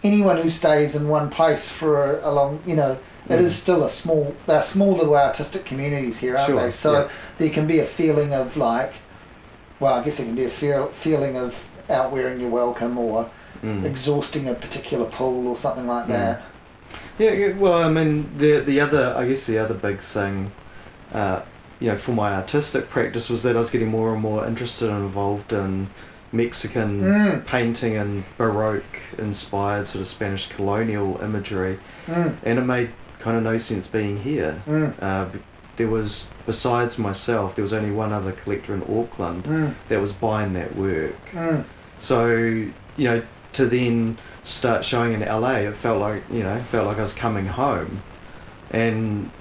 [0.04, 2.98] anyone who stays in one place for a, a long, you know,
[3.28, 3.42] it Mm.
[3.42, 6.70] is still a small, they're small little artistic communities here, aren't Sure, they?
[6.70, 7.08] So yeah.
[7.40, 8.94] there can be a feeling of like,
[9.80, 13.30] well, I guess there can be a feel, feeling of outwearing your welcome or
[13.64, 13.86] Mm.
[13.86, 16.10] exhausting a particular pool or something like Mm.
[16.10, 16.42] that.
[17.18, 20.52] Yeah, yeah, well, I mean, the the other, I guess, the other big thing,
[21.14, 21.40] uh,
[21.80, 24.90] you know, for my artistic practice was that I was getting more and more interested
[24.90, 25.88] and involved in
[26.32, 27.46] Mexican Mm.
[27.46, 32.34] painting and Baroque inspired sort of Spanish colonial imagery, Mm.
[32.44, 34.62] and it made kind of no sense being here.
[34.68, 34.94] Mm.
[35.02, 35.26] Uh,
[35.78, 39.74] there was, besides myself, there was only one other collector in Auckland Mm.
[39.90, 41.16] that was buying that work.
[41.34, 41.64] Mm.
[42.00, 43.22] So, you know,
[43.56, 47.14] to then start showing in LA, it felt like, you know, felt like I was
[47.14, 48.02] coming home.
[48.72, 49.32] And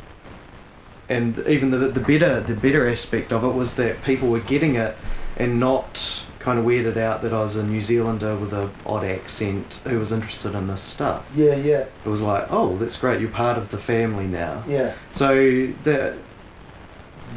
[1.09, 4.75] and even the the better the better aspect of it was that people were getting
[4.77, 4.97] it
[5.37, 9.03] and not kind of weirded out that I was a New Zealander with a odd
[9.05, 11.25] accent who was interested in this stuff.
[11.35, 14.63] Yeah, yeah, It was like, oh, that's great, you're part of the family now.
[14.69, 14.93] yeah.
[15.13, 16.15] So that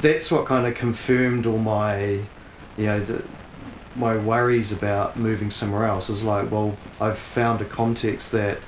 [0.01, 1.99] that's what kind of confirmed all my,
[2.77, 3.23] you know, the,
[3.97, 6.09] my worries about moving somewhere else.
[6.09, 8.59] is like, well, I've found a context that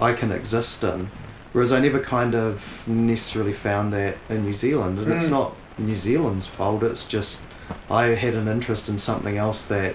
[0.00, 1.10] I can exist in,
[1.52, 4.98] whereas I never kind of necessarily found that in New Zealand.
[4.98, 5.30] And it's Mm.
[5.30, 6.82] not New Zealand's fault.
[6.82, 7.42] It's just
[7.88, 9.94] I had an interest in something else that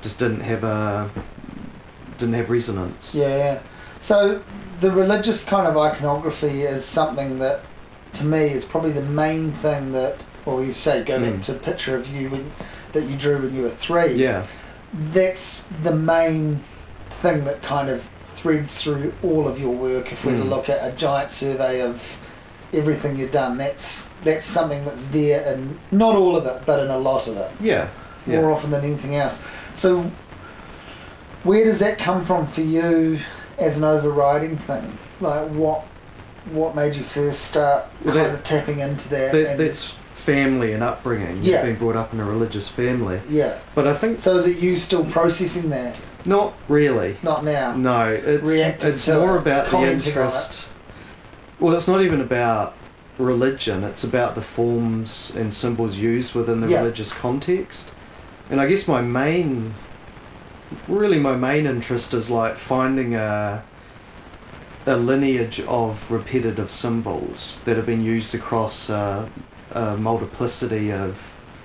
[0.00, 1.10] just didn't have a
[2.18, 3.14] didn't have resonance.
[3.14, 3.58] Yeah, yeah.
[3.98, 4.42] So
[4.80, 7.62] the religious kind of iconography is something that,
[8.14, 11.42] to me, is probably the main thing that, or you say, go back Mm.
[11.42, 12.52] to picture of you when,
[12.94, 14.14] that you drew when you were three.
[14.14, 14.46] Yeah.
[15.12, 16.64] That's the main
[17.10, 18.06] thing that kind of
[18.36, 20.12] threads through all of your work.
[20.12, 20.48] If we were to Mm.
[20.50, 22.18] look at a giant survey of
[22.72, 26.88] everything you've done, that's that's something that's there in not all of it, but in
[26.90, 27.88] a lot of it, Yeah.
[28.26, 28.40] Yeah.
[28.40, 29.42] more often than anything else.
[29.74, 30.10] So,
[31.42, 33.18] where does that come from for you
[33.58, 34.98] as an overriding thing?
[35.20, 35.84] Like what
[36.52, 39.32] what made you first start Well, kind that- of tapping into that?
[39.32, 41.44] That, and- that's family and upbringing.
[41.44, 41.62] Yeah.
[41.62, 43.20] Being brought up in a religious family.
[43.28, 43.58] yeah.
[43.74, 45.96] But I think So is it you still processing that?
[46.26, 47.18] not really.
[47.22, 47.76] Not now.
[47.76, 50.68] No, it's it's more it, about the interest.
[51.60, 52.74] Well, it's not even about
[53.18, 53.84] religion.
[53.84, 56.78] It's about the forms and symbols used within the Yeah.
[56.78, 57.90] religious context.
[58.50, 59.74] And I guess my main,
[60.88, 63.62] really my main interest is like finding a
[64.86, 69.26] a lineage of repetitive symbols that have been used across uh,
[69.74, 71.18] a multiplicity of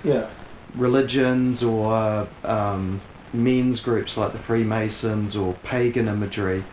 [0.04, 0.26] Yeah.
[0.74, 3.00] religions or um,
[3.32, 6.64] men's groups like the Freemasons or pagan imagery,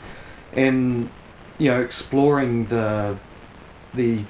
[0.54, 1.10] and
[1.58, 3.18] you know exploring the
[3.94, 4.24] the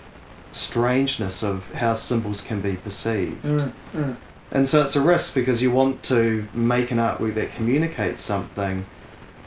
[0.52, 3.44] strangeness of how symbols can be perceived.
[3.44, 4.16] Mm, mm.
[4.52, 8.86] And so it's a risk because you want to make an artwork that communicates something,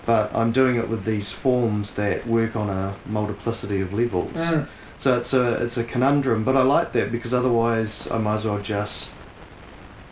[0.05, 4.32] but I'm doing it with these forms that work on a multiplicity of levels.
[4.32, 4.69] Mm.
[5.01, 8.44] So it's a it's a conundrum, but I like that because otherwise I might as
[8.44, 9.14] well just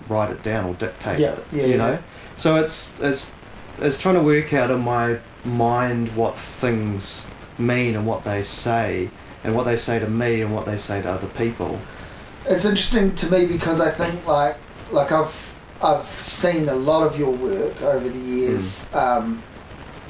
[0.09, 1.45] write it down or dictate Yeah, it.
[1.53, 1.77] yeah, you yeah.
[1.77, 1.99] know.
[2.37, 3.31] So it's it's
[3.81, 7.27] it's trying to work out in my mind what things
[7.59, 9.11] mean and what they say,
[9.45, 11.79] and what they say to me and what they say to other people.
[12.47, 14.57] It's interesting to me because I think like
[14.91, 18.85] like I've I've seen a lot of your work over the years.
[18.87, 18.97] Hmm.
[18.97, 19.43] Um,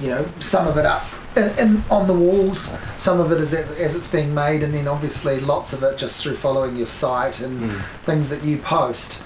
[0.01, 1.05] you know, some of it up
[1.39, 4.75] in, in, on the walls, some of it is as, as it's being made, and
[4.75, 7.83] then obviously lots of it just through following your site and Mm.
[8.05, 9.21] things that you post.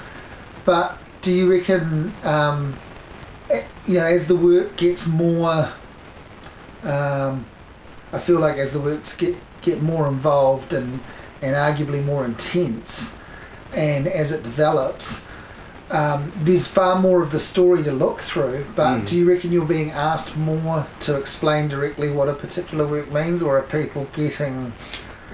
[0.64, 2.76] But do you reckon, um,
[3.50, 5.72] eh, you know, as the work gets more,
[6.84, 7.46] um,
[8.12, 11.00] I feel like as the works get get more involved and
[11.40, 13.12] and arguably more intense,
[13.72, 15.22] and as it develops,
[15.92, 18.64] um, there's far more of the story to look through.
[18.74, 19.06] But Mm.
[19.08, 23.42] do you reckon you're being asked more to explain directly what a particular work means,
[23.42, 24.72] or are people getting?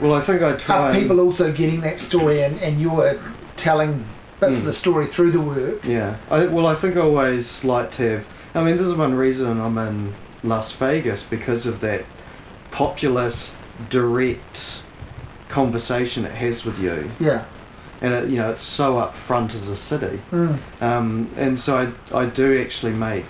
[0.01, 0.91] Well, I think I try.
[0.91, 3.19] Are people also getting that story, and, and you're
[3.57, 4.05] telling
[4.41, 4.67] bits of Mm.
[4.67, 5.85] the story through the work?
[5.85, 6.17] Yeah.
[6.31, 8.25] I, well, I think I always like to have.
[8.55, 12.05] I mean, this is one reason I'm in Las Vegas because of that
[12.71, 13.57] populist,
[13.91, 14.83] direct
[15.49, 17.45] conversation it has with you, Yeah.
[18.01, 20.20] And it, you know it's so upfront as a city.
[20.31, 20.59] Mm.
[20.81, 23.25] Um, and so I, I do actually make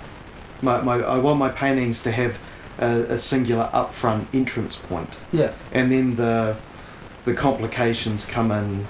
[0.63, 2.39] my, my I want my paintings to have
[2.79, 5.53] a, a singular upfront entrance point, Yeah.
[5.73, 6.57] and then the
[7.25, 8.87] the complications come in.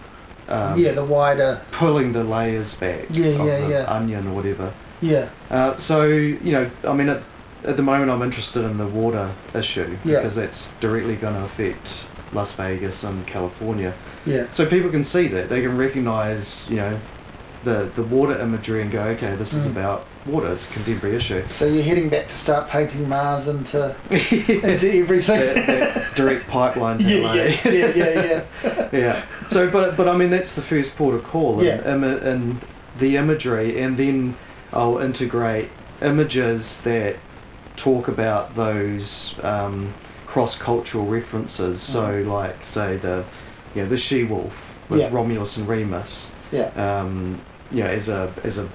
[0.48, 0.92] Um, yeah.
[0.92, 1.60] The wider.
[1.72, 3.84] pulling the layers back Yeah, yeah, yeah.
[3.86, 4.72] onion or whatever.
[5.02, 5.28] Yeah.
[5.50, 7.22] Uh, so you know, I mean, at,
[7.64, 10.16] at the moment, I'm interested in the water issue Yeah.
[10.16, 13.94] because that's directly going to affect Las Vegas and California.
[14.26, 14.46] Yeah.
[14.50, 17.00] So people can see that they can recognise, you know,
[17.64, 19.70] the the water imagery and go, okay, this is Mm.
[19.72, 20.52] about water.
[20.52, 21.42] It's a contemporary issue.
[21.48, 25.40] So you're heading back to start painting Mars into into everything.
[25.40, 27.34] that, that direct pipeline to yeah, LA.
[27.34, 28.88] yeah, yeah, yeah, yeah.
[28.92, 29.24] yeah.
[29.48, 31.80] So, but but I mean, that's the first port of call, Yeah.
[31.84, 32.60] and, and, and
[33.00, 34.36] the imagery, and then
[34.72, 35.70] I'll integrate
[36.02, 37.16] images that
[37.76, 39.94] talk about those um,
[40.42, 41.80] cross-cultural references.
[41.80, 42.28] So, Mhm.
[42.28, 43.24] like, say the
[43.74, 45.08] you know the she wolf with Yeah.
[45.10, 46.70] Romulus and Remus, Yeah.
[46.76, 47.40] um,
[47.72, 48.68] you know, as a as a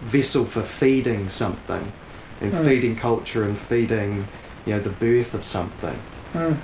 [0.00, 1.92] vessel for feeding something,
[2.40, 2.64] and Mm.
[2.64, 4.26] feeding culture and feeding
[4.64, 5.98] you know the birth of something
[6.34, 6.56] Mm.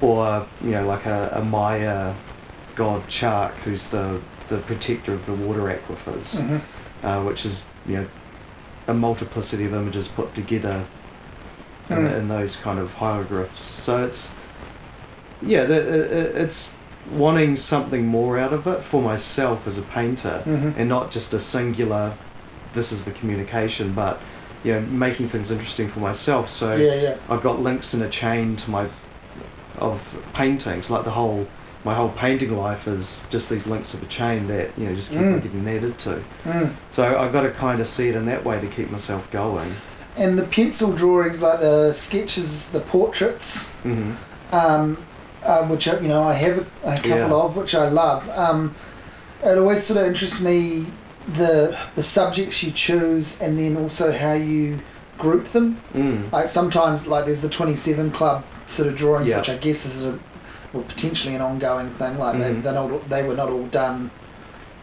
[0.00, 2.14] or you know like a, a Maya
[2.76, 6.60] god Chaac, who's the the protector of the water aquifers, Mhm.
[7.02, 8.06] uh, which is you know
[8.86, 10.84] a multiplicity of images put together
[11.90, 12.18] in, Mm.
[12.18, 13.60] in those kind of hieroglyphs.
[13.62, 14.34] So it's
[15.42, 16.74] yeah, the, it, it- it's
[17.10, 20.74] wanting something more out of it for myself as a painter, Mhm.
[20.76, 22.12] and not just a singular.
[22.74, 24.20] This is the communication, but
[24.64, 26.48] you know, making things interesting for myself.
[26.48, 27.14] So Yeah, yeah.
[27.30, 28.88] I've got links in a chain to my
[29.78, 30.90] of paintings.
[30.90, 31.46] Like the whole
[31.84, 35.10] my whole painting life is just these links of a chain that you know just
[35.12, 35.42] keep on Mm.
[35.42, 36.22] getting added to.
[36.44, 36.72] Mm.
[36.90, 39.76] So I've got to kind of see it in that way to keep myself going.
[40.18, 44.12] And the pencil drawings, like the sketches, the portraits, hmm
[44.52, 44.96] um,
[45.44, 47.44] uh, which I- you know I have a, a couple Yeah.
[47.44, 48.28] of, which I love.
[48.30, 48.74] Um,
[49.44, 50.86] it always sort of interests me
[51.34, 54.80] the the subjects you choose, and then also how you
[55.18, 55.76] group them.
[55.94, 56.32] Mm.
[56.32, 59.36] Like sometimes, like there's the Twenty Seven Club sort of drawings, Yeah.
[59.38, 60.18] which I guess is a
[60.72, 62.18] well, potentially an ongoing thing.
[62.18, 62.40] Like Mhm.
[62.40, 64.10] they they're not, they were not all done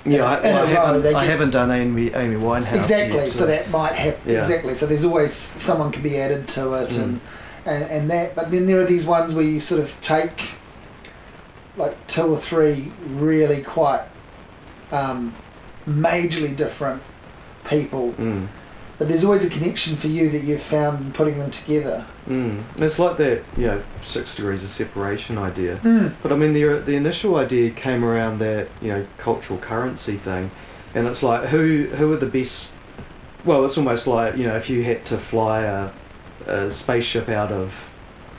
[0.06, 3.18] Yeah, I, well, I, haven't, they I haven't done Amy Amy Winehouse exactly.
[3.18, 4.22] yet, so that might happen.
[4.32, 4.40] Yeah.
[4.40, 4.76] Exactly.
[4.76, 7.02] So there's always someone can be added to it, Mm.
[7.02, 7.22] and
[7.66, 8.36] and, and that.
[8.36, 10.54] But then there are these ones where you sort of take
[11.78, 14.04] like two or three really quite
[14.92, 15.34] um,
[15.88, 17.02] majorly different
[17.68, 18.48] people, Mm.
[19.00, 22.06] but there's always a connection for you that you've found in putting them together.
[22.28, 22.64] Mm.
[22.82, 25.80] It's like that, you know, six degrees of separation idea.
[25.84, 26.14] Mm.
[26.24, 30.52] But I mean, the the initial idea came around that you know cultural currency thing,
[30.94, 32.74] and it's like who who are the best?
[33.44, 35.92] Well, it's almost like you know if you had to fly a,
[36.48, 37.92] a spaceship out of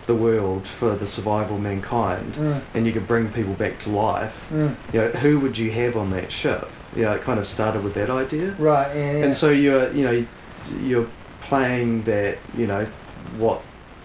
[0.06, 2.60] the world for the survival of mankind, Mm.
[2.74, 4.34] and you could bring people back to life.
[4.52, 4.76] Mm.
[4.92, 6.68] You know, who would you have on that ship?
[6.94, 8.52] You know, it kind of started with that idea.
[8.58, 9.24] Right, yeah, yeah.
[9.24, 10.26] And so you're, you know,
[10.80, 11.08] you're
[11.42, 12.86] playing that, you know,
[13.36, 13.62] what,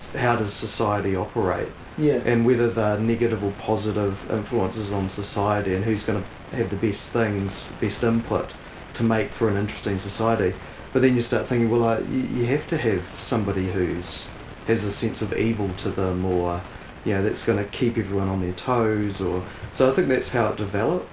[0.10, 2.22] how does society operate, yeah.
[2.26, 6.76] and whether they're negative or positive influences on society, and who's going to have the
[6.76, 8.54] best things, best input
[8.94, 10.54] to make for an interesting society.
[10.94, 14.28] But then you start thinking, well, uh, you, you have to have somebody who's
[14.68, 16.62] has a sense of evil to them, or
[17.06, 20.30] you know, that's going to keep everyone on their toes, or so I think that's
[20.30, 21.08] how it developed,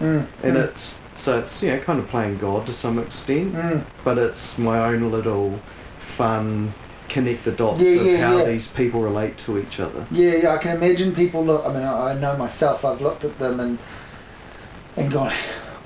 [0.00, 0.26] Mm.
[0.42, 0.64] and mm.
[0.64, 3.84] it's so it's you know kind of playing God to some extent Mm.
[4.02, 5.60] but it's my own little
[5.98, 6.74] fun
[7.08, 8.44] connect the dots Yeah, of yeah, how yeah.
[8.44, 10.06] these people relate to each other.
[10.10, 11.64] Yeah, yeah, I can imagine people look.
[11.66, 12.84] I mean, I, I know myself.
[12.84, 13.78] I've looked at them and
[14.96, 15.32] and gone,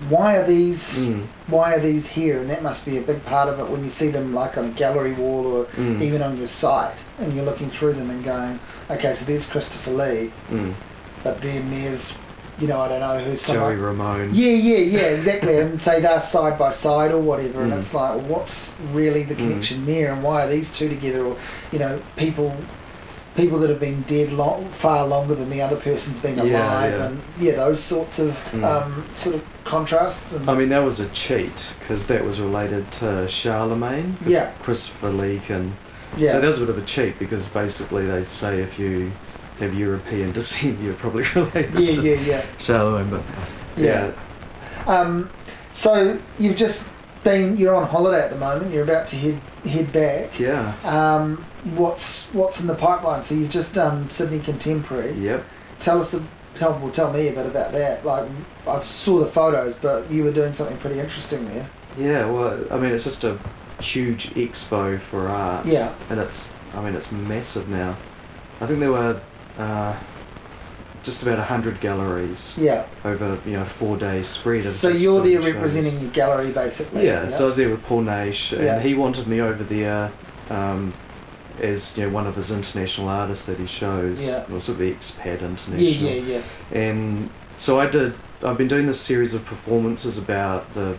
[0.09, 1.07] why are these?
[1.07, 2.41] Mm, Why are these here?
[2.41, 4.67] And that must be a big part of it when you see them like on
[4.67, 8.23] a gallery wall or mm, even on your site, and you're looking through them and
[8.25, 8.61] going,
[8.91, 10.75] okay, so there's Christopher Lee, mm.
[11.23, 12.19] but then there's,
[12.59, 13.75] you know, I don't know who Joey.
[13.77, 14.31] Ramone.
[14.35, 15.59] Yeah, yeah, yeah, exactly.
[15.61, 17.79] and say they're side by side or whatever, and Mm.
[17.79, 19.39] it's like, well, what's really the Mm.
[19.39, 21.25] connection there, and why are these two together?
[21.27, 21.37] Or,
[21.73, 22.55] you know, people,
[23.37, 27.07] people that have been dead long, far longer than the other person's been alive, yeah.
[27.07, 28.65] and yeah, those sorts of Mm.
[28.65, 30.33] um, sort of contrasts.
[30.33, 34.17] And I mean, that was a cheat because that was related to Charlemagne.
[34.25, 34.53] Yeah.
[34.63, 35.77] Christopher Lee can.
[36.17, 39.13] yeah, So that was a bit of a cheat because basically they say if you
[39.59, 43.11] have European descent, you're probably related yeah, to yeah, yeah, Charlemagne.
[43.11, 43.23] But
[43.77, 44.13] yeah.
[44.87, 45.31] Um,
[45.75, 46.89] so you've just
[47.25, 48.73] been, you're on holiday at the moment.
[48.73, 50.39] You're about to head head back.
[50.39, 53.23] yeah, Um, what's what's in the pipeline?
[53.23, 55.13] So you've just done Sydney Contemporary.
[55.15, 55.45] yep.
[55.81, 56.23] Tell us, a,
[56.59, 58.05] tell, well, tell me a bit about that.
[58.07, 58.31] Like
[58.67, 61.69] I saw the photos, but you were doing something pretty interesting there.
[61.99, 63.39] Yeah, well, I mean, it's just a
[63.81, 65.67] huge expo for art.
[65.67, 65.95] Yeah.
[66.09, 67.97] And it's, I mean, it's massive now.
[68.61, 69.21] I think there were
[69.59, 69.95] uh,
[71.03, 72.85] just about 100 galleries Yeah.
[73.05, 74.59] over, you know, four days spread.
[74.59, 75.55] of So just you're there doing shows.
[75.55, 77.07] representing your gallery, basically.
[77.07, 78.81] Yeah, so I was there with Paul Nache, and Yeah.
[78.81, 80.11] he wanted me over there
[80.51, 80.93] um,
[81.61, 84.25] as, you know, one of his international artists that he shows.
[84.27, 84.47] Yeah.
[84.61, 85.79] Sort of expat international.
[85.81, 86.23] yeah, yeah,
[86.73, 86.79] yeah.
[86.79, 88.15] And so I did.
[88.45, 90.97] I've been doing this series of performances about the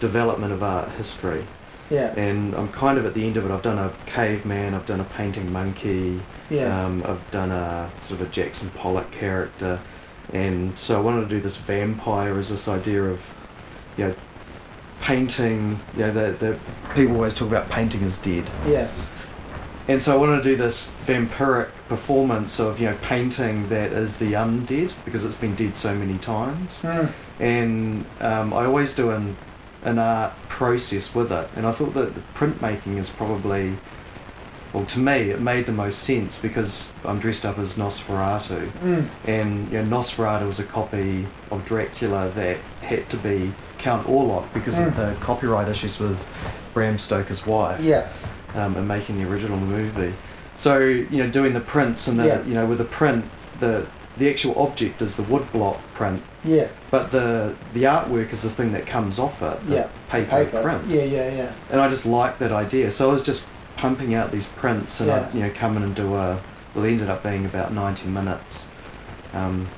[0.00, 1.46] development of art history,
[1.94, 2.12] Yeah.
[2.16, 3.50] and I'm kind of at the end of it.
[3.50, 6.84] I've done a caveman, I've done a painting monkey, Yeah.
[6.84, 9.80] um, I've done a sort of a Jackson Pollock character,
[10.32, 13.20] and so I wanted to do this vampire as this idea of,
[13.96, 14.14] you know,
[15.00, 15.80] painting.
[15.96, 16.58] You know, the the
[16.94, 18.50] people always talk about painting as dead.
[18.66, 18.88] yeah.
[19.86, 24.16] And so I wanted to do this vampiric performance of you know painting that is
[24.16, 26.80] the undead because it's been dead so many times.
[26.82, 27.12] Mm.
[27.38, 29.36] And um, I always do an
[29.84, 33.76] an art process with it, and I thought that the printmaking is probably,
[34.72, 39.08] well, to me it made the most sense because I'm dressed up as Nosferatu, Mm.
[39.26, 44.52] and you know, Nosferatu was a copy of Dracula that had to be Count Orlok
[44.54, 44.86] because Mm.
[44.88, 46.18] of the copyright issues with
[46.72, 48.08] Bram Stoker's wife Yeah.
[48.54, 50.14] um, and making the original movie.
[50.56, 52.42] So you know, doing the prints and the Yeah.
[52.46, 53.24] you know with the print,
[53.60, 53.86] the
[54.16, 56.68] the actual object is the woodblock print, Yeah.
[56.90, 59.86] but the the artwork is the thing that comes off it, the Yeah.
[60.10, 60.62] paper, Paper.
[60.62, 60.84] print.
[60.88, 61.52] Yeah, yeah, yeah.
[61.70, 63.46] And I just liked that idea, so I was just
[63.76, 65.26] pumping out these prints, and Yeah.
[65.28, 66.40] I'd you know come in and do a.
[66.74, 68.66] Well, it ended up being about ninety minutes,
[69.32, 69.68] um,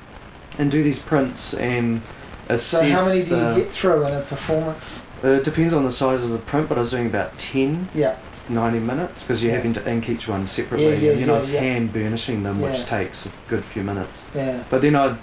[0.57, 2.01] and do these prints and
[2.49, 2.81] assess.
[2.81, 5.05] So how many do the, you get through in a performance?
[5.23, 7.89] Uh, it depends on the size of the print, but I was doing about 10
[7.93, 8.15] Yeah.
[8.49, 9.57] 90 minutes because you're Yeah.
[9.57, 10.85] having to ink each one separately.
[10.87, 11.59] Yeah, yeah, and then I yeah, was yeah.
[11.59, 14.25] hand burnishing them, which takes a good few minutes.
[14.35, 14.63] Yeah.
[14.69, 15.17] But then I,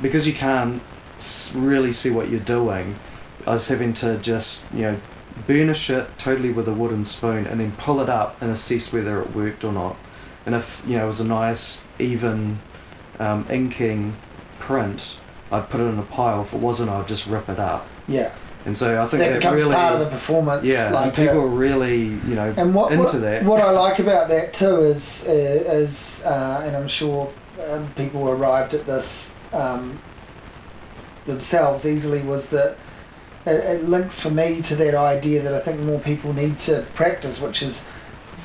[0.00, 0.82] because you can't
[1.54, 2.98] really see what you're doing,
[3.46, 5.00] I was having to just you know
[5.46, 9.20] burnish it totally with a wooden spoon and then pull it up and assess whether
[9.22, 9.96] it worked or not.
[10.44, 12.60] And if you know it was a nice even
[13.18, 14.16] um, inking
[14.58, 15.18] print,
[15.50, 16.42] I'd put it in a pile.
[16.42, 17.86] If it wasn't, I'd just rip it up.
[18.06, 18.34] Yeah.
[18.64, 20.68] And so I think that that becomes really, part of the performance.
[20.68, 23.44] yeah, like people uh, are really you know and what, into what, that.
[23.44, 27.32] what I like about that too is, uh, is uh, and I'm sure
[27.70, 30.00] um, people arrived at this um,
[31.26, 32.76] themselves easily, was that
[33.46, 36.86] it, it links for me to that idea that I think more people need to
[36.94, 37.84] practice, which is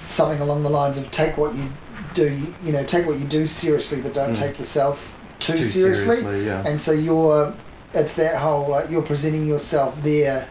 [0.08, 1.70] something along the lines of take what you
[2.14, 4.40] do, you, know, take what you do seriously, but don't Mm.
[4.40, 6.18] take yourself too, Too seriously.
[6.18, 6.64] seriously, yeah.
[6.66, 7.54] And so you're,
[7.94, 10.48] it's that whole like you're presenting yourself there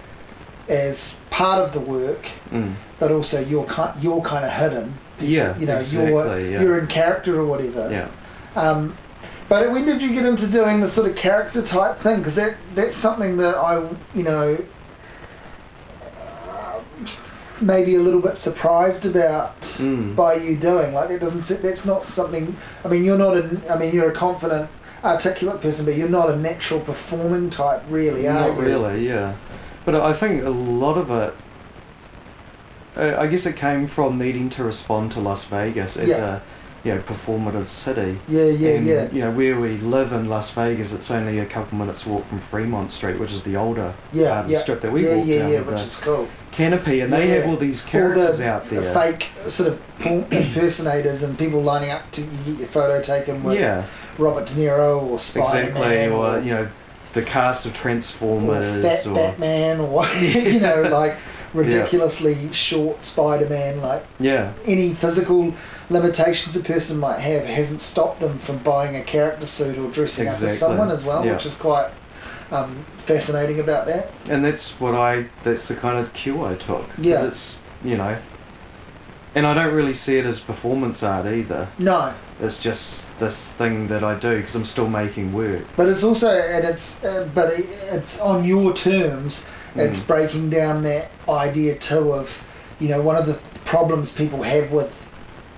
[0.68, 2.74] as part of the work, Mm.
[2.98, 4.98] but also you're kind, you're kind of hidden.
[5.20, 6.10] Yeah, You know, exactly.
[6.12, 6.60] you're yeah.
[6.60, 7.88] you're in character or whatever.
[7.90, 8.08] yeah.
[8.60, 8.96] Um,
[9.52, 12.20] but when did you get into doing the sort of character type thing?
[12.20, 14.56] Because that that's something that I, you know,
[16.48, 16.80] uh,
[17.60, 20.16] maybe a little bit surprised about Mm.
[20.16, 20.94] by you doing.
[20.94, 22.56] Like that doesn't sit- that's not something.
[22.82, 23.60] I mean, you're not a.
[23.70, 24.70] I mean, you're a confident,
[25.04, 28.62] articulate person, but you're not a natural performing type, really, are Not you?
[28.62, 29.34] really, yeah.
[29.84, 31.34] But I think a lot of it,
[32.96, 36.36] I guess it came from needing to respond to Las Vegas as Yeah.
[36.36, 36.40] a,
[36.84, 38.18] you know, performative city.
[38.28, 39.10] Yeah, yeah, and, yeah.
[39.12, 42.40] You know, where we live in Las Vegas, it's only a couple minutes walk from
[42.40, 44.58] Fremont Street, which is the older Yeah, um, yeah.
[44.58, 46.28] strip that we yeah, walked yeah, down yeah, with which is cool.
[46.50, 47.34] canopy, and they Yeah.
[47.36, 48.80] have all these All characters the, out there.
[48.80, 49.80] the fake sort of
[50.32, 53.86] impersonators and people lining up to get your photo taken with yeah,
[54.18, 55.80] Robert De Niro or Spider exactly.
[55.80, 56.68] Man Or, you know,
[57.12, 61.16] the cast of Transformers or Fat or, Batman or you know like
[61.52, 63.80] ridiculously short Spider Man.
[63.80, 65.54] Like yeah, any physical
[65.90, 70.28] limitations a person might have hasn't stopped them from buying a character suit or dressing
[70.28, 71.32] up as someone as well, Yeah.
[71.32, 71.90] which is quite
[72.50, 74.10] um, fascinating about that.
[74.28, 75.26] and that's what I.
[75.42, 76.86] That's the kind of cue I took.
[76.98, 77.26] Yeah.
[77.26, 78.16] it's you know,
[79.34, 81.68] and I don't really see it as performance art either.
[81.78, 85.64] No, It's just this thing that I do because I'm still making work.
[85.76, 89.46] but it's also and it's uh, but it, it's on your terms.
[89.76, 90.06] It's Mm.
[90.06, 92.40] breaking down that idea too of
[92.78, 94.90] you know one of the problems people have with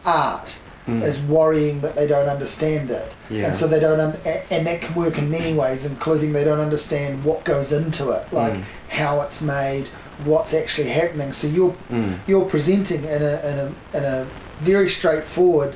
[0.05, 1.03] art Mm.
[1.03, 3.11] is worrying that they don't understand it.
[3.31, 3.47] Yeah.
[3.47, 4.19] And so they don't, un-
[4.51, 8.27] and that can work in many ways, including they don't understand what goes into it,
[8.33, 8.63] like Mm.
[8.91, 9.89] how it's made,
[10.27, 11.33] what's actually happening.
[11.33, 12.19] So you're Mm.
[12.27, 14.27] you're presenting in a in a in a
[14.61, 15.75] very straightforward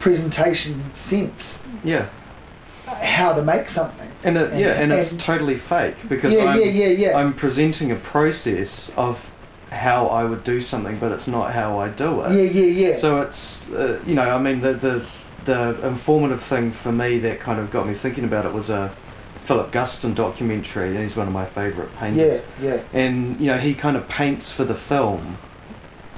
[0.00, 2.06] presentation sense Yeah.
[2.86, 4.10] Uh, how to make something.
[4.24, 7.16] And it, And- yeah, and, it's and- totally fake because yeah, I'm, yeah, yeah, yeah.
[7.18, 9.30] I'm presenting a process of
[9.70, 12.32] how I would do something, but it's not how I do it.
[12.32, 12.94] yeah, yeah, yeah.
[12.94, 15.06] So it's uh, you know I mean the the
[15.44, 18.94] the informative thing for me that kind of got me thinking about it was a
[19.44, 20.90] Philip Guston documentary.
[20.90, 22.44] and He's one of my favourite yeah, painters.
[22.60, 25.38] yeah, and you know he kind of paints for the film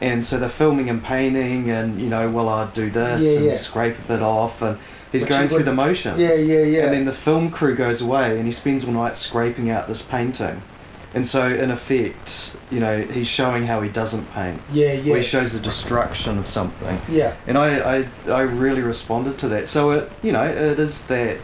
[0.00, 3.46] and so they're filming and painting and you know well i'd do this Yeah, and
[3.46, 3.52] yeah.
[3.54, 4.76] scrape a bit off and
[5.14, 6.20] he's going through would- the motions.
[6.20, 6.84] Yeah, yeah, yeah.
[6.84, 10.02] and then the film crew goes away and he spends all night scraping out this
[10.02, 10.62] painting.
[11.14, 14.60] And so in effect you know he's showing how he doesn't paint.
[14.72, 17.00] Yeah, where yeah, he shows the destruction of something.
[17.08, 19.68] Yeah, and I, I i really responded to that.
[19.68, 21.38] So it you know it is that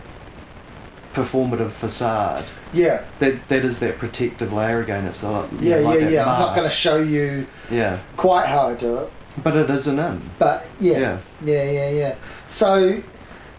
[1.15, 2.45] performative facade.
[2.73, 5.05] Yeah, that that is that protective layer again.
[5.07, 6.33] It's like, you yeah, know, like yeah, yeah.
[6.33, 8.01] I'm not going to show you yeah.
[8.17, 10.31] quite how I do it, But it isn't in.
[10.39, 11.19] but yeah, Yeah.
[11.45, 12.15] Yeah, yeah, yeah.
[12.49, 13.03] So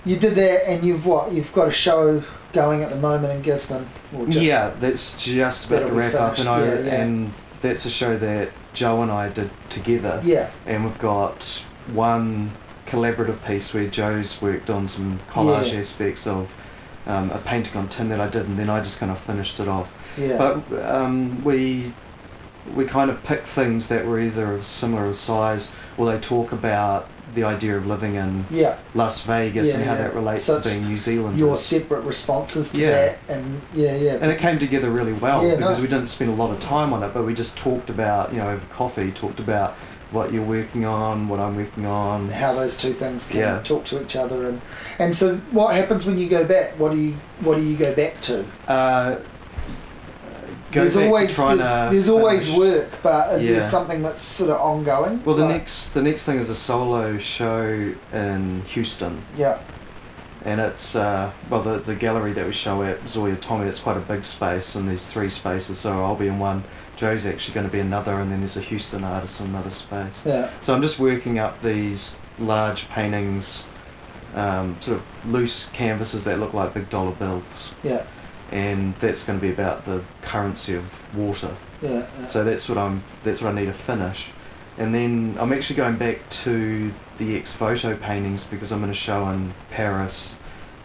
[0.05, 1.31] you did that, and you've what?
[1.31, 2.23] You've got a show
[2.53, 3.87] going at the moment in Gisborne.
[4.15, 7.01] Or just, yeah, that's just about to wrap up, and I yeah, yeah.
[7.01, 10.51] and that's a show that Joe and I did together, Yeah.
[10.65, 12.51] and we've got one
[12.87, 15.79] collaborative piece where Joe's worked on some collage Yeah.
[15.79, 16.51] aspects of
[17.07, 19.59] um, a painting on tin that I did, and then I just kind of finished
[19.59, 19.89] it off.
[20.17, 20.37] Yeah.
[20.37, 21.93] But um, we
[22.75, 27.07] we kind of picked things that were either of similar size, or they talk about
[27.33, 28.77] the idea of living in yeah.
[28.93, 30.01] Las Vegas Yeah, and how yeah.
[30.01, 31.39] that relates So to being New Zealand.
[31.39, 34.17] Your separate responses to that, and yeah, yeah.
[34.21, 37.03] and it came together really well because we didn't spend a lot of time on
[37.03, 39.75] it, but we just talked about, you know, over coffee, talked about
[40.11, 42.29] what you're working on, what I'm working on.
[42.29, 44.61] how those two things can talk to each other, and
[44.99, 46.77] and so what happens when you go back?
[46.77, 48.45] What do you what do you go back to?
[48.67, 49.19] Uh,
[50.71, 55.23] there's back always there's, there's always work, but is there something that's sort of ongoing?
[55.23, 59.59] Well, the Like- next the next thing is a solo show in Houston, Yeah.
[60.45, 63.67] and it's uh, well the the gallery that we show at Zoya Tommy.
[63.67, 66.63] It's quite a big space, and there's three spaces, so I'll be in one.
[66.95, 70.23] Joe's actually going to be another, and then there's a Houston artist in another space.
[70.25, 70.51] Yeah.
[70.61, 73.65] So I'm just working up these large paintings,
[74.35, 78.03] um, sort of loose canvases that look like big dollar bills, Yeah.
[78.51, 81.55] And that's going to be about the currency of water.
[81.81, 82.05] Yeah.
[82.19, 82.25] yeah.
[82.25, 83.03] So that's what I'm.
[83.23, 84.27] That's what I need to finish,
[84.77, 88.97] and then I'm actually going back to the ex voto paintings because I'm going to
[88.97, 90.35] show in Paris,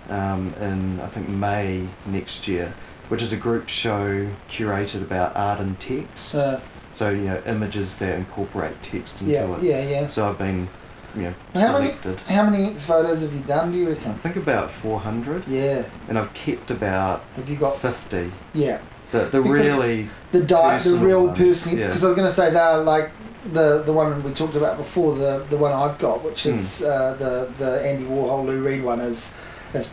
[0.08, 2.74] um, in I think May next year,
[3.08, 6.26] which is a group show curated about art and text.
[6.26, 6.60] So,
[6.92, 9.62] So you know images that incorporate text into yeah, it.
[9.62, 10.06] yeah, yeah.
[10.06, 10.68] So I've been,
[11.16, 11.94] you know, How many-
[12.28, 13.72] How many ex votos have you done?
[13.72, 14.14] Do you I reckon?
[14.16, 15.82] think about 400, Yeah.
[16.08, 17.80] and I've kept about Have you got?
[17.80, 18.32] 50.
[18.54, 18.78] Yeah.
[19.12, 21.86] The the Because really the di- the real ones, person yeah.
[21.86, 23.10] because I was going to say they're like
[23.52, 26.54] the the one we talked about before the the one I've got which Hmm.
[26.54, 29.32] is uh, the the Andy Warhol Lou Reed one is
[29.74, 29.92] is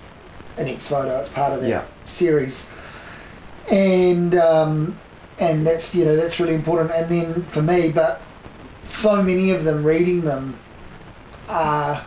[0.58, 1.84] an ex voto it's part of that Yeah.
[2.08, 2.68] series
[3.70, 4.98] and um,
[5.40, 8.20] and that's you know that's really important and then for me but
[8.90, 10.56] so many of them reading them
[11.50, 12.06] are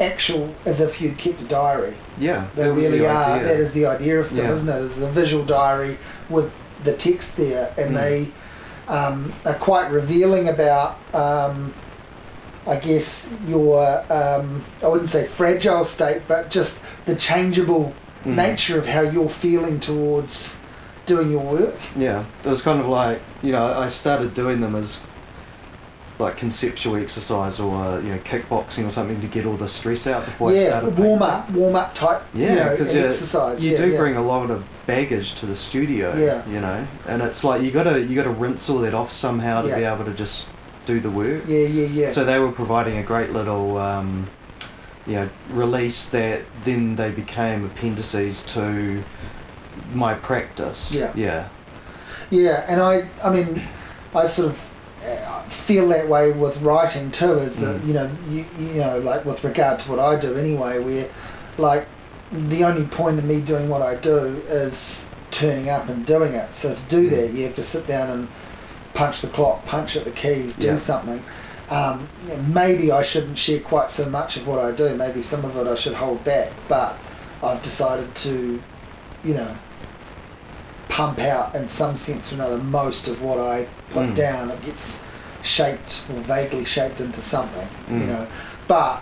[0.00, 2.46] actual as if you'd kept a diary yeah.
[2.56, 3.34] they really the are.
[3.34, 3.48] idea.
[3.48, 4.52] That is the idea of them, Yeah.
[4.52, 4.82] isn't it?
[4.84, 5.98] It's a visual diary
[6.30, 6.52] with
[6.84, 8.00] the text there, and Mm.
[8.00, 8.32] they
[8.88, 11.72] um, are quite revealing about, um,
[12.66, 17.94] I guess, your um, I wouldn't say fragile state, but just the changeable
[18.24, 18.34] Mm.
[18.36, 20.58] nature of how you're feeling towards
[21.06, 21.76] doing your work.
[21.96, 25.00] Yeah, it was kind of like you know I started doing them as
[26.20, 30.06] like conceptual exercise or uh, you know kickboxing or something to get all the stress
[30.06, 31.34] out before I yeah, started warm painting.
[31.36, 32.22] up, warm up type.
[32.34, 33.62] you Yeah, know, because exercise.
[33.64, 33.98] you yeah, do yeah.
[33.98, 36.14] bring a lot of baggage to the studio.
[36.16, 36.46] Yeah.
[36.48, 39.74] you know, and it's like you gotta you gotta rinse all that off somehow to
[39.74, 40.46] be able to just
[40.86, 41.44] do the work.
[41.48, 42.08] Yeah, yeah, yeah.
[42.10, 44.28] So they were providing a great little, um,
[45.06, 49.02] you know, release that then they became appendices to
[49.92, 50.94] my practice.
[50.94, 51.12] Yeah.
[51.14, 51.48] Yeah.
[52.30, 53.66] Yeah, and I, I mean,
[54.14, 54.69] I sort of
[55.48, 57.34] feel that way with writing too.
[57.34, 57.86] Is that Mm.
[57.86, 61.08] you know, you, you know, like with regard to what I do anyway, where
[61.58, 61.86] like
[62.32, 66.54] the only point of me doing what I do is turning up and doing it.
[66.54, 67.10] So to do Mm.
[67.10, 68.28] that, you have to sit down and
[68.94, 70.76] punch the clock, punch at the keys, do Yeah.
[70.76, 71.22] something.
[71.70, 72.08] Um,
[72.52, 74.94] maybe I shouldn't share quite so much of what I do.
[74.96, 76.50] Maybe some of it I should hold back.
[76.68, 76.96] But
[77.42, 78.60] I've decided to,
[79.24, 79.48] you know,
[80.90, 84.14] pump out in some sense or another most of what I put Mm.
[84.14, 84.50] down.
[84.50, 85.00] It gets
[85.42, 88.08] shaped or vaguely shaped into something, you Mm.
[88.08, 88.26] know.
[88.68, 89.00] But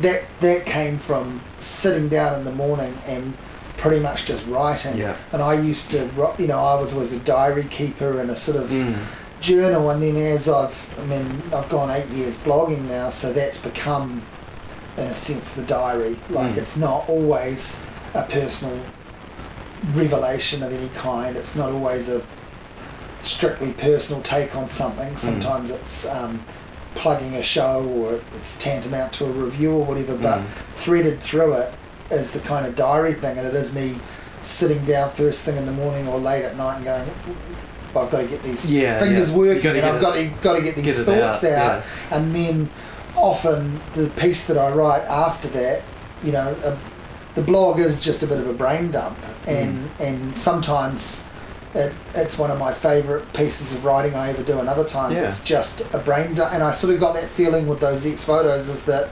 [0.00, 3.34] that that came from sitting down in the morning and
[3.76, 4.96] pretty much just writing.
[4.96, 5.14] Yeah.
[5.32, 8.56] And I used to, you know, I was was a diary keeper and a sort
[8.58, 8.96] of Mm.
[9.40, 9.90] journal.
[9.90, 14.22] And then as I've, I mean, I've gone eight years blogging now, so that's become,
[14.96, 16.16] in a sense, the diary.
[16.30, 16.58] Like Mm.
[16.58, 17.80] it's not always
[18.14, 18.78] a personal
[19.92, 21.36] revelation of any kind.
[21.36, 22.24] It's not always a
[23.22, 25.16] strictly personal take on something.
[25.16, 26.44] Sometimes it's um,
[26.94, 30.14] plugging a show or it's tantamount to a review or whatever.
[30.16, 30.46] But Mm.
[30.74, 31.72] threaded through it
[32.10, 33.98] is the kind of diary thing, and it is me
[34.42, 37.10] sitting down first thing in the morning or late at night and going.
[37.96, 39.36] I've got to get these Yeah, fingers yeah.
[39.36, 42.34] Working, and I've it- got to got to get these get thoughts out, out, and
[42.34, 42.68] then
[43.16, 45.82] often the piece that I write after that,
[46.22, 46.76] you know, uh,
[47.34, 50.04] the blog is just a bit of a brain dump, and Mm.
[50.06, 51.22] and sometimes
[51.74, 55.18] it, it's one of my favourite pieces of writing I ever do, and other times
[55.20, 55.26] Yeah.
[55.26, 56.52] it's just a brain dump.
[56.54, 59.08] And I sort of got that feeling with those ex votos is that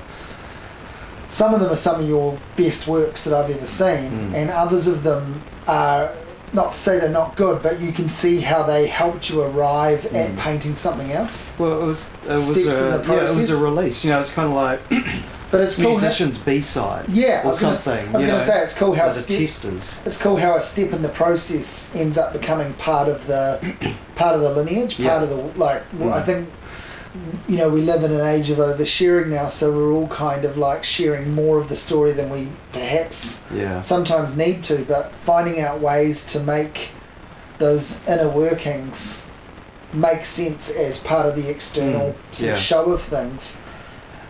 [1.29, 4.35] some of them are some of your best works that I've ever seen, Mm.
[4.37, 6.11] and others of them are
[6.53, 10.05] not to say they're not good, but you can see how they helped you arrive
[10.15, 10.37] at Mm.
[10.39, 11.51] painting something else.
[11.59, 14.05] Well, it was it was Steps a in the yeah, it was a release.
[14.05, 14.81] You know, it's kind of like
[15.53, 15.85] But it's cool.
[15.85, 17.13] How, musicians' B sides.
[17.13, 18.09] yeah, or something.
[18.09, 20.01] I was going to say it's cool how the step, testers.
[20.05, 23.61] it's cool how a step in the process ends up becoming part of the
[24.17, 25.23] part of the lineage, part Yeah.
[25.23, 25.85] of the like.
[25.93, 26.49] well, I think
[27.47, 30.57] you know we live in an age of oversharing now, so we're all kind of
[30.57, 33.83] like sharing more of the story than we perhaps Yeah.
[33.83, 36.93] sometimes need to, but finding out ways to make
[37.59, 39.23] those inner workings
[39.93, 42.53] make sense as part of the external Mm, sort yeah.
[42.55, 43.59] of show of things,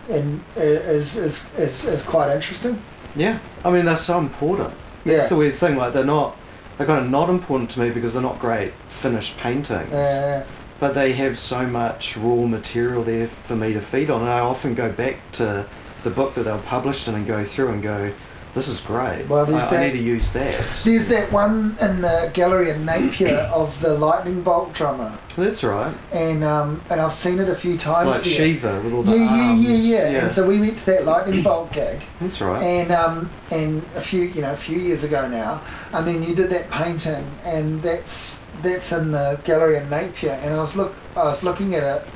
[0.09, 2.81] and is, is is is quite interesting.
[3.15, 4.73] Yeah, I mean they're so important.
[5.05, 5.29] That's Yeah.
[5.29, 5.75] the weird thing.
[5.75, 6.37] Like they're not,
[6.77, 9.91] they're kind of not important to me because they're not great finished paintings.
[9.93, 10.45] Uh,
[10.79, 14.39] But they have so much raw material there for me to feed on, and I
[14.39, 15.65] often go back to
[16.03, 18.11] the book that they were published in and go through and go,
[18.55, 19.27] "This is great.
[19.27, 20.53] Well, there's I, I need to use that."
[20.83, 25.95] there's that one in the gallery in Napier of the lightning bolt drummer, That's right.
[26.11, 28.09] and um, and I've seen it a few times.
[28.09, 28.33] Like there.
[28.33, 29.87] Shiva with all the Yeah, yeah, arms.
[29.87, 32.01] yeah, yeah, And so we went to that lightning bolt gig.
[32.19, 32.61] that's right.
[32.63, 35.61] and um, and a few you know a few years ago now,
[35.91, 40.53] and then you did that painting, and that's that's in the gallery in Napier, and
[40.53, 42.07] I was look I was looking at it.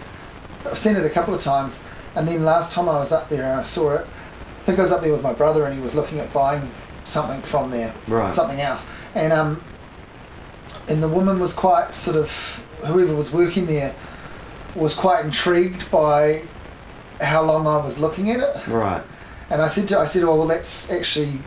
[0.65, 1.80] I've seen it a couple of times,
[2.15, 4.07] and then last time I was up there and I saw it,
[4.68, 6.69] think I was up there with my brother, and he was looking at buying
[7.06, 8.35] something from there, right.
[8.35, 8.85] something else,
[9.15, 9.64] and um,
[10.89, 12.30] and the woman was quite sort of
[12.84, 13.95] whoever was working there
[14.76, 16.44] was quite intrigued by
[17.19, 18.68] how long I was looking at it.
[18.68, 19.02] Right.
[19.49, 21.39] And I said to I said, oh well, that's actually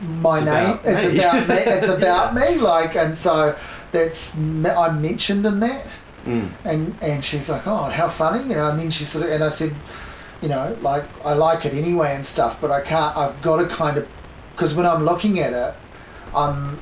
[0.00, 0.70] my It's name.
[0.70, 1.54] about it's me." about me.
[1.66, 2.54] It's about me.
[2.56, 3.56] Like, and so
[3.92, 5.86] that's I'm mentioned in that.
[6.24, 6.50] Mm.
[6.64, 8.70] And and she's like, oh, how funny, you know.
[8.70, 9.74] And then she sort of and I said,
[10.42, 13.16] you know, like I like it anyway and stuff, but I can't.
[13.16, 14.06] I've got to kind of
[14.54, 15.74] because when I'm looking at it,
[16.34, 16.78] I'm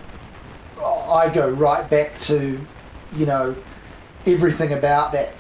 [0.83, 2.59] I go right back to,
[3.15, 3.55] you know,
[4.27, 5.35] everything about that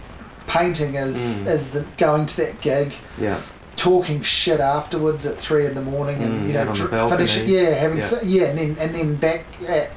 [0.47, 1.47] painting is Mm.
[1.47, 3.39] is the going to that gig, Yeah.
[3.77, 7.71] talking shit afterwards at three in the morning, and Mm, you know, dr- finishing, yeah,
[7.71, 8.19] having Yeah.
[8.23, 9.91] yeah, and then and then back at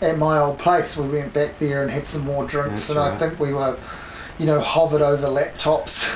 [0.00, 3.00] at my old place, we went back there and had some more drinks, That's and
[3.00, 3.76] I think we were.
[4.38, 6.06] You know, hovered over laptops.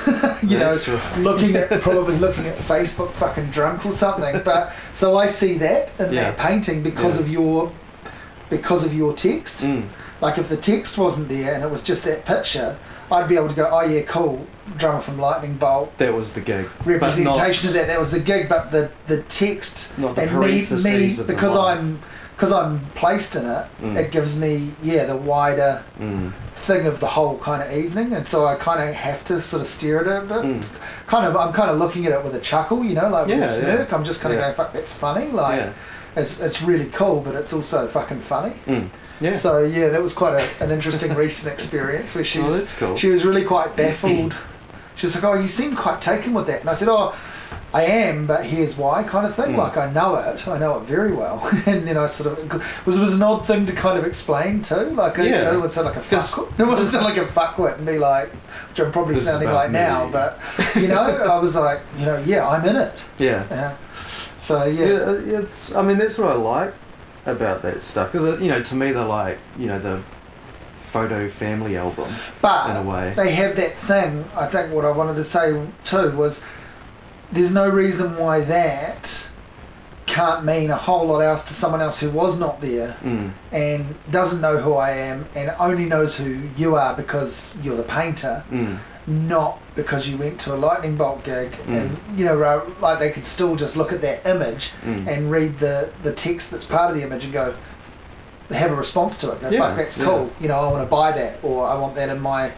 [0.49, 1.17] you That's know, right.
[1.19, 4.41] looking at probably looking at Facebook, fucking drunk or something.
[4.45, 6.31] But so I see that in Yeah.
[6.31, 7.21] that painting because Yeah.
[7.23, 7.71] of your
[8.49, 9.65] because of your text.
[9.65, 9.89] Mm.
[10.21, 12.77] Like if the text wasn't there and it was just that picture,
[13.11, 14.47] I'd be able to go, oh yeah, cool,
[14.77, 16.69] drummer from Lightning Bolt, That was the gig.
[16.85, 17.25] Representation
[17.67, 17.87] not- of that.
[17.87, 21.57] That was the gig, but the the text Not the and me, me because.
[21.57, 22.01] I'm
[22.43, 23.97] because I'm placed in it, Mm.
[23.97, 26.33] it gives me yeah the wider Mm.
[26.55, 29.61] thing of the whole kind of evening, and so I kind of have to sort
[29.61, 30.43] of stare at it a bit.
[30.43, 30.63] Mm.
[31.07, 33.37] Kind of, I'm kind of looking at it with a chuckle, you know, like with
[33.39, 33.89] Yeah, a smirk.
[33.89, 33.95] yeah.
[33.95, 34.47] I'm just kind of Yeah.
[34.47, 35.69] going, "Fuck, that's funny." Like, Yeah.
[36.17, 38.55] it's it's really cool, but it's also fucking funny.
[38.67, 38.89] Mm.
[39.21, 39.35] Yeah.
[39.37, 42.97] So yeah, that was quite a, an interesting recent experience where she Oh, was cool.
[42.97, 44.35] she was really quite baffled.
[44.95, 47.13] She was like, "Oh, you seem quite taken with that," and I said, "Oh."
[47.73, 49.53] I am, but here's why, kind of thing.
[49.53, 49.57] Mm.
[49.57, 52.61] Like I know it, I know it very well, and then I sort of it
[52.85, 54.91] was it was an odd thing to kind of explain too.
[54.91, 55.43] Like you Yeah.
[55.45, 56.53] know, it would sound like a fuck.
[56.59, 58.29] It would sound like a fuckwit and be like,
[58.69, 60.39] which I'm probably sounding like now, but
[60.75, 61.01] you know,
[61.31, 63.03] I was like, you know, yeah, I'm in it.
[63.17, 63.45] yeah.
[63.49, 63.75] Yeah.
[64.39, 64.85] So Yeah.
[64.85, 64.95] yeah,
[65.37, 65.73] uh, It's.
[65.73, 66.73] I mean, that's what I like
[67.25, 70.01] about that stuff because you know, to me, they're like you know the
[70.91, 73.13] photo family album but in a way.
[73.17, 74.25] they have that thing.
[74.35, 76.41] I think what I wanted to say too was
[77.33, 79.29] there's no reason why that
[80.05, 83.31] can't mean a whole lot else to someone else who was not there Mm.
[83.51, 87.83] and doesn't know who I am and only knows who you are because you're the
[87.83, 88.77] painter, Mm.
[89.07, 91.53] not because you went to a lightning bolt gig.
[91.67, 91.75] Mm.
[91.79, 92.35] And you know,
[92.81, 95.07] like they could still just look at that image Mm.
[95.07, 97.55] and read the the text that's part of the image and go
[98.51, 99.41] have a response to it.
[99.41, 100.05] Go, Yeah, fuck, that's yeah.
[100.05, 100.29] cool.
[100.39, 102.51] You know, I want to buy that, or I want that in my,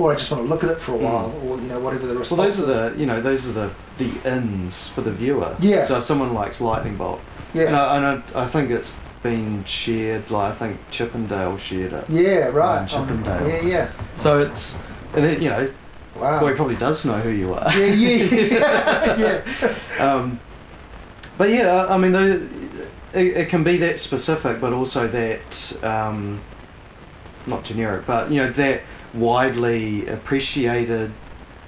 [0.00, 1.02] or I just want to look at it for a Mm.
[1.02, 3.52] while, or you know, whatever the response Well, those are the you know those are
[3.52, 5.54] the the ins for the viewer.
[5.60, 5.82] Yeah.
[5.82, 7.20] So if someone likes Lightning Bolt,
[7.52, 10.30] yeah, and, I, and I, I think it's been shared.
[10.30, 12.04] Like I think Chippendale shared it.
[12.08, 12.52] yeah, right.
[12.52, 13.46] Brian Chippendale.
[13.46, 13.90] yeah, yeah.
[14.16, 14.78] So it's
[15.14, 15.68] and it, you know
[16.16, 16.40] Wow.
[16.40, 17.70] well he probably does know who you are.
[17.78, 19.74] yeah, yeah, yeah.
[20.00, 20.40] Um,
[21.36, 22.48] but yeah, I mean, the,
[23.12, 26.40] it, it can be that specific, but also that um,
[27.46, 28.82] not generic, but you know that
[29.14, 31.12] widely appreciated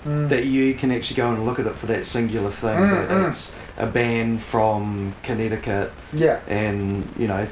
[0.04, 0.28] Mm.
[0.30, 2.76] that you can actually go and look at it for that singular thing.
[2.76, 3.28] Mm, that mm.
[3.28, 6.40] it's a band from Connecticut, yeah.
[6.48, 7.46] and you know,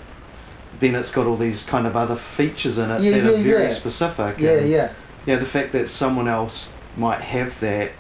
[0.81, 3.43] then it's got all these kind of other features in it Yeah, that are yeah,
[3.45, 3.69] very yeah.
[3.69, 4.39] specific.
[4.41, 4.93] Yeah, and, yeah.
[5.27, 7.93] You know, the fact that someone else might have that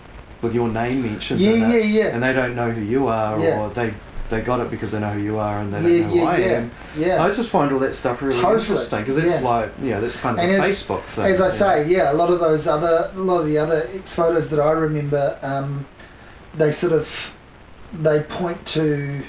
[0.42, 2.06] with your name mentioned Yeah, in it, yeah, yeah.
[2.08, 3.60] and they don't know who you are, Yeah.
[3.60, 3.94] or they
[4.30, 6.26] they got it because they know who you are and they Yeah, don't know who
[6.26, 6.46] I yeah.
[6.46, 6.70] am.
[6.96, 7.22] Yeah.
[7.24, 9.48] I just find all that stuff really Totally, interesting because it's yeah.
[9.48, 11.26] like you know that's kind of And a as- Facebook thing.
[11.26, 14.14] As I say, yeah, a lot of those other, a lot of the other ex
[14.14, 15.86] votos that I remember, um,
[16.54, 17.32] they sort of,
[17.92, 19.22] they point to.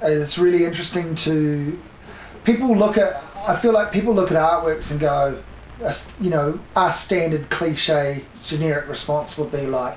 [0.00, 1.78] It's really interesting to,
[2.44, 3.22] people look at.
[3.46, 5.42] I feel like people look at artworks and go,
[6.20, 9.96] you know, our standard cliche generic response would be like,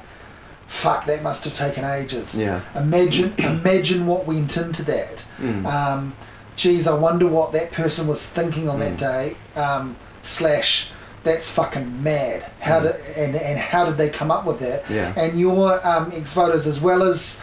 [0.72, 2.62] "Fuck, that must have taken ages." Yeah.
[2.76, 5.66] Imagine, imagine what went into that Mm.
[5.66, 6.14] um,
[6.56, 8.98] geez, I wonder what that person was thinking on that Mm.
[8.98, 9.36] day.
[9.56, 10.92] Um, slash,
[11.24, 12.46] that's fucking mad.
[12.60, 12.84] How Mm.
[12.84, 14.84] did and and how did they come up with that?
[14.90, 15.14] Yeah.
[15.18, 17.42] And your um, ex votos, as well as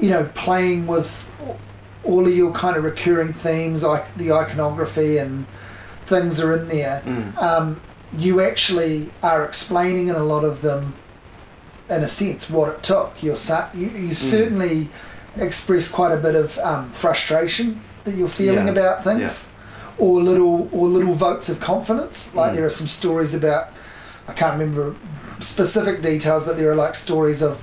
[0.00, 1.10] you know, playing with
[2.04, 5.44] all of your kind of recurring themes, like the iconography and
[6.06, 7.02] things are in there.
[7.04, 7.36] Mm.
[7.42, 7.80] Um,
[8.16, 10.94] you actually are explaining in a lot of them,
[11.90, 13.12] in a sense, what it took.
[13.22, 14.08] You're sa- you, Mm.
[14.08, 14.90] you certainly
[15.36, 18.72] express quite a bit of um, frustration that you're feeling Yeah.
[18.72, 19.48] about things,
[19.98, 22.30] or little or little votes of confidence.
[22.34, 22.56] Like Mm.
[22.56, 23.68] there are some stories about
[24.28, 24.94] I can't remember
[25.40, 27.62] specific details, but there are like stories of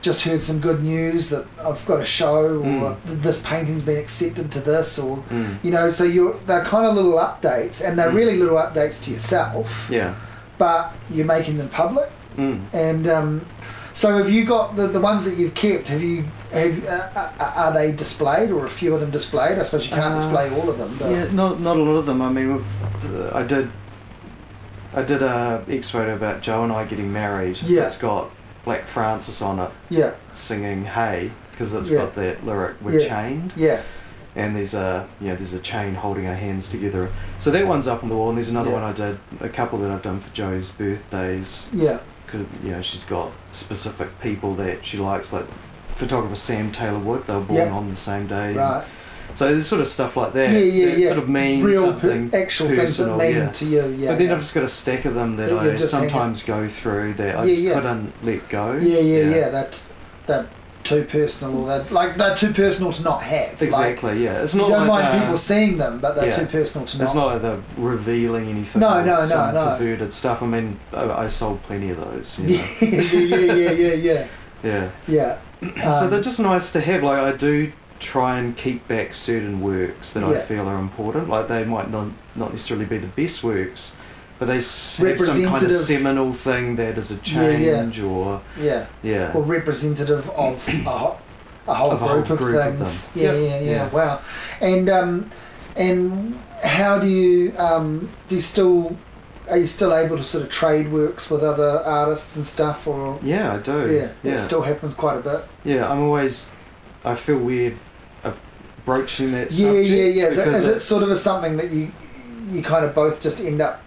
[0.00, 3.22] just heard some good news that I've got a show, or Mm.
[3.22, 5.56] this painting's been accepted to this, or Mm.
[5.64, 5.90] you know.
[5.90, 8.14] So you're they're kind of little updates, and they're Mm.
[8.14, 10.14] really little updates to yourself, Yeah.
[10.56, 12.10] but you're making them public.
[12.38, 12.60] Mm.
[12.72, 13.46] And um,
[13.94, 15.88] so, have you got the, the ones that you've kept?
[15.88, 17.08] Have you have uh,
[17.40, 19.58] uh, are they displayed, or a few of them displayed?
[19.58, 21.96] I suppose you can't Uh, display all of them, but Yeah, not not a lot
[21.96, 22.22] of them.
[22.22, 23.70] I mean, we've, I did.
[24.94, 27.60] I did a ex voto about Joe and I getting married.
[27.62, 27.82] Yeah.
[27.84, 28.30] It's got
[28.64, 31.98] Black Francis on it yeah, singing "Hey" because it's Yeah.
[31.98, 33.08] got that lyric "We're Yeah.
[33.08, 33.82] chained," yeah,
[34.34, 37.10] and there's a you know there's a chain holding our hands together.
[37.38, 38.80] So that one's up on the wall, and there's another Yeah.
[38.80, 41.66] one I did, a couple that I've done for Joe's birthdays.
[41.72, 41.98] yeah,
[42.28, 45.46] Cause you know she's got specific people that she likes, like
[45.96, 47.26] photographer Sam Taylor Wood.
[47.26, 47.70] They were born Yeah.
[47.72, 48.54] on the same day.
[48.54, 48.84] right,
[49.34, 50.52] So there's sort of stuff like that.
[50.52, 51.06] Yeah, yeah, that yeah.
[51.08, 53.52] Sort of means Real something per- actual personal, things that mean yeah.
[53.52, 53.96] to you.
[53.96, 54.08] Yeah.
[54.10, 54.32] but then yeah.
[54.34, 57.44] I've just got a stack of them that That I sometimes go through that I
[57.44, 58.72] Yeah, just couldn't let go.
[58.74, 59.82] yeah, yeah, yeah, That
[60.26, 60.46] that
[60.88, 63.52] too personal or that like they're too personal to not have.
[63.52, 64.24] Like, Exactly.
[64.24, 64.42] yeah.
[64.42, 66.36] It's you not don't like mind people seeing them, but they're yeah.
[66.36, 67.02] too personal to not.
[67.02, 67.26] It's not.
[67.26, 68.80] like they're revealing anything.
[68.80, 69.76] No, no, no, no.
[69.76, 70.42] Perverted stuff.
[70.42, 72.38] I mean, I, I sold plenty of those.
[72.38, 72.54] You know?
[72.80, 74.28] yeah, yeah, yeah, yeah,
[74.62, 75.38] yeah, yeah.
[75.60, 75.92] yeah.
[75.92, 77.02] so Um, they're just nice to have.
[77.02, 81.28] Like I do try and keep back certain works that I feel are important.
[81.28, 83.92] Like they might not not necessarily be the best works,
[84.38, 87.80] but they have some kind of seminal thing that is a Yeah, yeah.
[87.80, 88.86] change or yeah.
[89.02, 89.32] yeah.
[89.34, 91.18] Or representative of a, ho-
[91.66, 93.06] a whole Of a whole group of group of things.
[93.08, 93.12] them.
[93.16, 93.88] yeah, Yep, yeah, yeah, yeah.
[93.90, 94.20] Wow.
[94.60, 95.30] And um,
[95.76, 98.96] and how do you um, do you still
[99.50, 103.18] are you still able to sort of trade works with other artists and stuff or
[103.22, 103.92] yeah, I do.
[103.92, 104.34] yeah, yeah.
[104.34, 105.44] it still happens quite a bit.
[105.64, 106.50] Yeah, I'm always.
[107.04, 107.76] I feel weird
[108.84, 109.88] broaching that Yeah, subject.
[109.88, 110.26] yeah, yeah.
[110.28, 111.92] Is it, because is it it's- sort of a something that you
[112.50, 113.82] you kind of both just end up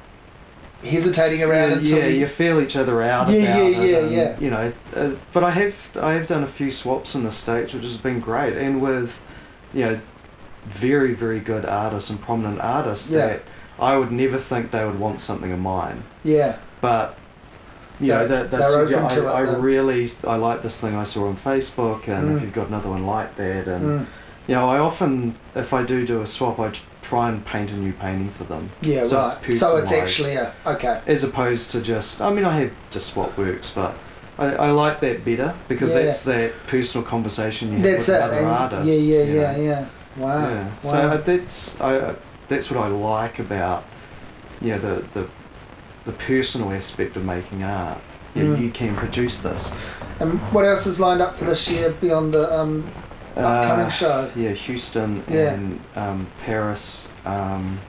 [0.83, 3.89] hesitating around yeah, until yeah, you, feel each other out Yeah, about yeah, it.
[3.89, 4.39] yeah, and, yeah.
[4.39, 7.73] You know, uh, but I have I have done a few swaps in the states,
[7.73, 9.19] which has been great, and with
[9.73, 10.01] you know
[10.65, 13.27] very very good artists and prominent artists Yeah.
[13.27, 13.43] that
[13.79, 17.17] I would never think they would want something of mine, yeah, but.
[17.99, 19.59] You know that that's yeah, I, I it, though.
[19.59, 22.35] really I like this thing I saw on Facebook and Mm.
[22.37, 24.05] if you've got another one like that and Mm.
[24.47, 27.76] You know I often if I do do a swap I try and paint a
[27.76, 29.38] new painting for them yeah, So right.
[29.43, 31.01] it's so it's actually a okay.
[31.07, 33.95] as opposed to just I mean I have just swap works but
[34.38, 36.01] I, I like that better because Yeah.
[36.03, 38.22] that's that personal conversation you have That's with it.
[38.22, 39.41] other And artists yeah, yeah, you know.
[39.41, 39.85] yeah, yeah.
[40.18, 40.49] Wow.
[40.49, 40.63] Yeah.
[40.84, 40.91] wow.
[40.91, 42.15] So that's I
[42.49, 43.84] that's what I like about
[44.61, 45.27] you know the the
[46.05, 47.99] the personal aspect of making art.
[48.34, 48.61] You, Mm.
[48.61, 49.73] you can produce this.
[50.22, 52.89] and what else is lined up for this year beyond the um,
[53.37, 54.29] upcoming Uh, show?
[54.35, 55.51] Yeah, Houston Yeah.
[55.51, 57.07] and um, Paris.
[57.25, 57.79] Um,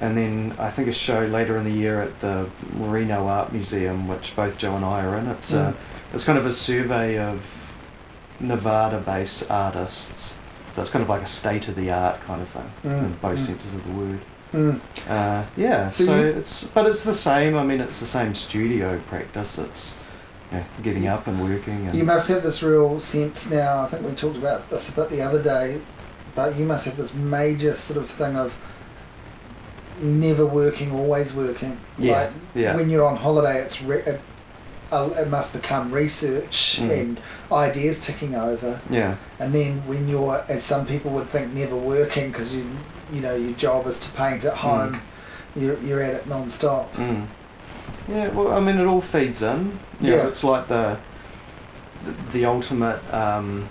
[0.00, 4.08] and then I think a show later in the year at the Marino Art Museum,
[4.08, 5.26] which both Joe and I are in.
[5.28, 5.58] It's Mm.
[5.68, 5.74] a,
[6.14, 7.40] it's kind of a survey of
[8.40, 10.34] Nevada-based artists.
[10.72, 13.20] So it's kind of like a state of the art kind of thing in Mm,
[13.20, 13.46] both mm.
[13.46, 14.20] senses of the word.
[14.54, 14.80] Mm.
[15.08, 17.56] Uh, yeah, So so, you- it's but it's the same.
[17.56, 19.58] I mean, it's the same studio practice.
[19.58, 19.96] It's
[20.52, 23.82] yeah, getting up and working and You must have this real sense now.
[23.82, 25.80] I think we talked about this a bit the other day,
[26.34, 28.52] but you must have this major sort of thing of
[30.00, 31.78] never working, always working.
[31.98, 32.74] Yeah, Like yeah.
[32.74, 34.20] when you're on holiday, it's re- it,
[34.92, 37.00] it must become research Mm.
[37.00, 37.20] and
[37.52, 38.80] ideas ticking over.
[38.90, 39.16] yeah.
[39.38, 42.66] And then when you're, as some people would think, never working because you,
[43.12, 45.00] you know, your job is to paint at home,
[45.54, 46.92] you're, you're at it non-stop.
[46.94, 47.26] Mm.
[48.08, 49.78] Yeah, well, I mean, it all feeds in.
[50.00, 50.26] You know, Yeah.
[50.28, 50.98] it's like the
[52.32, 53.68] the ultimate um,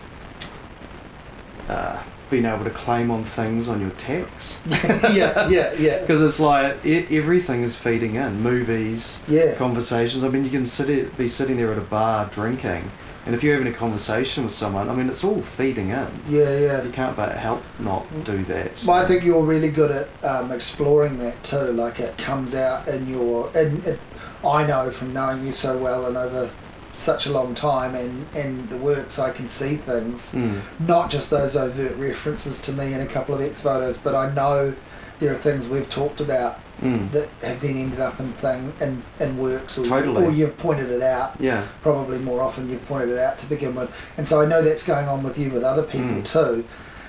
[1.68, 4.60] uh, being able to claim on things on your tax.
[5.12, 8.42] yeah, yeah, yeah, Because it's like e- everything is feeding in.
[8.42, 9.56] Movies, yeah.
[9.56, 10.24] conversations.
[10.24, 12.92] I mean, you can sit be sitting there at a bar drinking,
[13.26, 16.08] and if you're having a conversation with someone, I mean, it's all feeding in.
[16.30, 16.84] Yeah, yeah.
[16.84, 18.84] You can't but help not do that.
[18.86, 21.72] Well, I think you're really good at um, exploring that too.
[21.74, 24.00] Like it comes out in your, and it,
[24.46, 26.50] I know from knowing you so well and over
[26.94, 30.62] such a long time, and and the works, I can see things, Mm.
[30.80, 34.32] not just those overt references to me in a couple of ex votos, but I
[34.34, 34.74] know
[35.20, 37.12] there are things we've talked about Mm.
[37.12, 40.26] that have then ended up in thing in, in works, or, Totally.
[40.26, 41.34] or you've pointed it out.
[41.40, 41.64] Yeah.
[41.82, 44.86] Probably more often you've pointed it out to begin with, and so I know that's
[44.86, 46.24] going on with you with other people Mm.
[46.26, 46.64] too.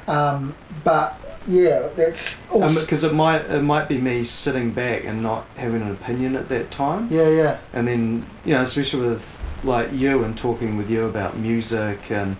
[0.09, 1.15] Um, but
[1.49, 5.91] yeah, that's Because it might it might be me sitting back and not having an
[5.91, 7.09] opinion at that time.
[7.11, 7.59] yeah, yeah.
[7.73, 12.37] and then you know especially with like you and talking with you about music and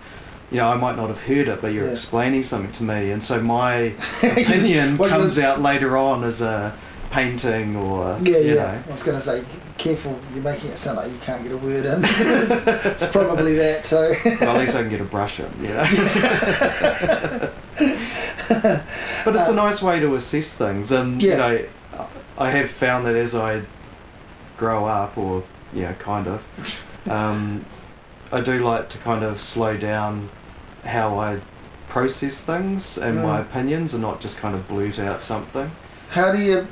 [0.49, 1.91] you know I might not have heard it but you're Yeah.
[1.91, 6.75] explaining something to me and so my opinion comes out later on as a
[7.11, 8.55] painting or Yeah, you yeah.
[8.55, 9.43] know I was going to say,
[9.81, 12.01] careful, you're making it sound like you can't get a word in.
[12.03, 14.15] it's, it's probably that too.
[14.41, 17.51] well, at least I can get a brush in you know
[19.25, 21.31] but it's a nice way to assess things and Yeah.
[21.31, 21.65] you know
[22.37, 23.63] I have found that as I
[24.57, 25.43] grow up or
[25.73, 26.43] you know kind of
[27.09, 27.65] um,
[28.31, 30.29] I do like to kind of slow down
[30.85, 31.39] how I
[31.89, 33.41] process things and my Mm.
[33.41, 35.71] opinions and not just kind of blurt out something.
[36.11, 36.67] How do your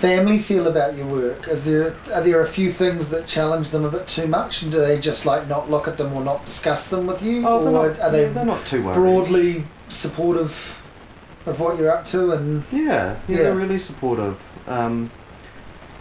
[0.00, 1.46] family feel about your work?
[1.46, 4.72] Is there are there a few things that challenge them a bit too much, and
[4.72, 7.66] do they just like not look at them or not discuss them with you, Oh,
[7.66, 8.94] or not, are they yeah, they're not too worried.
[8.94, 10.78] broadly supportive
[11.44, 12.32] of what you're up to?
[12.32, 13.36] And Yeah, yeah, Yeah.
[13.44, 14.36] they're really supportive.
[14.66, 15.10] Um,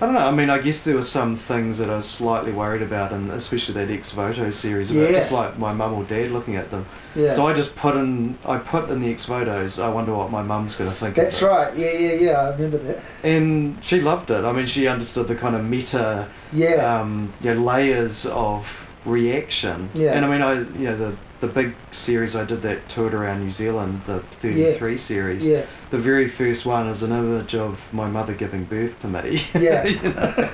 [0.02, 0.26] I don't know.
[0.28, 3.30] I mean, I guess there were some things that I was slightly worried about, and
[3.32, 5.12] especially that ex voto series about Yeah.
[5.20, 6.86] just like my mum or dad looking at them.
[7.15, 7.34] Yeah.
[7.34, 9.80] So I just put in, I put in the ex votos.
[9.80, 11.15] I wonder what my mum's going to think.
[11.15, 11.76] That's right.
[11.76, 12.31] Yeah, yeah, yeah.
[12.31, 13.02] I remember that.
[13.23, 14.44] And she loved it.
[14.45, 16.99] I mean, she understood the kind of meta, Yeah.
[17.02, 19.90] um, you know, layers of reaction.
[19.94, 20.14] Yeah.
[20.14, 23.41] And I mean, I you know the the big series I did that toured around
[23.44, 25.48] New Zealand, the thirty three series.
[25.48, 25.66] yeah.
[25.91, 29.40] The very first one is an image of my mother giving birth to me.
[29.60, 29.84] Yeah.
[29.86, 30.49] you know?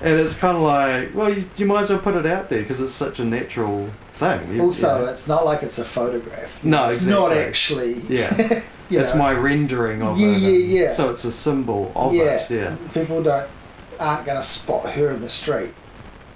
[0.00, 2.60] And it's kind of like, well, you, you might as well put it out there
[2.62, 4.54] because it's such a natural thing.
[4.54, 5.10] You- Also, you know.
[5.10, 6.62] it's not like it's a photograph.
[6.62, 8.00] No, it's not actually.
[8.08, 8.62] Yeah.
[8.90, 10.38] it's know, my rendering of Yeah, it.
[10.40, 10.92] yeah, yeah.
[10.92, 12.22] So it's a symbol of yeah.
[12.36, 12.50] it.
[12.50, 12.76] Yeah.
[12.94, 13.48] People don't
[13.98, 15.72] aren't going to spot her in the street.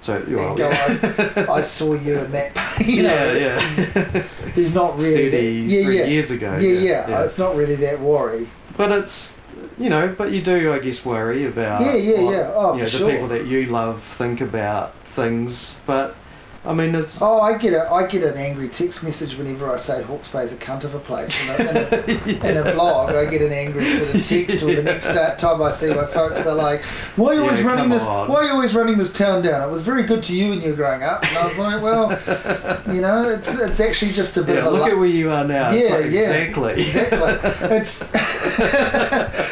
[0.01, 1.47] So and go, yeah.
[1.51, 2.56] I saw you in that.
[2.81, 3.60] You know, yeah,
[3.94, 4.27] yeah.
[4.55, 5.28] he's not really.
[5.28, 6.05] that- 33 yeah, yeah.
[6.06, 6.56] years ago.
[6.56, 8.48] Yeah, yeah, It's not really that worry.
[8.78, 9.36] But it's,
[9.78, 11.82] you know, but you do, I guess, worry about.
[11.82, 12.52] Yeah, yeah, what, yeah.
[12.55, 13.10] Oh, you know, the sure.
[13.10, 15.78] people that you love think about things.
[15.85, 16.16] But,
[16.62, 17.23] I mean, it's.
[17.23, 20.53] Oh, I get a I get an angry text message whenever I say Hawke's Bay's
[20.53, 21.41] a cunt of a place.
[21.49, 24.74] In a, in a, in a blog, I get an angry sort of text, or
[24.74, 25.07] the next
[25.39, 26.82] time I see my folks, they're like,
[27.16, 28.05] "Why are you always Yeah, running this?
[28.05, 29.66] on." Why are you always running this town down?
[29.66, 31.81] It was very good to you when you were growing up." And I was like,
[31.82, 32.11] "Well,
[32.95, 35.07] you know, it's it's actually just a bit yeah, of a look lu- at where
[35.09, 35.70] you are now.
[35.70, 36.73] Yeah, like, yeah, exactly.
[36.74, 37.77] exactly.
[37.78, 38.01] It's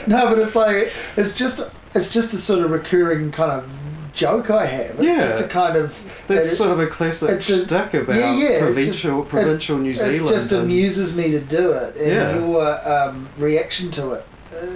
[0.07, 1.61] no, but it's like it's just
[1.95, 3.71] it's just a sort of recurring kind of
[4.19, 4.97] joke I have.
[4.97, 5.23] It's Yeah.
[5.23, 5.97] just a kind of
[6.27, 9.79] That's it- sort of a classic it's a- stick about yeah, yeah, provincial, just- provincial
[9.79, 10.29] New Zealand.
[10.29, 12.37] it just and- amuses me to do it, and Yeah.
[12.39, 14.27] your um, reaction to it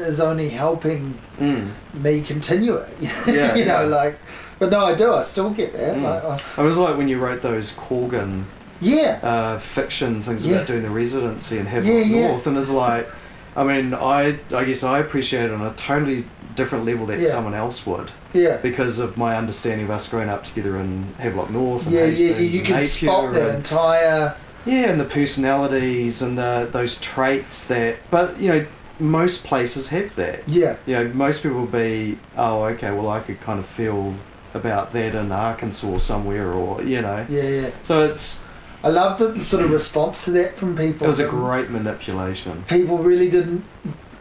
[0.09, 1.70] is only helping Mm.
[1.94, 2.89] me continue it.
[3.27, 4.19] Yeah, you know, like.
[4.60, 5.12] But no, I do.
[5.12, 5.97] I still get that.
[5.97, 6.02] Mm.
[6.05, 8.44] Like, It was like when you wrote those Corgan
[8.81, 12.28] yeah, uh, fiction things about doing the residency and yeah.
[12.28, 13.09] North, and it's like,
[13.56, 17.55] I mean, I I guess I appreciate it on a totally different level that someone
[17.55, 18.57] else would yeah.
[18.59, 22.07] because of my understanding of us growing up together in Havelock North and Yeah, yeah,
[22.09, 24.37] Hastings you and can Napier spot that and, entire.
[24.67, 28.67] yeah, and the personalities and the, those traits that, but you know,
[28.99, 30.49] most places have that.
[30.49, 34.15] Yeah, You know, most people will be, oh, okay, well, I could kind of feel
[34.55, 37.71] about that in Arkansas somewhere, or you know, yeah, yeah.
[37.83, 38.43] so it's
[38.85, 41.05] I love the sort of response to that from people.
[41.05, 42.65] it was a great manipulation.
[42.69, 43.65] People really didn't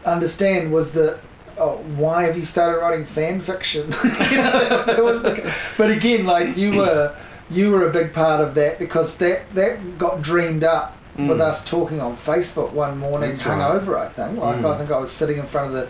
[0.04, 1.20] understand was that.
[1.62, 3.86] Oh, why have you started writing fan fiction?
[4.30, 7.16] you know, that was the, but again, like you were,
[7.50, 11.40] you were a big part of that because that that got dreamed up with Mm.
[11.42, 13.58] us talking on Facebook one morning, That's right.
[13.58, 13.98] hungover.
[13.98, 14.38] I think.
[14.38, 14.74] Like Mm.
[14.74, 15.88] I think I was sitting in front of the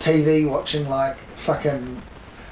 [0.00, 2.00] TV watching like fucking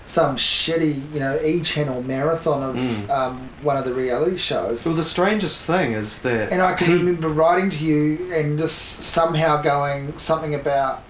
[0.05, 3.09] some shitty, you know, E Channel marathon of Mm.
[3.11, 4.85] um, one of the reality shows.
[4.85, 8.59] Well, the strangest thing is that And I can he- remember writing to you and
[8.59, 11.03] just somehow going something about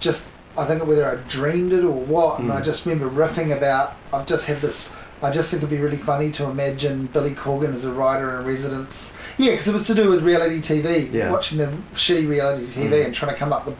[0.00, 2.64] just I think whether I dreamed it or what, and I Mm.
[2.64, 4.90] just remember riffing about I've just had this.
[5.22, 8.44] I just think it'd be really funny to imagine Billy Corgan as a writer in
[8.46, 9.12] residence.
[9.36, 11.30] Yeah, because it was to do with reality TV, Yeah.
[11.32, 13.04] watching the shitty reality TV Mm.
[13.06, 13.74] and trying to come up with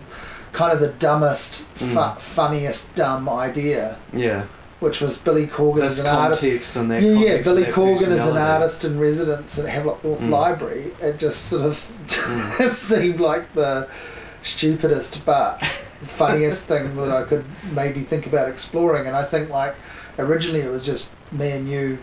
[0.52, 2.18] kind of the dumbest, fu- Mm.
[2.20, 4.42] funniest dumb idea, yeah,
[4.80, 7.42] which was Billy Corgan this as an artist context and that yeah, yeah.
[7.42, 10.30] Billy Corgan as an artist in residence at Havelock North Mm.
[10.30, 10.92] Library.
[11.00, 12.68] It just sort of Mm.
[12.68, 13.86] seemed like the
[14.42, 15.62] stupidest but
[16.02, 19.06] funniest thing that I could maybe think about exploring.
[19.06, 19.74] And I think like
[20.18, 21.98] originally it was just me and you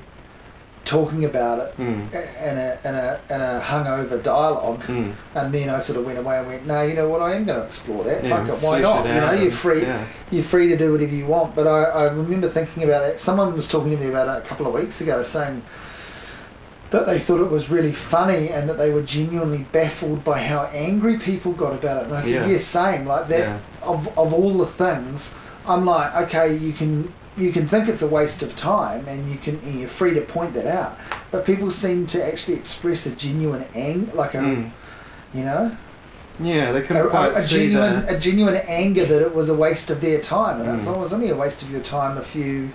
[0.83, 2.13] talking about it Mm.
[2.13, 4.83] in a in a in a hungover dialogue.
[4.83, 5.13] Mm.
[5.33, 7.21] And then I sort of went away and went, no, you know what?
[7.23, 8.23] I am going to explore that.
[8.23, 9.05] Yeah, Fuck it, why not?
[9.07, 10.05] it You know, you're free Yeah.
[10.29, 11.55] you're free to do whatever you want.
[11.55, 13.19] But I, I remember thinking about that.
[13.19, 15.63] Someone was talking to me about it a couple of weeks ago, saying
[16.95, 20.63] that they thought it was really funny and that they were genuinely baffled by how
[20.73, 22.05] angry people got about it.
[22.07, 22.47] And I said, Yeah.
[22.53, 23.05] yes, same.
[23.05, 23.39] Like that.
[23.39, 23.59] Yeah.
[23.81, 25.33] Of of all the things,
[25.67, 27.13] I'm like, okay, you can.
[27.37, 30.21] You can think it's a waste of time, and you can and you're free to
[30.21, 30.97] point that out.
[31.31, 34.71] But people seem to actually express a genuine ang, like a, Mm.
[35.33, 35.75] you know,
[36.39, 39.53] Yeah, they a, couldn't quite a, a genuine a genuine anger that it was a
[39.53, 40.87] waste of their time, and Mm.
[40.87, 42.71] oh, it was only a waste of your time if you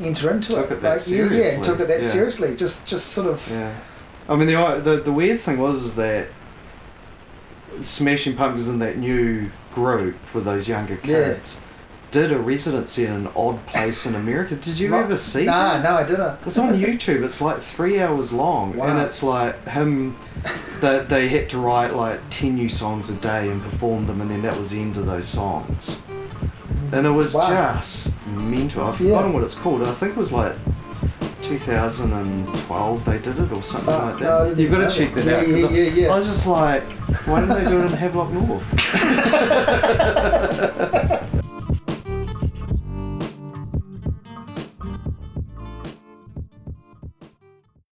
[0.00, 0.78] enter into Took it.
[0.78, 2.08] it like, yeah, yeah, and took it that yeah.
[2.08, 2.56] seriously.
[2.56, 3.78] Just just sort of Yeah,
[4.28, 6.28] I mean the the the weird thing was is that
[7.80, 11.34] Smashing Pumpkins in that new group with those younger Yeah.
[11.34, 11.60] kids
[12.10, 14.56] did a residency in an odd place in America.
[14.56, 15.44] Did you ever see?
[15.44, 15.82] Nah, that?
[15.84, 16.38] no, I didn't.
[16.44, 17.22] It's on YouTube.
[17.24, 20.16] It's like three hours long, and it's like him.
[20.80, 24.28] That they had to write like ten new songs a day and perform them, and
[24.30, 25.98] then that was the end of those songs.
[26.92, 27.74] And it was Wow.
[27.76, 28.86] just mental.
[28.86, 29.26] I've Yeah.
[29.28, 29.82] what it's called.
[29.86, 30.56] I think it was like
[31.42, 34.44] 2012 they did it or something Fuck, like that.
[34.44, 35.24] didn't You've got to check that.
[35.24, 35.48] that out.
[35.48, 36.08] Yeah, yeah, yeah, yeah.
[36.12, 36.84] I was just like,
[37.26, 38.64] why didn't they do it in Havelock North?